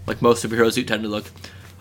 like 0.08 0.22
most 0.22 0.44
superheroes 0.44 0.76
do 0.76 0.84
tend 0.84 1.04
to 1.04 1.10
look. 1.10 1.30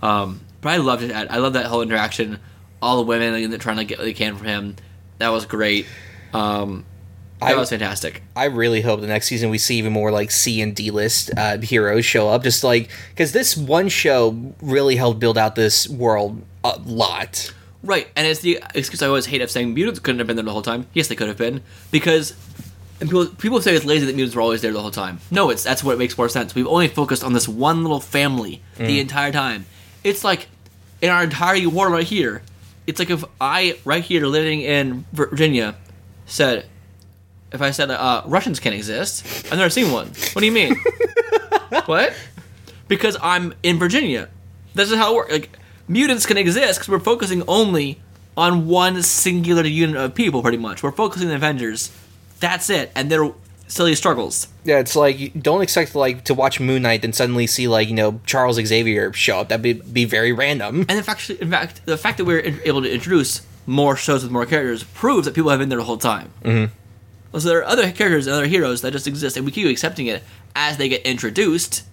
Um, 0.02 0.40
but 0.60 0.70
I 0.70 0.76
loved 0.78 1.02
it. 1.04 1.12
I 1.12 1.38
love 1.38 1.52
that 1.54 1.66
whole 1.66 1.82
interaction. 1.82 2.40
All 2.82 2.96
the 2.96 3.02
women 3.04 3.50
like, 3.50 3.60
trying 3.60 3.78
to 3.78 3.84
get 3.84 3.98
what 3.98 4.04
they 4.04 4.12
can 4.12 4.36
from 4.36 4.46
him. 4.46 4.76
That 5.18 5.28
was 5.30 5.46
great. 5.46 5.86
Um, 6.34 6.84
that 7.40 7.52
I- 7.52 7.54
was 7.54 7.70
fantastic. 7.70 8.22
I 8.36 8.44
really 8.46 8.80
hope 8.82 9.00
the 9.00 9.06
next 9.06 9.28
season 9.28 9.48
we 9.50 9.58
see 9.58 9.76
even 9.78 9.92
more 9.92 10.10
like 10.10 10.30
C 10.30 10.60
and 10.60 10.74
D 10.74 10.90
list 10.90 11.30
uh, 11.36 11.58
heroes 11.58 12.04
show 12.04 12.28
up. 12.28 12.42
Just 12.42 12.62
like 12.64 12.90
because 13.10 13.32
this 13.32 13.56
one 13.56 13.88
show 13.88 14.52
really 14.60 14.96
helped 14.96 15.20
build 15.20 15.38
out 15.38 15.54
this 15.54 15.88
world 15.88 16.42
a 16.64 16.78
lot. 16.84 17.52
Right, 17.84 18.08
and 18.14 18.26
it's 18.26 18.40
the 18.40 18.60
excuse 18.76 19.02
I 19.02 19.06
always 19.08 19.26
hate 19.26 19.40
of 19.42 19.50
saying 19.50 19.74
mutants 19.74 19.98
couldn't 19.98 20.20
have 20.20 20.26
been 20.28 20.36
there 20.36 20.44
the 20.44 20.52
whole 20.52 20.62
time. 20.62 20.86
Yes, 20.92 21.08
they 21.08 21.16
could 21.16 21.26
have 21.28 21.36
been 21.38 21.62
because 21.90 22.34
And 23.00 23.08
people 23.10 23.26
people 23.26 23.60
say 23.60 23.74
it's 23.74 23.84
lazy 23.84 24.06
that 24.06 24.14
mutants 24.14 24.36
were 24.36 24.42
always 24.42 24.60
there 24.62 24.72
the 24.72 24.80
whole 24.80 24.92
time. 24.92 25.18
No, 25.32 25.50
it's 25.50 25.64
that's 25.64 25.82
what 25.82 25.98
makes 25.98 26.16
more 26.16 26.28
sense. 26.28 26.54
We've 26.54 26.66
only 26.68 26.86
focused 26.88 27.24
on 27.24 27.32
this 27.32 27.48
one 27.48 27.82
little 27.82 27.98
family 28.00 28.62
the 28.76 29.00
entire 29.00 29.32
time. 29.32 29.66
It's 30.04 30.22
like 30.22 30.46
in 31.00 31.10
our 31.10 31.24
entire 31.24 31.68
war 31.68 31.90
right 31.90 32.06
here. 32.06 32.42
It's 32.86 32.98
like 32.98 33.10
if 33.10 33.24
I 33.40 33.78
right 33.84 34.02
here 34.02 34.26
living 34.26 34.60
in 34.60 35.04
Virginia 35.12 35.76
said, 36.26 36.66
if 37.52 37.62
I 37.62 37.70
said 37.70 37.90
uh, 37.90 38.22
Russians 38.26 38.58
can't 38.60 38.74
exist, 38.74 39.46
I've 39.52 39.58
never 39.58 39.70
seen 39.70 39.92
one. 39.92 40.08
What 40.32 40.40
do 40.40 40.46
you 40.46 40.52
mean? 40.52 40.74
what? 41.86 42.14
Because 42.88 43.16
I'm 43.22 43.54
in 43.62 43.78
Virginia. 43.78 44.28
This 44.74 44.90
is 44.90 44.96
how 44.96 45.12
it 45.12 45.16
works. 45.16 45.32
Like 45.32 45.58
mutants 45.86 46.26
can 46.26 46.36
exist 46.36 46.80
because 46.80 46.88
we're 46.88 46.98
focusing 46.98 47.42
only 47.46 48.00
on 48.36 48.66
one 48.66 49.02
singular 49.02 49.64
unit 49.64 49.96
of 49.96 50.14
people. 50.14 50.42
Pretty 50.42 50.58
much, 50.58 50.82
we're 50.82 50.92
focusing 50.92 51.26
on 51.26 51.30
the 51.30 51.36
Avengers. 51.36 51.90
That's 52.40 52.70
it, 52.70 52.90
and 52.96 53.10
their 53.10 53.30
silly 53.72 53.94
struggles. 53.94 54.48
Yeah, 54.64 54.78
it's 54.78 54.94
like 54.94 55.40
don't 55.40 55.62
expect 55.62 55.94
like 55.94 56.24
to 56.24 56.34
watch 56.34 56.60
Moon 56.60 56.82
Knight 56.82 57.04
and 57.04 57.14
suddenly 57.14 57.46
see 57.46 57.66
like 57.68 57.88
you 57.88 57.94
know 57.94 58.20
Charles 58.26 58.56
Xavier 58.56 59.12
show 59.12 59.38
up. 59.38 59.48
That'd 59.48 59.62
be, 59.62 59.72
be 59.72 60.04
very 60.04 60.32
random. 60.32 60.80
And 60.88 60.98
in 60.98 61.02
fact, 61.02 61.30
in 61.30 61.50
fact, 61.50 61.84
the 61.86 61.96
fact 61.96 62.18
that 62.18 62.24
we're 62.24 62.40
able 62.64 62.82
to 62.82 62.92
introduce 62.92 63.42
more 63.66 63.96
shows 63.96 64.22
with 64.22 64.32
more 64.32 64.46
characters 64.46 64.84
proves 64.84 65.24
that 65.24 65.34
people 65.34 65.50
have 65.50 65.58
been 65.58 65.68
there 65.68 65.78
the 65.78 65.84
whole 65.84 65.98
time. 65.98 66.30
Mm-hmm. 66.42 67.38
So 67.38 67.48
there 67.48 67.58
are 67.60 67.64
other 67.64 67.90
characters 67.90 68.26
and 68.26 68.34
other 68.34 68.46
heroes 68.46 68.82
that 68.82 68.92
just 68.92 69.06
exist, 69.06 69.36
and 69.36 69.46
we 69.46 69.52
keep 69.52 69.66
accepting 69.66 70.06
it 70.06 70.22
as 70.54 70.76
they 70.76 70.88
get 70.90 71.02
introduced, 71.02 71.84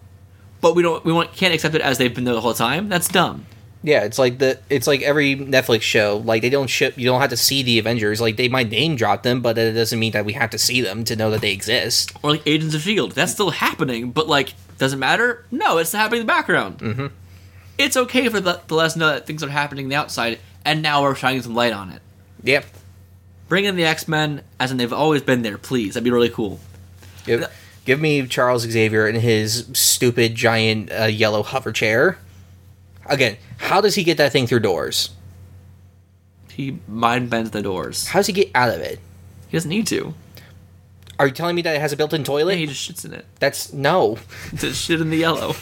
but 0.60 0.76
we 0.76 0.84
don't 0.84 1.04
we 1.06 1.14
won't, 1.14 1.34
can't 1.34 1.54
accept 1.54 1.76
it 1.76 1.82
as 1.82 1.98
they've 1.98 2.14
been 2.14 2.26
there 2.26 2.34
the 2.34 2.42
whole 2.42 2.54
time. 2.54 2.90
That's 2.90 3.08
dumb. 3.08 3.46
Yeah, 3.82 4.04
it's 4.04 4.20
like 4.20 4.40
the 4.40 4.60
it's 4.70 4.88
like 4.88 5.02
every 5.02 5.36
Netflix 5.36 5.84
show. 5.84 6.22
Like 6.26 6.42
they 6.42 6.50
don't 6.50 6.68
ship. 6.68 6.98
You 6.98 7.06
don't 7.06 7.22
have 7.22 7.30
to 7.30 7.38
see 7.38 7.64
the 7.64 7.80
Avengers. 7.80 8.20
Like 8.20 8.36
they 8.36 8.50
might 8.50 8.70
name 8.70 8.96
drop 8.96 9.24
them, 9.24 9.42
but 9.42 9.58
it 9.58 9.72
doesn't 9.72 9.98
mean 9.98 10.12
that 10.12 10.26
we 10.26 10.34
have 10.34 10.50
to 10.50 10.58
see 10.58 10.82
them 10.82 11.06
to 11.06 11.16
know 11.16 11.32
that 11.32 11.42
they 11.42 11.54
exist. 11.54 12.12
Or 12.22 12.32
like 12.32 12.44
Agents 12.46 12.76
of 12.76 12.82
Shield, 12.82 13.14
that's 13.14 13.32
still 13.32 13.52
happening, 13.52 14.12
but 14.12 14.28
like 14.28 14.54
doesn't 14.80 15.00
matter? 15.00 15.46
No, 15.52 15.78
it's 15.78 15.92
happening 15.92 16.22
in 16.22 16.28
the 16.28 16.32
background. 16.32 16.80
Mm-hmm. 16.80 17.08
It's 17.78 17.96
okay 17.96 18.28
for 18.28 18.40
the, 18.40 18.62
let 18.70 18.86
us 18.86 18.96
know 18.96 19.08
that 19.08 19.26
things 19.26 19.44
are 19.44 19.50
happening 19.50 19.86
on 19.86 19.90
the 19.90 19.96
outside, 19.96 20.40
and 20.66 20.82
now 20.82 21.02
we're 21.02 21.16
shining 21.16 21.42
some 21.42 21.56
light 21.56 21.72
on 21.72 21.92
it. 21.92 22.02
Yep. 22.44 22.66
Bring 23.48 23.66
in 23.66 23.76
the 23.76 23.86
X 23.86 24.08
Men, 24.08 24.42
as 24.60 24.72
in 24.72 24.78
they've 24.78 24.92
always 24.92 25.22
been 25.22 25.42
there, 25.42 25.58
please. 25.58 25.94
That'd 25.94 26.04
be 26.04 26.12
really 26.12 26.30
cool. 26.30 26.60
Give, 27.26 27.46
give 27.86 28.00
me 28.00 28.26
Charles 28.28 28.64
Xavier 28.64 29.08
and 29.08 29.18
his 29.18 29.70
stupid 29.74 30.36
giant 30.36 30.92
uh, 30.92 31.06
yellow 31.06 31.44
hover 31.44 31.72
chair. 31.72 32.18
Again, 33.10 33.38
how 33.58 33.82
does 33.82 33.96
he 33.96 34.04
get 34.04 34.18
that 34.18 34.32
thing 34.32 34.48
through 34.48 34.62
doors? 34.62 35.10
He 36.52 36.80
mind 36.88 37.30
bends 37.30 37.52
the 37.52 37.62
doors. 37.62 38.08
How 38.08 38.20
does 38.20 38.28
he 38.28 38.34
get 38.34 38.52
out 38.56 38.70
of 38.70 38.80
it? 38.82 39.00
He 39.48 39.58
doesn't 39.58 39.70
need 39.70 39.88
to. 39.88 40.14
Are 41.18 41.28
you 41.28 41.34
telling 41.34 41.56
me 41.56 41.62
that 41.64 41.76
it 41.76 41.82
has 41.82 41.92
a 41.92 41.98
built-in 41.98 42.24
toilet? 42.24 42.54
Yeah, 42.54 42.60
he 42.60 42.66
just 42.68 42.90
shits 42.90 43.04
in 43.04 43.14
it. 43.14 43.26
That's 43.40 43.74
no. 43.74 44.18
It's 44.54 44.78
shit 44.78 45.02
in 45.02 45.10
the 45.10 45.18
yellow. 45.18 45.56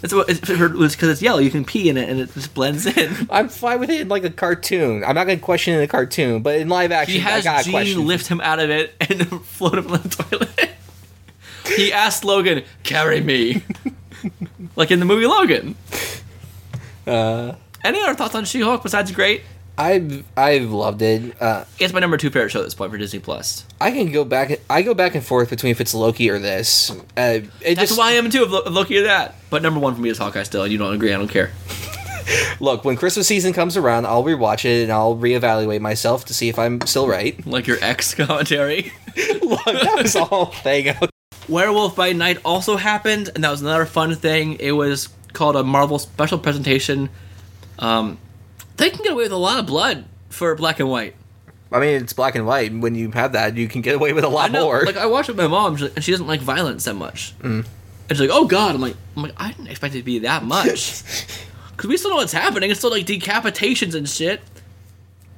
That's 0.00 0.14
what 0.14 0.30
it's 0.30 0.40
because 0.40 1.08
it's 1.10 1.20
yellow. 1.20 1.40
You 1.40 1.50
can 1.50 1.64
pee 1.66 1.90
in 1.90 1.98
it, 1.98 2.08
and 2.08 2.20
it 2.20 2.32
just 2.32 2.54
blends 2.54 2.86
in. 2.86 3.28
I'm 3.30 3.50
fine 3.50 3.80
with 3.80 3.90
it 3.90 4.00
in 4.00 4.08
like 4.08 4.24
a 4.24 4.30
cartoon. 4.30 5.04
I'm 5.04 5.14
not 5.14 5.26
going 5.26 5.38
to 5.38 5.44
question 5.44 5.74
it 5.74 5.78
in 5.78 5.82
a 5.82 5.88
cartoon, 5.88 6.40
but 6.42 6.58
in 6.58 6.70
live 6.70 6.92
action, 6.92 7.14
He 7.14 7.20
has 7.20 7.46
I 7.46 7.56
got 7.56 7.64
Jean 7.66 8.06
lift 8.06 8.26
him 8.26 8.40
out 8.40 8.58
of 8.60 8.70
it 8.70 8.94
and 9.00 9.28
float 9.44 9.74
him 9.74 9.86
in 9.86 10.02
the 10.02 10.08
toilet. 10.08 10.70
he 11.76 11.92
asked 11.92 12.24
Logan, 12.24 12.64
"Carry 12.82 13.20
me," 13.20 13.62
like 14.76 14.90
in 14.90 15.00
the 15.00 15.04
movie 15.04 15.26
Logan. 15.26 15.76
Uh, 17.10 17.54
Any 17.84 18.00
other 18.02 18.14
thoughts 18.14 18.34
on 18.34 18.44
She-Hulk 18.44 18.82
besides 18.82 19.10
great? 19.12 19.42
I've 19.78 20.24
I've 20.36 20.70
loved 20.70 21.00
it. 21.00 21.40
Uh, 21.40 21.64
It's 21.78 21.92
my 21.94 22.00
number 22.00 22.16
two 22.18 22.28
favorite 22.28 22.50
show 22.50 22.60
at 22.60 22.64
this 22.64 22.74
point 22.74 22.92
for 22.92 22.98
Disney 22.98 23.18
Plus. 23.18 23.64
I 23.80 23.90
can 23.92 24.12
go 24.12 24.24
back. 24.24 24.60
I 24.68 24.82
go 24.82 24.92
back 24.92 25.14
and 25.14 25.24
forth 25.24 25.48
between 25.48 25.70
if 25.70 25.80
it's 25.80 25.94
Loki 25.94 26.28
or 26.28 26.38
this. 26.38 26.90
Uh, 26.90 27.40
it 27.62 27.76
That's 27.76 27.80
just, 27.90 27.98
why 27.98 28.10
I 28.10 28.12
am 28.12 28.28
too 28.30 28.42
of 28.42 28.72
Loki 28.72 28.98
or 28.98 29.02
that. 29.04 29.36
But 29.48 29.62
number 29.62 29.80
one 29.80 29.94
for 29.94 30.00
me 30.02 30.10
is 30.10 30.18
Hawkeye 30.18 30.42
still, 30.42 30.64
and 30.64 30.72
you 30.72 30.76
don't 30.78 30.92
agree. 30.94 31.12
I 31.14 31.16
don't 31.16 31.28
care. 31.28 31.50
Look, 32.60 32.84
when 32.84 32.96
Christmas 32.96 33.26
season 33.26 33.52
comes 33.54 33.76
around, 33.76 34.06
I'll 34.06 34.22
rewatch 34.22 34.64
it 34.66 34.82
and 34.84 34.92
I'll 34.92 35.16
reevaluate 35.16 35.80
myself 35.80 36.26
to 36.26 36.34
see 36.34 36.48
if 36.50 36.58
I'm 36.58 36.80
still 36.82 37.08
right. 37.08 37.44
Like 37.46 37.66
your 37.66 37.78
ex 37.80 38.14
commentary. 38.26 38.92
Look, 39.42 39.64
that 39.64 39.98
was 40.02 40.14
whole 40.14 40.46
thing. 40.46 40.94
Werewolf 41.48 41.96
by 41.96 42.12
Night 42.12 42.38
also 42.44 42.76
happened, 42.76 43.30
and 43.34 43.42
that 43.42 43.50
was 43.50 43.62
another 43.62 43.86
fun 43.86 44.14
thing. 44.14 44.58
It 44.60 44.72
was 44.72 45.08
called 45.32 45.56
a 45.56 45.62
Marvel 45.62 45.98
special 45.98 46.38
presentation. 46.38 47.10
Um, 47.78 48.18
they 48.76 48.90
can 48.90 49.02
get 49.02 49.12
away 49.12 49.24
with 49.24 49.32
a 49.32 49.36
lot 49.36 49.58
of 49.58 49.66
blood 49.66 50.04
for 50.28 50.54
black 50.54 50.80
and 50.80 50.88
white. 50.88 51.14
I 51.72 51.78
mean, 51.78 52.02
it's 52.02 52.12
black 52.12 52.34
and 52.34 52.46
white. 52.46 52.72
When 52.72 52.94
you 52.94 53.10
have 53.12 53.32
that, 53.32 53.56
you 53.56 53.68
can 53.68 53.80
get 53.80 53.94
away 53.94 54.12
with 54.12 54.24
a 54.24 54.28
lot 54.28 54.50
know, 54.50 54.64
more. 54.64 54.82
like 54.84 54.96
I 54.96 55.06
watched 55.06 55.28
it 55.28 55.36
with 55.36 55.44
my 55.44 55.48
mom, 55.48 55.76
and 55.76 56.02
she 56.02 56.10
doesn't 56.10 56.26
like 56.26 56.40
violence 56.40 56.84
that 56.84 56.94
much. 56.94 57.38
Mm. 57.38 57.64
And 57.64 58.18
she's 58.18 58.20
like, 58.20 58.30
"Oh 58.32 58.46
God!" 58.46 58.74
I'm 58.74 58.80
like, 58.80 58.96
"I'm 59.16 59.22
like, 59.22 59.34
I 59.36 59.52
didn't 59.52 59.68
expect 59.68 59.94
it 59.94 59.98
to 59.98 60.04
be 60.04 60.20
that 60.20 60.42
much." 60.44 61.02
Because 61.72 61.88
we 61.88 61.96
still 61.96 62.10
know 62.10 62.16
what's 62.16 62.34
happening. 62.34 62.70
It's 62.70 62.80
still 62.80 62.90
like 62.90 63.06
decapitations 63.06 63.94
and 63.94 64.06
shit. 64.06 64.42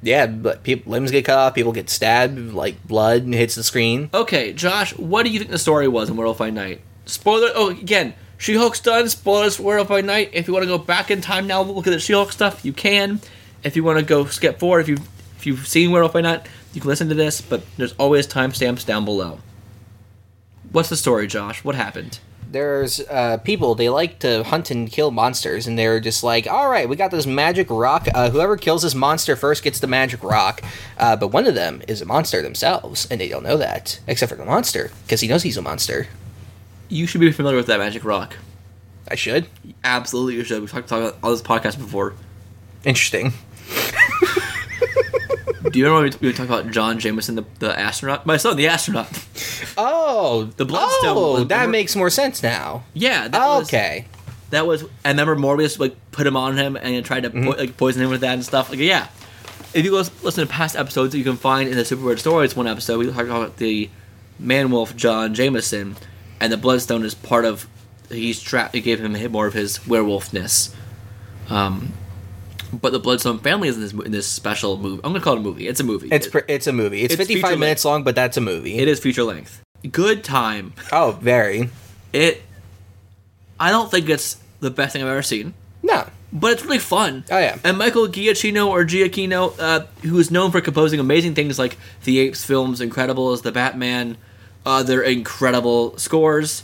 yeah, 0.03 0.27
but 0.27 0.65
people, 0.65 0.91
limbs 0.91 1.13
get 1.13 1.25
cut 1.25 1.39
off, 1.39 1.55
people 1.55 1.71
get 1.71 1.89
stabbed, 1.89 2.53
like 2.53 2.85
blood 2.85 3.23
hits 3.23 3.55
the 3.55 3.63
screen. 3.63 4.11
Okay, 4.13 4.53
Josh, 4.53 4.93
what 4.97 5.23
do 5.23 5.31
you 5.31 5.39
think 5.39 5.53
the 5.53 5.59
story 5.59 5.87
was 5.87 6.11
in 6.11 6.17
Werewolf 6.17 6.39
by 6.39 6.51
Night? 6.51 6.81
Spoiler. 7.05 7.51
Oh, 7.55 7.71
again, 7.71 8.15
She-Hulk's 8.43 8.81
done. 8.81 9.09
Spoilers 9.09 9.55
for 9.55 9.63
Werewolf 9.63 9.87
by 9.87 10.01
Night. 10.01 10.31
If 10.33 10.49
you 10.49 10.53
want 10.53 10.65
to 10.65 10.67
go 10.67 10.77
back 10.77 11.13
in 11.13 11.21
time 11.21 11.47
now, 11.47 11.63
look 11.63 11.87
at 11.87 11.91
the 11.91 12.01
She-Hulk 12.01 12.33
stuff. 12.33 12.65
You 12.65 12.73
can. 12.73 13.21
If 13.63 13.77
you 13.77 13.85
want 13.85 14.01
to 14.01 14.05
go 14.05 14.25
skip 14.25 14.59
forward, 14.59 14.81
if 14.81 14.89
you 14.89 14.97
if 15.37 15.47
you've 15.47 15.69
seen 15.69 15.93
Werewolf 15.93 16.13
by 16.13 16.23
Night, 16.23 16.49
you 16.75 16.81
can 16.81 16.89
listen 16.89 17.09
to 17.11 17.15
this. 17.15 17.41
But 17.41 17.63
there's 17.77 17.93
always 18.01 18.27
timestamps 18.27 18.85
down 18.85 19.05
below. 19.05 19.39
What's 20.73 20.89
the 20.89 20.97
story, 20.97 21.29
Josh? 21.29 21.63
What 21.63 21.77
happened? 21.77 22.19
There's 22.51 22.99
uh, 22.99 23.37
people 23.45 23.77
they 23.77 23.89
like 23.89 24.19
to 24.19 24.43
hunt 24.43 24.73
and 24.73 24.91
kill 24.91 25.13
monsters, 25.13 25.69
and 25.69 25.79
they're 25.79 26.01
just 26.01 26.25
like, 26.25 26.49
"All 26.49 26.69
right, 26.69 26.89
we 26.89 26.97
got 26.97 27.13
this 27.13 27.27
magic 27.27 27.69
rock. 27.71 28.09
Uh, 28.13 28.29
whoever 28.31 28.57
kills 28.57 28.83
this 28.83 28.97
monster 28.97 29.37
first 29.37 29.63
gets 29.63 29.79
the 29.79 29.87
magic 29.87 30.25
rock." 30.25 30.63
Uh, 30.99 31.15
but 31.15 31.29
one 31.29 31.47
of 31.47 31.55
them 31.55 31.81
is 31.87 32.03
a 32.03 32.07
monster 32.07 32.43
themselves, 32.43 33.07
and 33.09 33.21
they 33.21 33.29
don't 33.29 33.45
know 33.45 33.57
that, 33.57 34.01
except 34.09 34.31
for 34.31 34.37
the 34.37 34.45
monster, 34.45 34.91
because 35.05 35.21
he 35.21 35.29
knows 35.29 35.45
he's 35.45 35.57
a 35.57 35.63
monster. 35.63 36.09
You 36.93 37.07
should 37.07 37.23
be 37.23 37.33
familiar 37.33 37.57
with 37.57 37.69
that 37.69 37.79
magic 37.79 38.05
rock. 38.05 38.37
I 39.09 39.15
should. 39.15 39.47
Absolutely, 39.83 40.35
you 40.35 40.45
should. 40.45 40.61
We've 40.61 40.71
talked 40.71 40.93
about 40.93 41.17
all 41.23 41.31
this 41.31 41.41
podcast 41.41 41.79
before. 41.79 42.13
Interesting. 42.85 43.33
Do 45.71 45.79
you 45.79 45.87
remember 45.87 46.19
we, 46.21 46.29
we 46.29 46.33
talked 46.35 46.51
about 46.51 46.71
John 46.71 46.99
Jameson, 46.99 47.37
the, 47.37 47.47
the 47.61 47.79
astronaut? 47.79 48.27
My 48.27 48.37
son, 48.37 48.59
the 48.59 48.69
astronaut. 48.69 49.09
Oh, 49.79 50.51
The 50.59 50.67
Bloodstone 50.67 51.17
Oh, 51.17 51.33
was- 51.39 51.49
that 51.49 51.71
makes 51.71 51.97
more 51.97 52.11
sense 52.11 52.43
now. 52.43 52.85
Yeah. 52.93 53.27
That 53.27 53.41
was, 53.41 53.69
okay. 53.69 54.05
That 54.51 54.67
was. 54.67 54.85
I 55.03 55.09
remember 55.09 55.35
Morbius 55.35 55.79
like 55.79 55.97
put 56.11 56.27
him 56.27 56.37
on 56.37 56.59
him 56.59 56.77
and 56.77 57.03
tried 57.07 57.23
to 57.23 57.31
mm-hmm. 57.31 57.45
po- 57.53 57.57
like 57.57 57.79
poison 57.79 58.03
him 58.03 58.11
with 58.11 58.21
that 58.21 58.35
and 58.35 58.45
stuff. 58.45 58.69
Like 58.69 58.81
yeah. 58.81 59.09
If 59.73 59.87
you 59.87 59.93
go 59.93 60.05
listen 60.23 60.47
to 60.47 60.53
past 60.53 60.77
episodes 60.77 61.15
you 61.15 61.25
can 61.25 61.39
find 61.39 61.71
in 61.71 61.77
the 61.79 61.87
Super 61.87 62.05
Weird 62.05 62.21
Stories, 62.21 62.55
one 62.55 62.67
episode 62.67 62.99
we 62.99 63.07
talked 63.07 63.29
about 63.29 63.57
the 63.57 63.89
man 64.39 64.71
wolf 64.71 64.95
John 64.95 65.33
Jameson, 65.33 65.97
and 66.43 66.53
the 66.53 66.57
Bloodstone 66.59 67.05
is 67.05 67.15
part 67.15 67.45
of. 67.47 67.67
He's 68.11 68.41
trapped. 68.43 68.75
It 68.75 68.81
gave 68.83 69.01
him 69.01 69.13
more 69.33 69.47
of 69.47 69.55
his 69.55 69.79
werewolfness. 69.79 70.75
Um, 71.49 71.93
but 72.73 72.93
the 72.93 72.99
Bloodstone 72.99 73.39
family 73.39 73.69
is 73.69 73.77
in 73.77 73.83
this 73.83 73.93
in 73.93 74.13
this 74.13 74.27
special 74.27 74.77
movie. 74.77 75.01
I'm 75.05 75.13
gonna 75.13 75.25
call 75.25 75.35
it 75.35 75.39
a 75.39 75.43
movie. 75.43 75.67
It's 75.69 75.81
a 75.81 75.85
movie. 75.85 76.09
It's 76.11 76.27
It- 76.27 76.45
it's 76.49 76.67
a 76.67 76.73
movie. 76.73 77.03
It's, 77.03 77.15
It's 77.15 77.19
55 77.19 77.51
feature 77.51 77.59
minutes 77.59 77.85
long, 77.85 78.03
but 78.03 78.15
that's 78.15 78.37
a 78.37 78.41
movie. 78.41 78.79
it 78.79 78.89
is 78.89 78.99
feature 79.01 79.25
length. 79.25 79.61
Good 79.91 80.23
time. 80.25 80.73
Oh, 80.93 81.19
very. 81.21 81.71
It. 82.13 82.43
I 83.59 83.71
don't 83.71 83.91
think 83.91 84.09
it's 84.09 84.37
the 84.61 84.71
best 84.71 84.93
thing 84.93 85.03
I've 85.03 85.09
ever 85.09 85.23
seen. 85.23 85.55
No. 85.83 86.07
but 86.33 86.53
it's 86.53 86.65
really 86.65 86.79
fun. 86.79 87.25
Oh, 87.31 87.39
yeah. 87.39 87.59
And 87.63 87.77
Michael 87.77 88.09
Giacchino 88.09 88.67
or 88.69 88.85
Giacchino, 88.87 89.55
uh, 89.59 89.85
who 90.03 90.19
is 90.19 90.31
known 90.31 90.51
for 90.51 90.61
composing 90.63 90.99
amazing 90.99 91.35
things 91.35 91.59
like 91.59 91.77
the 92.05 92.19
Apes 92.21 92.43
films, 92.45 92.81
Incredibles, 92.81 93.43
the 93.43 93.53
Batman, 93.53 94.17
other 94.65 95.03
incredible 95.03 95.97
scores, 95.99 96.63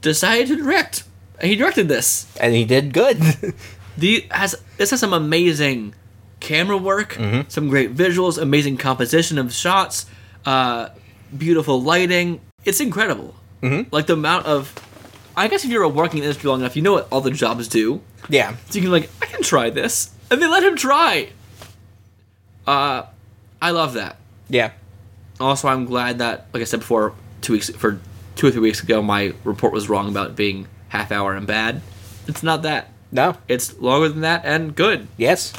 decided 0.00 0.48
to 0.48 0.56
direct. 0.56 1.04
And 1.40 1.50
he 1.50 1.56
directed 1.56 1.88
this. 1.88 2.26
And 2.40 2.54
he 2.54 2.64
did 2.64 2.92
good. 2.92 3.18
The 3.96 4.26
has 4.32 4.56
this 4.76 4.90
has 4.90 4.98
some 4.98 5.12
amazing 5.12 5.94
camera 6.40 6.76
work, 6.76 7.16
some 7.46 7.68
great 7.68 7.94
visuals, 7.94 8.42
amazing 8.42 8.76
composition 8.76 9.38
of 9.38 9.52
shots, 9.52 10.06
uh, 10.44 10.88
beautiful 11.38 11.80
lighting. 11.80 12.40
It's 12.64 12.80
incredible. 12.80 13.36
Mm-hmm. 13.62 13.94
Like 13.94 14.06
the 14.06 14.14
amount 14.14 14.46
of, 14.46 14.74
I 15.36 15.46
guess 15.46 15.64
if 15.64 15.70
you're 15.70 15.86
working 15.86 16.18
in 16.18 16.22
the 16.22 16.26
industry 16.30 16.50
long 16.50 16.58
enough, 16.58 16.74
you 16.74 16.82
know 16.82 16.94
what 16.94 17.06
all 17.12 17.20
the 17.20 17.30
jobs 17.30 17.68
do. 17.68 18.00
yeah. 18.28 18.56
So 18.68 18.80
you 18.80 18.82
can 18.82 18.90
like, 18.90 19.08
I 19.22 19.26
can 19.26 19.44
try 19.44 19.70
this, 19.70 20.10
and 20.28 20.42
they 20.42 20.48
let 20.48 20.64
him 20.64 20.74
try. 20.76 21.28
Uh, 22.66 23.02
I 23.62 23.70
love 23.70 23.94
that. 23.94 24.16
Yeah. 24.48 24.72
Also, 25.38 25.68
I'm 25.68 25.84
glad 25.84 26.18
that, 26.18 26.46
like 26.52 26.62
I 26.62 26.64
said 26.64 26.80
before, 26.80 27.14
two 27.44 27.52
weeks 27.52 27.70
for 27.70 28.00
two 28.36 28.48
or 28.48 28.50
three 28.50 28.60
weeks 28.60 28.82
ago, 28.82 29.00
my 29.02 29.32
report 29.44 29.72
was 29.72 29.88
wrong 29.88 30.08
about 30.08 30.34
being 30.34 30.66
half 30.88 31.12
hour 31.12 31.34
and 31.34 31.46
bad. 31.46 31.80
It's 32.26 32.42
not 32.42 32.62
that. 32.62 32.90
No. 33.12 33.36
It's 33.46 33.78
longer 33.78 34.08
than 34.08 34.22
that 34.22 34.44
and 34.44 34.74
good. 34.74 35.06
Yes. 35.16 35.52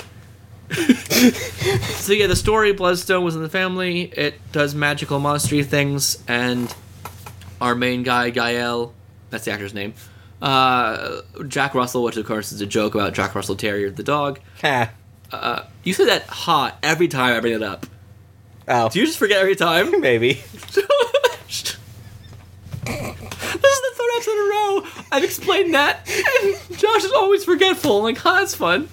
so 0.71 2.11
yeah, 2.13 2.27
the 2.27 2.36
story 2.36 2.73
Bloodstone 2.73 3.23
was 3.23 3.36
in 3.36 3.43
the 3.43 3.49
family. 3.49 4.03
It 4.03 4.36
does 4.51 4.73
magical 4.73 5.19
monstery 5.19 5.63
things, 5.63 6.21
and 6.27 6.73
our 7.61 7.75
main 7.75 8.03
guy 8.03 8.31
Gael, 8.31 8.93
that's 9.29 9.45
the 9.45 9.51
actor's 9.51 9.73
name. 9.75 9.93
Uh, 10.41 11.21
Jack 11.47 11.75
Russell, 11.75 12.03
which 12.03 12.17
of 12.17 12.25
course 12.25 12.51
is 12.51 12.61
a 12.61 12.65
joke 12.65 12.95
about 12.95 13.13
Jack 13.13 13.36
Russell 13.36 13.55
Terrier, 13.55 13.91
the 13.91 14.03
dog. 14.03 14.39
Ha. 14.61 14.91
Uh, 15.31 15.63
you 15.83 15.93
say 15.93 16.05
that 16.05 16.23
hot 16.23 16.77
every 16.83 17.07
time 17.07 17.36
I 17.38 17.39
bring 17.39 17.53
it 17.53 17.63
up. 17.63 17.86
Oh, 18.67 18.89
Do 18.89 18.99
you 18.99 19.05
just 19.05 19.19
forget 19.19 19.38
every 19.38 19.55
time? 19.55 20.01
maybe. 20.01 20.33
this 20.73 21.77
is 22.86 23.97
in 24.28 24.34
a 24.34 24.49
row. 24.49 24.86
I've 25.11 25.23
explained 25.23 25.73
that, 25.73 26.07
and 26.07 26.78
Josh 26.78 27.03
is 27.03 27.11
always 27.11 27.43
forgetful. 27.43 27.97
I'm 27.99 28.03
like, 28.03 28.17
huh, 28.17 28.39
that's 28.39 28.55
fun. 28.55 28.89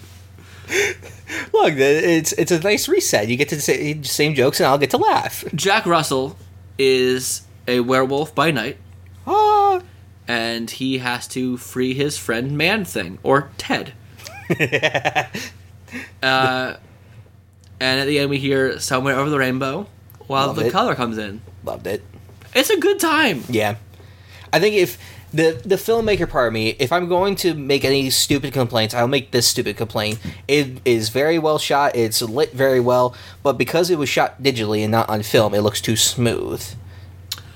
Look, 1.52 1.74
it's 1.76 2.32
it's 2.32 2.50
a 2.52 2.60
nice 2.60 2.88
reset. 2.88 3.28
You 3.28 3.36
get 3.36 3.48
to 3.50 3.60
say 3.60 3.92
the 3.94 4.08
same 4.08 4.34
jokes, 4.34 4.60
and 4.60 4.66
I'll 4.66 4.78
get 4.78 4.90
to 4.90 4.96
laugh. 4.98 5.44
Jack 5.54 5.86
Russell 5.86 6.36
is 6.78 7.42
a 7.68 7.80
werewolf 7.80 8.34
by 8.34 8.50
night, 8.50 8.78
Ah. 9.26 9.80
and 10.28 10.70
he 10.70 10.98
has 10.98 11.26
to 11.28 11.56
free 11.56 11.94
his 11.94 12.16
friend 12.18 12.56
Man 12.56 12.84
Thing, 12.84 13.18
or 13.22 13.50
Ted. 13.58 13.92
uh, 16.22 16.74
and 17.80 18.00
at 18.00 18.06
the 18.06 18.18
end, 18.18 18.30
we 18.30 18.38
hear 18.38 18.78
Somewhere 18.78 19.16
Over 19.16 19.30
the 19.30 19.38
Rainbow 19.38 19.86
while 20.26 20.48
Love 20.48 20.56
the 20.56 20.66
it. 20.66 20.72
color 20.72 20.94
comes 20.94 21.18
in. 21.18 21.40
Loved 21.64 21.86
it. 21.86 22.02
It's 22.54 22.70
a 22.70 22.78
good 22.78 23.00
time. 23.00 23.44
Yeah, 23.48 23.76
I 24.52 24.60
think 24.60 24.74
if 24.76 24.98
the 25.32 25.60
the 25.64 25.76
filmmaker 25.76 26.28
part 26.28 26.48
of 26.48 26.52
me, 26.52 26.70
if 26.78 26.92
I'm 26.92 27.08
going 27.08 27.36
to 27.36 27.54
make 27.54 27.84
any 27.84 28.10
stupid 28.10 28.52
complaints, 28.52 28.94
I'll 28.94 29.08
make 29.08 29.30
this 29.30 29.46
stupid 29.48 29.76
complaint. 29.76 30.18
It 30.46 30.80
is 30.84 31.08
very 31.08 31.38
well 31.38 31.58
shot. 31.58 31.96
It's 31.96 32.20
lit 32.22 32.52
very 32.52 32.80
well, 32.80 33.14
but 33.42 33.54
because 33.58 33.90
it 33.90 33.98
was 33.98 34.08
shot 34.08 34.42
digitally 34.42 34.82
and 34.82 34.90
not 34.92 35.08
on 35.08 35.22
film, 35.22 35.54
it 35.54 35.60
looks 35.62 35.80
too 35.80 35.96
smooth. 35.96 36.62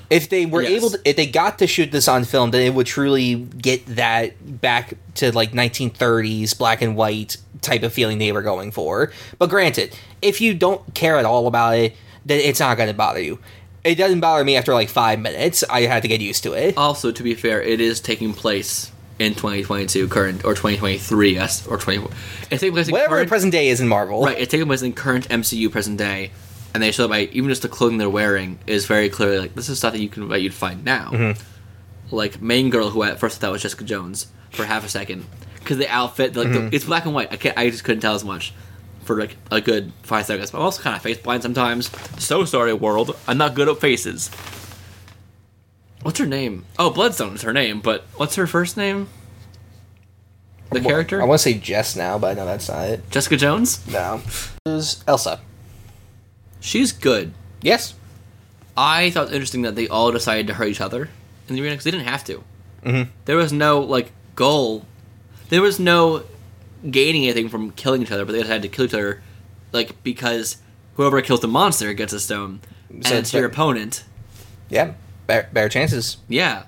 If 0.09 0.29
they 0.29 0.47
were 0.47 0.62
Yes. 0.62 0.70
able 0.72 0.91
to, 0.91 1.01
if 1.05 1.16
they 1.16 1.27
got 1.27 1.59
to 1.59 1.66
shoot 1.66 1.91
this 1.91 2.07
on 2.07 2.24
film, 2.24 2.53
then 2.53 2.62
it 2.62 2.72
would 2.74 2.87
truly 2.87 3.35
get 3.35 3.85
that 3.97 4.61
back 4.61 4.95
to 5.16 5.33
like 5.33 5.51
1930s 5.53 6.57
black 6.57 6.81
and 6.81 6.95
white 6.97 7.37
type 7.61 7.83
of 7.83 7.93
feeling 7.93 8.18
they 8.18 8.31
were 8.31 8.43
going 8.43 8.70
for. 8.70 9.11
But 9.39 9.51
granted, 9.51 9.99
if 10.22 10.41
you 10.41 10.55
don't 10.55 10.95
care 10.95 11.16
at 11.18 11.24
all 11.24 11.49
about 11.49 11.77
it, 11.77 11.97
then 12.24 12.39
it's 12.41 12.61
not 12.61 12.77
going 12.77 12.89
to 12.89 12.95
bother 12.95 13.20
you. 13.20 13.41
It 13.87 13.95
doesn't 13.97 14.20
bother 14.20 14.45
me 14.45 14.57
after 14.57 14.74
like 14.74 14.89
five 14.89 15.20
minutes. 15.20 15.62
I 15.70 15.82
had 15.82 16.03
to 16.03 16.09
get 16.09 16.20
used 16.20 16.43
to 16.43 16.53
it. 16.55 16.76
Also, 16.76 17.12
to 17.12 17.22
be 17.22 17.34
fair, 17.34 17.62
it 17.62 17.80
is 17.80 18.01
taking 18.01 18.32
place 18.34 18.91
in 19.18 19.32
2022, 19.34 20.09
current 20.09 20.45
or 20.45 20.53
2023, 20.55 21.32
yes, 21.34 21.66
or 21.66 21.78
20. 21.78 22.07
It's 22.51 22.61
taking 22.61 22.72
place 22.72 22.89
in 22.89 22.93
Whatever 22.93 23.14
the 23.14 23.16
current, 23.20 23.28
present 23.28 23.53
day 23.53 23.68
is 23.68 23.80
in 23.80 23.89
Marvel. 23.89 24.24
right. 24.24 24.39
It's 24.39 24.51
taking 24.51 24.66
place 24.66 24.82
in 24.82 24.93
current 24.93 25.28
MCU 25.28 25.70
present 25.70 25.97
day, 25.99 26.32
and 26.74 26.82
they 26.82 26.91
show 26.91 27.05
that 27.05 27.09
by 27.09 27.20
even 27.32 27.49
just 27.49 27.62
the 27.62 27.68
clothing 27.68 27.99
they're 27.99 28.11
wearing 28.11 28.59
is 28.66 28.87
very 28.87 29.09
clearly 29.09 29.39
like 29.39 29.55
this 29.55 29.68
is 29.68 29.78
stuff 29.78 29.93
that 29.93 30.01
you 30.01 30.09
can 30.09 30.28
that 30.28 30.43
you'd 30.43 30.53
find 30.53 30.84
now. 30.84 31.11
Mm-hmm. 31.12 32.14
Like 32.14 32.43
main 32.43 32.70
girl, 32.70 32.91
who 32.91 33.03
at 33.05 33.18
first 33.18 33.39
I 33.39 33.41
thought 33.41 33.53
was 33.53 33.62
Jessica 33.62 33.84
Jones 33.84 34.26
for 34.51 34.64
half 34.64 34.84
a 34.84 34.89
second, 34.89 35.24
because 35.61 35.78
the 35.78 35.89
outfit, 35.89 36.37
like 36.37 36.49
Mm-hmm. 36.49 36.68
the, 36.70 36.76
it's 36.76 36.84
black 36.84 37.05
and 37.05 37.14
white. 37.14 37.32
I 37.32 37.37
can't, 37.37 37.57
I 37.57 37.70
just 37.70 37.84
couldn't 37.84 38.01
tell 38.03 38.14
as 38.14 38.24
much 38.24 38.53
for 39.07 39.19
like 39.19 39.37
a 39.51 39.61
good 39.61 39.93
five 40.03 40.27
seconds. 40.27 40.51
But 40.51 40.59
I'm 40.59 40.65
also 40.65 40.83
kind 40.83 40.97
of 40.97 41.03
face 41.03 41.19
blind 41.19 41.43
sometimes. 41.43 41.91
So 42.23 42.45
sorry, 42.45 42.73
world. 42.73 43.17
I'm 43.27 43.39
not 43.39 43.55
good 43.55 43.69
at 43.69 43.79
faces. 43.79 44.31
What's 46.03 46.19
her 46.19 46.27
name? 46.27 46.65
Oh, 46.79 46.91
Bloodstone 46.91 47.35
is 47.35 47.43
her 47.43 47.53
name, 47.53 47.81
but 47.81 48.05
what's 48.17 48.37
her 48.37 48.47
first 48.47 48.77
name? 48.77 49.09
The 50.71 50.81
character? 50.81 51.23
I 51.23 51.25
want 51.25 51.41
to 51.41 51.43
say 51.43 51.55
Jess 51.55 51.97
now, 51.97 52.19
but 52.19 52.33
I 52.33 52.35
know 52.35 52.47
that's 52.47 52.69
not 52.69 52.89
it. 52.89 53.11
Jessica 53.11 53.37
Jones? 53.37 53.87
No. 53.87 54.21
It 54.67 54.69
was 54.71 55.03
Elsa. 55.07 55.41
She's 56.61 56.93
good. 56.93 57.33
Yes. 57.63 57.95
I 58.77 59.11
thought 59.11 59.23
it 59.23 59.27
was 59.27 59.33
interesting 59.33 59.63
that 59.63 59.75
they 59.75 59.89
all 59.89 60.13
decided 60.13 60.47
to 60.49 60.55
hurt 60.55 60.69
each 60.69 60.81
other 60.81 61.09
in 61.49 61.55
the 61.55 61.61
arena 61.63 61.75
because 61.75 61.85
they 61.85 61.91
didn't 61.93 62.07
have 62.07 62.25
to. 62.25 62.45
Mm-hmm. 62.85 63.11
There 63.25 63.37
was 63.37 63.53
no 63.53 63.81
like 63.81 64.13
goal. 64.35 64.85
There 65.49 65.63
was 65.63 65.79
no 65.81 66.25
gaining 66.91 67.24
anything 67.24 67.49
from 67.49 67.70
killing 67.72 68.03
each 68.03 68.11
other, 68.11 68.24
but 68.24 68.32
they 68.32 68.43
decided 68.43 68.62
to 68.62 68.68
kill 68.68 68.84
each 68.84 68.95
other, 68.95 69.22
like 69.72 70.03
because 70.03 70.59
whoever 70.95 71.20
kills 71.20 71.41
the 71.41 71.49
monster 71.49 71.93
gets 71.93 72.12
a 72.12 72.20
stone, 72.20 72.61
and 72.91 73.07
it's 73.07 73.32
your 73.32 73.47
opponent. 73.47 74.05
Yeah. 74.68 74.95
Better, 75.26 75.49
better 75.53 75.68
chances. 75.68 76.18
Yeah. 76.28 76.64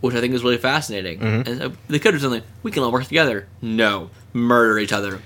Which 0.00 0.14
I 0.14 0.20
think 0.20 0.34
is 0.34 0.44
really 0.44 0.58
fascinating. 0.58 1.18
Mm-hmm. 1.18 1.50
And 1.50 1.62
uh, 1.62 1.70
they 1.88 1.98
could 1.98 2.14
have 2.14 2.22
like, 2.24 2.44
we 2.62 2.70
can 2.70 2.82
all 2.82 2.92
work 2.92 3.04
together. 3.04 3.48
No. 3.60 4.10
Murder 4.32 4.78
each 4.78 4.92
other. 4.92 5.20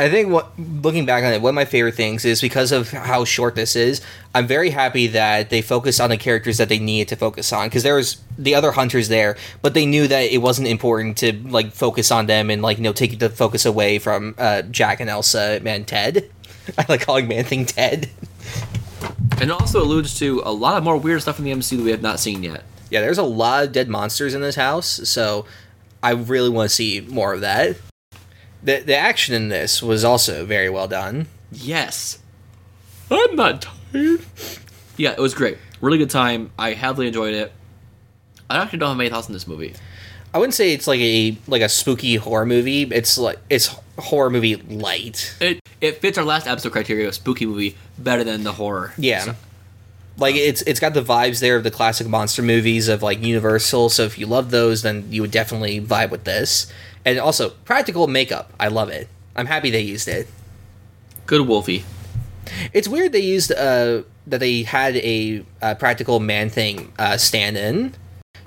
I 0.00 0.08
think 0.08 0.30
what 0.30 0.58
looking 0.58 1.04
back 1.04 1.24
on 1.24 1.34
it, 1.34 1.42
one 1.42 1.50
of 1.50 1.54
my 1.54 1.66
favorite 1.66 1.94
things 1.94 2.24
is 2.24 2.40
because 2.40 2.72
of 2.72 2.90
how 2.90 3.26
short 3.26 3.54
this 3.54 3.76
is. 3.76 4.00
I'm 4.34 4.46
very 4.46 4.70
happy 4.70 5.08
that 5.08 5.50
they 5.50 5.60
focused 5.60 6.00
on 6.00 6.08
the 6.08 6.16
characters 6.16 6.56
that 6.56 6.70
they 6.70 6.78
needed 6.78 7.08
to 7.08 7.16
focus 7.16 7.52
on 7.52 7.68
because 7.68 7.82
there 7.82 7.96
was 7.96 8.16
the 8.38 8.54
other 8.54 8.72
hunters 8.72 9.08
there, 9.08 9.36
but 9.60 9.74
they 9.74 9.84
knew 9.84 10.08
that 10.08 10.32
it 10.32 10.38
wasn't 10.38 10.68
important 10.68 11.18
to 11.18 11.34
like 11.50 11.72
focus 11.72 12.10
on 12.10 12.24
them 12.24 12.48
and 12.48 12.62
like 12.62 12.78
you 12.78 12.82
know 12.82 12.94
take 12.94 13.18
the 13.18 13.28
focus 13.28 13.66
away 13.66 13.98
from 13.98 14.34
uh, 14.38 14.62
Jack 14.62 15.00
and 15.00 15.10
Elsa 15.10 15.60
and 15.62 15.86
Ted. 15.86 16.30
I 16.78 16.86
like 16.88 17.02
calling 17.02 17.28
Man 17.28 17.44
Thing 17.44 17.66
Ted. 17.66 18.08
And 19.32 19.42
it 19.42 19.50
also 19.50 19.82
alludes 19.82 20.18
to 20.20 20.40
a 20.46 20.52
lot 20.52 20.78
of 20.78 20.82
more 20.82 20.96
weird 20.96 21.20
stuff 21.20 21.38
in 21.38 21.44
the 21.44 21.52
MCU 21.52 21.76
that 21.76 21.84
we 21.84 21.90
have 21.90 22.00
not 22.00 22.20
seen 22.20 22.42
yet. 22.42 22.64
Yeah, 22.88 23.02
there's 23.02 23.18
a 23.18 23.22
lot 23.22 23.64
of 23.64 23.72
dead 23.72 23.90
monsters 23.90 24.32
in 24.32 24.40
this 24.40 24.56
house, 24.56 25.06
so 25.10 25.44
I 26.02 26.12
really 26.12 26.48
want 26.48 26.70
to 26.70 26.74
see 26.74 27.02
more 27.02 27.34
of 27.34 27.42
that. 27.42 27.76
The 28.62 28.80
the 28.80 28.96
action 28.96 29.34
in 29.34 29.48
this 29.48 29.82
was 29.82 30.04
also 30.04 30.44
very 30.44 30.68
well 30.68 30.88
done. 30.88 31.26
Yes. 31.52 32.18
I'm 33.10 33.34
not 33.34 33.62
tired. 33.92 34.20
Yeah, 34.96 35.12
it 35.12 35.18
was 35.18 35.34
great. 35.34 35.58
Really 35.80 35.98
good 35.98 36.10
time. 36.10 36.50
I 36.58 36.74
heavily 36.74 37.06
enjoyed 37.08 37.34
it. 37.34 37.52
I 38.48 38.58
actually 38.58 38.78
don't 38.80 38.90
have 38.90 38.98
many 38.98 39.10
thoughts 39.10 39.26
on 39.28 39.32
this 39.32 39.46
movie. 39.46 39.74
I 40.34 40.38
wouldn't 40.38 40.54
say 40.54 40.72
it's 40.72 40.86
like 40.86 41.00
a 41.00 41.36
like 41.48 41.62
a 41.62 41.68
spooky 41.68 42.16
horror 42.16 42.46
movie. 42.46 42.82
It's 42.82 43.18
like 43.18 43.38
it's 43.48 43.74
horror 43.98 44.30
movie 44.30 44.56
light. 44.56 45.34
It 45.40 45.60
it 45.80 46.00
fits 46.00 46.18
our 46.18 46.24
last 46.24 46.46
episode 46.46 46.72
criteria 46.72 47.08
of 47.08 47.14
spooky 47.14 47.46
movie 47.46 47.76
better 47.98 48.22
than 48.24 48.44
the 48.44 48.52
horror. 48.52 48.92
Yeah. 48.98 49.20
So- 49.24 49.36
Like 50.18 50.34
um, 50.34 50.40
it's 50.40 50.62
it's 50.62 50.78
got 50.80 50.94
the 50.94 51.02
vibes 51.02 51.40
there 51.40 51.56
of 51.56 51.64
the 51.64 51.70
classic 51.70 52.06
monster 52.06 52.42
movies 52.42 52.88
of 52.88 53.02
like 53.02 53.20
Universal. 53.22 53.88
So 53.88 54.04
if 54.04 54.18
you 54.18 54.26
love 54.26 54.50
those, 54.50 54.82
then 54.82 55.06
you 55.10 55.22
would 55.22 55.30
definitely 55.32 55.80
vibe 55.80 56.10
with 56.10 56.24
this. 56.24 56.70
And 57.04 57.18
also 57.18 57.50
practical 57.64 58.06
makeup. 58.06 58.52
I 58.60 58.68
love 58.68 58.88
it. 58.90 59.08
I'm 59.36 59.46
happy 59.46 59.70
they 59.70 59.80
used 59.80 60.08
it. 60.08 60.28
good 61.26 61.46
Wolfie. 61.46 61.84
It's 62.72 62.88
weird 62.88 63.12
they 63.12 63.20
used 63.20 63.52
uh 63.52 64.02
that 64.26 64.38
they 64.40 64.62
had 64.62 64.96
a 64.96 65.44
uh, 65.62 65.74
practical 65.74 66.20
man 66.20 66.50
thing 66.50 66.92
uh, 66.98 67.16
stand 67.16 67.56
in. 67.56 67.94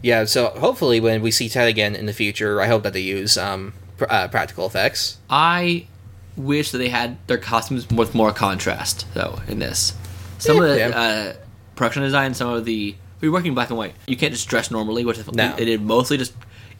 Yeah, 0.02 0.26
so 0.26 0.48
hopefully 0.50 1.00
when 1.00 1.22
we 1.22 1.32
see 1.32 1.50
Ted 1.50 1.68
again 1.68 1.96
in 1.96 2.06
the 2.06 2.14
future, 2.14 2.62
I 2.62 2.68
hope 2.68 2.84
that 2.84 2.94
they 2.94 3.00
use 3.02 3.38
um 3.38 3.74
pr- 3.98 4.06
uh, 4.10 4.28
practical 4.28 4.66
effects. 4.66 5.18
I 5.30 5.88
wish 6.36 6.72
that 6.72 6.80
they 6.80 6.90
had 6.90 7.18
their 7.28 7.38
costumes 7.38 7.88
with 7.90 8.14
more 8.14 8.32
contrast 8.34 9.06
though 9.14 9.40
in 9.48 9.60
this. 9.60 9.94
Some 10.38 10.62
of 10.62 10.68
the 10.68 10.78
Yeah. 10.78 10.90
uh, 10.90 11.34
production 11.76 12.04
design, 12.04 12.34
some 12.34 12.50
of 12.50 12.66
the 12.66 12.96
We're 13.22 13.32
working 13.32 13.54
black 13.54 13.70
and 13.70 13.78
white. 13.78 13.96
You 14.08 14.18
can't 14.18 14.34
just 14.34 14.48
dress 14.50 14.70
normally, 14.70 15.06
which 15.06 15.18
No. 15.34 15.56
it 15.58 15.66
did 15.66 15.82
mostly 15.82 16.18
just. 16.18 16.34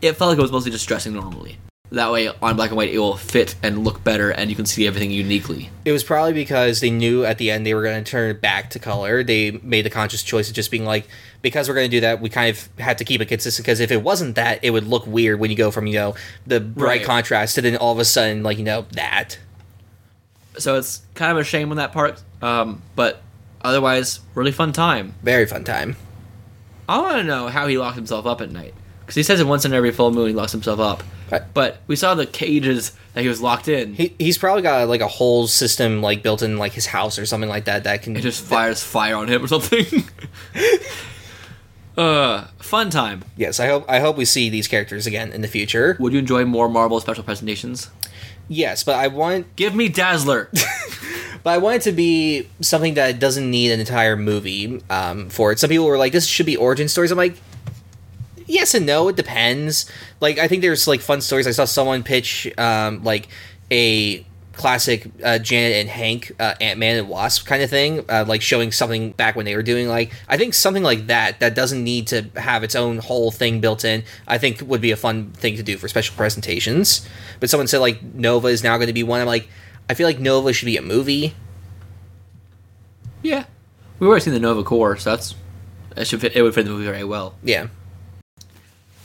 It 0.04 0.18
felt 0.18 0.30
like 0.30 0.38
it 0.38 0.42
was 0.42 0.52
mostly 0.52 0.70
just 0.72 0.88
dressing 0.88 1.14
normally. 1.14 1.58
That 1.92 2.12
way, 2.12 2.28
on 2.28 2.56
black 2.56 2.72
and 2.72 2.78
white, 2.78 2.90
it 2.92 2.98
will 2.98 3.18
fit 3.18 3.56
and 3.62 3.84
look 3.84 4.04
better, 4.04 4.32
and 4.32 4.50
you 4.50 4.56
can 4.56 4.66
see 4.66 4.88
everything 4.88 5.12
uniquely. 5.12 5.70
It 5.86 5.92
was 5.92 6.04
probably 6.04 6.34
because 6.34 6.80
they 6.80 6.90
knew 6.90 7.24
at 7.24 7.38
the 7.38 7.52
end 7.52 7.66
they 7.68 7.74
were 7.76 7.84
going 7.84 8.04
to 8.04 8.10
turn 8.12 8.32
it 8.32 8.42
back 8.42 8.72
to 8.72 8.80
color. 8.80 9.24
They 9.24 9.52
made 9.52 9.84
the 9.86 9.92
conscious 9.92 10.24
choice 10.24 10.50
of 10.50 10.56
just 10.56 10.72
being 10.72 10.86
like, 10.86 11.08
because 11.44 11.70
we're 11.70 11.76
going 11.76 11.90
to 11.92 11.96
do 11.96 12.02
that, 12.02 12.20
we 12.20 12.30
kind 12.30 12.50
of 12.50 12.68
had 12.80 12.98
to 12.98 13.06
keep 13.06 13.22
it 13.22 13.28
consistent. 13.28 13.64
Because 13.64 13.80
if 13.80 13.92
it 13.92 14.02
wasn't 14.02 14.36
that, 14.36 14.60
it 14.64 14.72
would 14.72 14.88
look 14.88 15.06
weird 15.06 15.40
when 15.40 15.52
you 15.52 15.56
go 15.58 15.70
from 15.72 15.86
you 15.86 15.94
know 15.94 16.16
the 16.48 16.60
bright 16.60 16.98
Right. 17.00 17.06
contrast 17.06 17.56
to 17.56 17.62
then 17.62 17.78
all 17.78 17.94
of 17.94 18.00
a 18.00 18.06
sudden 18.06 18.42
like 18.44 18.58
you 18.58 18.64
know 18.64 18.88
that. 18.94 19.38
So 20.58 20.76
it's 20.78 21.02
kind 21.14 21.32
of 21.32 21.38
a 21.38 21.44
shame 21.44 21.70
on 21.72 21.78
that 21.78 21.92
part, 21.94 22.22
um, 22.42 22.82
but 22.96 23.22
otherwise, 23.62 24.20
really 24.36 24.52
fun 24.52 24.72
time. 24.74 25.14
Very 25.24 25.46
fun 25.46 25.64
time. 25.64 25.96
I 26.90 27.00
want 27.00 27.18
to 27.18 27.24
know 27.24 27.48
how 27.48 27.68
he 27.68 27.78
locked 27.78 27.96
himself 27.96 28.26
up 28.26 28.42
at 28.42 28.52
night. 28.52 28.74
Because 29.14 29.28
he 29.28 29.32
says 29.32 29.40
it 29.40 29.46
once 29.46 29.64
in 29.64 29.74
every 29.74 29.92
full 29.92 30.12
moon 30.12 30.30
he 30.30 30.34
locks 30.34 30.54
himself 30.54 30.80
up. 30.80 31.04
But 31.54 31.82
we 31.86 31.96
saw 31.96 32.16
the 32.16 32.26
cages 32.26 32.94
that 33.14 33.22
he 33.22 33.28
was 33.28 33.42
locked 33.42 33.68
in. 33.68 33.94
He 33.94 34.16
he's 34.18 34.40
probably 34.40 34.64
got 34.64 34.88
like 34.88 35.02
a 35.02 35.08
whole 35.08 35.46
system 35.46 36.02
like 36.02 36.24
built 36.24 36.42
in 36.42 36.58
like 36.58 36.72
his 36.72 36.88
house 36.88 37.20
or 37.20 37.28
something 37.28 37.50
like 37.50 37.66
that 37.66 37.84
that 37.84 38.02
can 38.02 38.16
it 38.16 38.22
just 38.22 38.44
fires 38.44 38.82
fire 38.82 39.16
on 39.16 39.28
him 39.28 39.44
or 39.44 39.48
something. 39.48 39.86
uh, 41.98 42.46
fun 42.58 42.90
time. 42.90 43.24
Yes, 43.38 43.60
I 43.60 43.68
hope 43.68 43.86
I 43.88 44.00
hope 44.00 44.18
we 44.18 44.26
see 44.26 44.50
these 44.50 44.68
characters 44.68 45.06
again 45.06 45.32
in 45.32 45.42
the 45.42 45.48
future. 45.48 45.96
Would 46.00 46.14
you 46.14 46.20
enjoy 46.20 46.46
more 46.46 46.68
Marvel 46.68 47.00
special 47.00 47.24
presentations? 47.24 47.92
Yes, 48.48 48.84
but 48.84 48.96
I 48.96 49.10
want 49.10 49.56
Give 49.56 49.76
me 49.76 49.90
Dazzler. 49.90 50.50
but 51.44 51.52
I 51.52 51.60
want 51.60 51.76
it 51.76 51.82
to 51.84 51.92
be 51.92 52.50
something 52.62 52.96
that 52.96 53.20
doesn't 53.20 53.50
need 53.50 53.72
an 53.72 53.80
entire 53.80 54.18
movie 54.18 54.82
um, 54.90 55.30
for 55.30 55.52
it. 55.52 55.60
Some 55.60 55.70
people 55.70 55.86
were 55.86 56.00
like, 56.00 56.14
"This 56.14 56.26
should 56.26 56.48
be 56.48 56.58
origin 56.58 56.88
stories." 56.88 57.12
I'm 57.12 57.18
like, 57.18 57.38
yes 58.54 58.74
and 58.74 58.86
no. 58.86 59.08
It 59.10 59.16
depends. 59.16 59.90
Like, 60.22 60.38
I 60.38 60.48
think 60.48 60.62
there's 60.62 60.88
like 60.88 61.02
fun 61.02 61.22
stories. 61.22 61.48
I 61.48 61.52
saw 61.52 61.66
someone 61.66 62.04
pitch 62.04 62.52
um, 62.58 63.04
like 63.04 63.28
a 63.72 64.26
classic 64.54 65.10
uh, 65.24 65.40
Janet 65.40 65.78
and 65.78 65.90
Hank 65.90 66.32
uh, 66.40 66.54
Ant 66.62 66.80
Man 66.80 66.98
and 66.98 67.10
Wasp 67.10 67.46
kind 67.46 67.64
of 67.64 67.70
thing, 67.70 68.06
uh, 68.08 68.24
like 68.28 68.42
showing 68.42 68.72
something 68.72 69.12
back 69.12 69.36
when 69.36 69.46
they 69.46 69.56
were 69.56 69.64
doing 69.64 69.88
like 69.88 70.14
I 70.30 70.38
think 70.38 70.54
something 70.54 70.84
like 70.84 71.08
that 71.08 71.40
that 71.40 71.56
doesn't 71.56 71.84
need 71.84 72.08
to 72.08 72.30
have 72.36 72.64
its 72.64 72.76
own 72.76 73.00
whole 73.00 73.32
thing 73.32 73.60
built 73.60 73.84
in. 73.84 74.04
I 74.28 74.38
think 74.38 74.62
would 74.62 74.82
be 74.82 74.92
a 74.92 74.96
fun 74.96 75.32
thing 75.32 75.58
to 75.58 75.64
do 75.64 75.78
for 75.78 75.88
special 75.88 76.16
presentations. 76.16 77.08
But 77.40 77.50
someone 77.50 77.68
said 77.68 77.80
like 77.80 78.02
Nova 78.04 78.48
is 78.48 78.64
now 78.64 78.78
going 78.78 78.88
to 78.88 78.94
be 78.94 79.04
one. 79.04 79.20
I'm 79.20 79.28
like, 79.28 79.50
I 79.90 79.96
feel 79.96 80.08
like 80.08 80.20
Nova 80.20 80.54
should 80.54 80.68
be 80.68 80.78
a 80.78 80.82
movie. 80.82 81.34
Yeah, 83.24 83.46
we've 84.00 84.08
already 84.08 84.24
seen 84.24 84.34
the 84.34 84.40
Nova 84.40 84.64
Corps, 84.64 84.98
so 84.98 85.10
that's 85.12 85.36
it 85.98 86.06
should 86.06 86.22
fit. 86.22 86.36
It 86.36 86.42
would 86.44 86.54
fit 86.54 86.66
the 86.66 86.72
movie 86.72 86.86
very 86.86 87.04
well. 87.04 87.36
Yeah. 87.44 87.68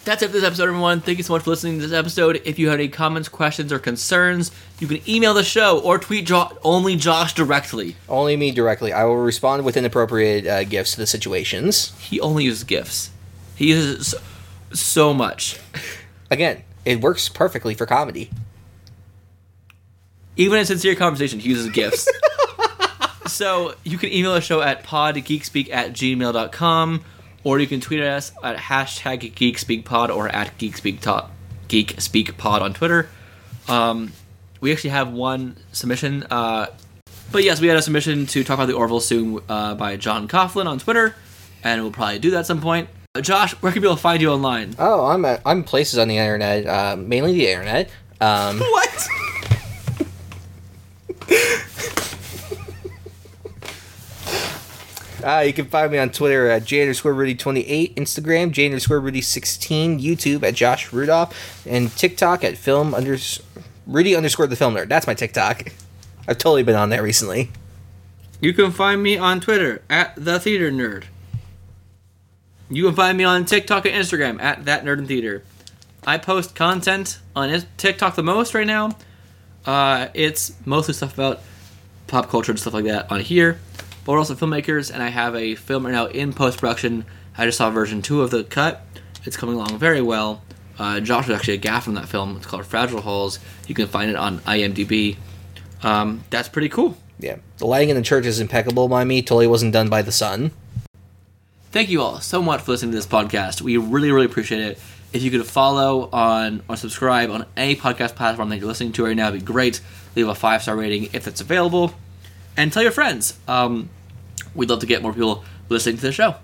That's 0.09 0.23
it 0.23 0.29
for 0.29 0.33
this 0.33 0.45
episode, 0.45 0.69
everyone. 0.69 1.03
Thank 1.03 1.19
you 1.19 1.25
so 1.25 1.35
much 1.35 1.43
for 1.43 1.51
listening 1.51 1.81
to 1.81 1.87
this 1.87 1.95
episode. 1.95 2.41
If 2.47 2.59
you 2.59 2.71
have 2.71 2.79
any 2.79 2.89
comments, 2.89 3.29
questions, 3.29 3.71
or 3.71 3.79
concerns, 3.79 4.51
you 4.79 4.87
can 4.87 5.07
email 5.07 5.35
the 5.35 5.45
show 5.45 5.81
or 5.81 5.99
tweet 5.99 6.25
jo- 6.25 6.57
only 6.65 6.97
Josh 6.97 7.35
directly. 7.35 7.95
Only 8.09 8.35
me 8.35 8.51
directly. 8.51 8.91
I 8.91 9.05
will 9.05 9.19
respond 9.19 9.67
with 9.67 9.77
inappropriate 9.77 10.47
uh, 10.47 10.65
gifts 10.65 10.93
to 10.93 10.97
the 10.97 11.07
situations. 11.07 11.95
He 12.01 12.19
only 12.21 12.45
uses 12.45 12.65
gifts. 12.65 13.11
He 13.55 13.69
uses 13.69 14.07
so, 14.07 14.19
so 14.73 15.13
much. 15.13 15.61
Again, 16.31 16.63
it 16.87 17.03
works 17.03 17.29
perfectly 17.29 17.75
for 17.75 17.85
comedy. 17.85 18.31
Even 20.39 20.59
in 20.59 20.65
sincere 20.65 20.95
conversation, 20.95 21.39
he 21.39 21.51
uses 21.51 21.69
gifts. 21.69 22.09
so 23.27 23.75
you 23.85 23.99
can 23.99 24.11
email 24.11 24.33
the 24.33 24.41
show 24.41 24.63
at 24.63 24.85
podgeekspeak 24.85 25.69
at 25.71 25.93
gmail.com 25.93 27.05
or 27.45 27.59
you 27.59 27.67
can 27.67 27.81
tweet 27.81 28.01
at 28.01 28.09
us 28.09 28.33
at 28.43 28.57
hashtag 28.57 29.33
geekspeakpod 29.35 30.15
or 30.15 30.29
at 30.29 30.57
geekspeakpod, 30.59 31.29
geekspeakpod 31.69 32.61
on 32.61 32.75
Twitter. 32.75 33.09
Um, 33.69 34.13
we 34.61 34.73
actually 34.73 34.91
have 34.91 35.13
one 35.13 35.57
submission. 35.73 36.25
Uh, 36.31 36.67
but 37.31 37.45
yes, 37.45 37.61
we 37.61 37.69
had 37.69 37.77
a 37.77 37.83
submission 37.83 38.27
to 38.27 38.43
talk 38.43 38.55
about 38.55 38.67
the 38.67 38.75
Orville 38.75 39.01
soon 39.01 39.41
uh, 39.49 39.75
by 39.75 39.97
John 39.97 40.29
Coughlin 40.29 40.67
on 40.67 40.79
Twitter, 40.79 41.15
and 41.63 41.83
we'll 41.83 41.93
probably 41.93 42.19
do 42.19 42.31
that 42.31 42.41
at 42.41 42.47
some 42.47 42.61
point. 42.61 42.89
Uh, 43.15 43.21
Josh, 43.21 43.53
where 43.55 43.73
can 43.73 43.83
people 43.83 43.97
find 43.97 44.23
you 44.23 44.31
online? 44.31 44.75
Oh, 44.79 45.07
I'm 45.07 45.25
at, 45.25 45.43
I'm 45.45 45.63
places 45.65 45.99
on 45.99 46.09
the 46.09 46.17
internet, 46.17 46.67
uh, 46.67 46.97
mainly 46.97 47.33
the 47.33 47.49
internet. 47.49 47.91
Um, 48.21 48.59
what? 48.61 49.09
Uh, 55.29 55.41
you 55.41 55.53
can 55.53 55.67
find 55.67 55.93
me 55.93 55.99
on 55.99 56.09
Twitter 56.09 56.49
at 56.49 56.65
J 56.65 56.81
underscore 56.81 57.13
Rudy28, 57.13 57.97
Instagram 57.97 58.51
J 58.51 58.65
underscore 58.65 58.99
Rudy16, 58.99 60.03
YouTube 60.03 60.43
at 60.43 60.55
Josh 60.55 60.91
Rudolph, 60.91 61.67
and 61.67 61.95
TikTok 61.95 62.45
at 62.45 62.57
film 62.57 62.93
unders 62.93 63.43
Rudy 63.87 64.17
underscore 64.17 64.47
the 64.47 64.57
film 64.57 64.75
nerd. 64.75 64.89
That's 64.89 65.07
my 65.07 65.13
TikTok. 65.13 65.71
I've 66.27 66.39
totally 66.39 66.63
been 66.63 66.77
on 66.77 66.89
there 66.89 67.03
recently. 67.03 67.51
You 68.41 68.55
can 68.55 68.71
find 68.71 69.03
me 69.03 69.19
on 69.19 69.41
Twitter 69.41 69.83
at 69.91 70.15
the 70.17 70.41
Theater 70.41 70.71
Nerd. 70.71 71.05
You 72.71 72.85
can 72.85 72.95
find 72.95 73.19
me 73.19 73.25
on 73.25 73.45
TikTok 73.45 73.85
and 73.85 73.95
Instagram 73.95 74.41
at 74.41 74.65
that 74.65 74.83
Nerd 74.83 74.97
in 74.97 75.07
Theater. 75.07 75.43
I 76.07 76.17
post 76.17 76.55
content 76.55 77.19
on 77.37 77.65
TikTok 77.77 78.15
the 78.15 78.23
most 78.23 78.55
right 78.55 78.67
now. 78.67 78.97
Uh, 79.67 80.09
it's 80.15 80.55
mostly 80.65 80.95
stuff 80.95 81.13
about 81.13 81.41
pop 82.07 82.31
culture 82.31 82.51
and 82.53 82.59
stuff 82.59 82.73
like 82.73 82.87
that 82.87 83.13
on 83.13 83.21
here. 83.21 83.59
But 84.09 84.13
we're 84.13 84.21
also 84.21 84.35
filmmakers, 84.35 84.91
and 84.91 85.03
I 85.03 85.11
have 85.11 85.37
a 85.37 85.55
film 85.55 85.85
right 85.85 85.93
now 85.93 86.07
in 86.07 86.33
post 86.33 86.61
production. 86.61 87.05
I 87.37 87.45
just 87.45 87.59
saw 87.59 87.69
version 87.69 88.01
two 88.01 88.23
of 88.23 88.31
the 88.31 88.43
cut. 88.43 88.83
It's 89.27 89.37
coming 89.37 89.55
along 89.55 89.79
very 89.79 90.01
well. 90.01 90.43
Uh, 90.79 91.01
Josh 91.01 91.29
was 91.29 91.37
actually 91.37 91.53
a 91.53 91.59
gaff 91.59 91.85
from 91.85 91.93
that 91.93 92.09
film. 92.09 92.39
It's 92.39 92.47
called 92.47 92.65
Fragile 92.65 93.03
Halls. 93.03 93.39
You 93.67 93.75
can 93.75 93.87
find 93.87 94.09
it 94.09 94.17
on 94.17 94.39
IMDb. 94.39 95.19
Um, 95.83 96.25
that's 96.31 96.49
pretty 96.49 96.71
cool. 96.71 96.97
Yeah. 97.19 97.37
The 97.59 97.67
lighting 97.67 97.91
in 97.91 97.97
the 97.97 98.03
church 98.03 98.25
is 98.25 98.41
impeccable 98.41 98.89
by 98.89 99.05
me. 99.05 99.21
Totally 99.21 99.47
wasn't 99.47 99.75
done 99.75 99.91
by 99.91 100.01
the 100.01 100.11
sun. 100.11 100.53
Thank 101.71 101.91
you 101.91 102.01
all 102.01 102.19
so 102.21 102.41
much 102.41 102.63
for 102.63 102.71
listening 102.71 102.93
to 102.93 102.97
this 102.97 103.07
podcast. 103.07 103.61
We 103.61 103.77
really, 103.77 104.11
really 104.11 104.25
appreciate 104.25 104.63
it. 104.63 104.79
If 105.13 105.23
you 105.23 105.31
could 105.31 105.45
follow 105.47 106.09
on 106.15 106.63
or 106.67 106.77
subscribe 106.77 107.29
on 107.31 107.45
any 107.59 107.77
podcast 107.77 108.15
platform 108.15 108.49
that 108.49 108.57
you're 108.57 108.69
listening 108.69 108.93
to 108.93 109.05
right 109.05 109.15
now, 109.15 109.29
it'd 109.29 109.41
be 109.41 109.45
great. 109.45 109.83
Leave 110.17 110.29
a 110.29 110.35
five 110.35 110.63
star 110.63 110.77
rating 110.77 111.11
if 111.13 111.29
it's 111.29 111.43
available, 111.43 111.93
and 112.57 112.73
tell 112.73 112.83
your 112.83 112.91
friends. 112.91 113.39
Um, 113.47 113.91
we'd 114.55 114.71
love 114.71 114.81
to 114.81 114.87
get 114.87 115.03
more 115.03 115.13
people 115.13 115.45
listening 115.69 115.97
to 115.97 116.03
the 116.03 116.13
show. 116.13 116.37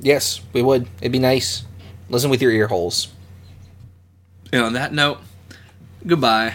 Yes, 0.00 0.40
we 0.52 0.62
would. 0.62 0.88
It'd 1.00 1.12
be 1.12 1.18
nice. 1.18 1.64
Listen 2.08 2.30
with 2.30 2.40
your 2.40 2.52
ear 2.52 2.68
holes. 2.68 3.08
And 4.52 4.62
on 4.62 4.72
that 4.74 4.92
note, 4.92 5.18
goodbye. 6.06 6.54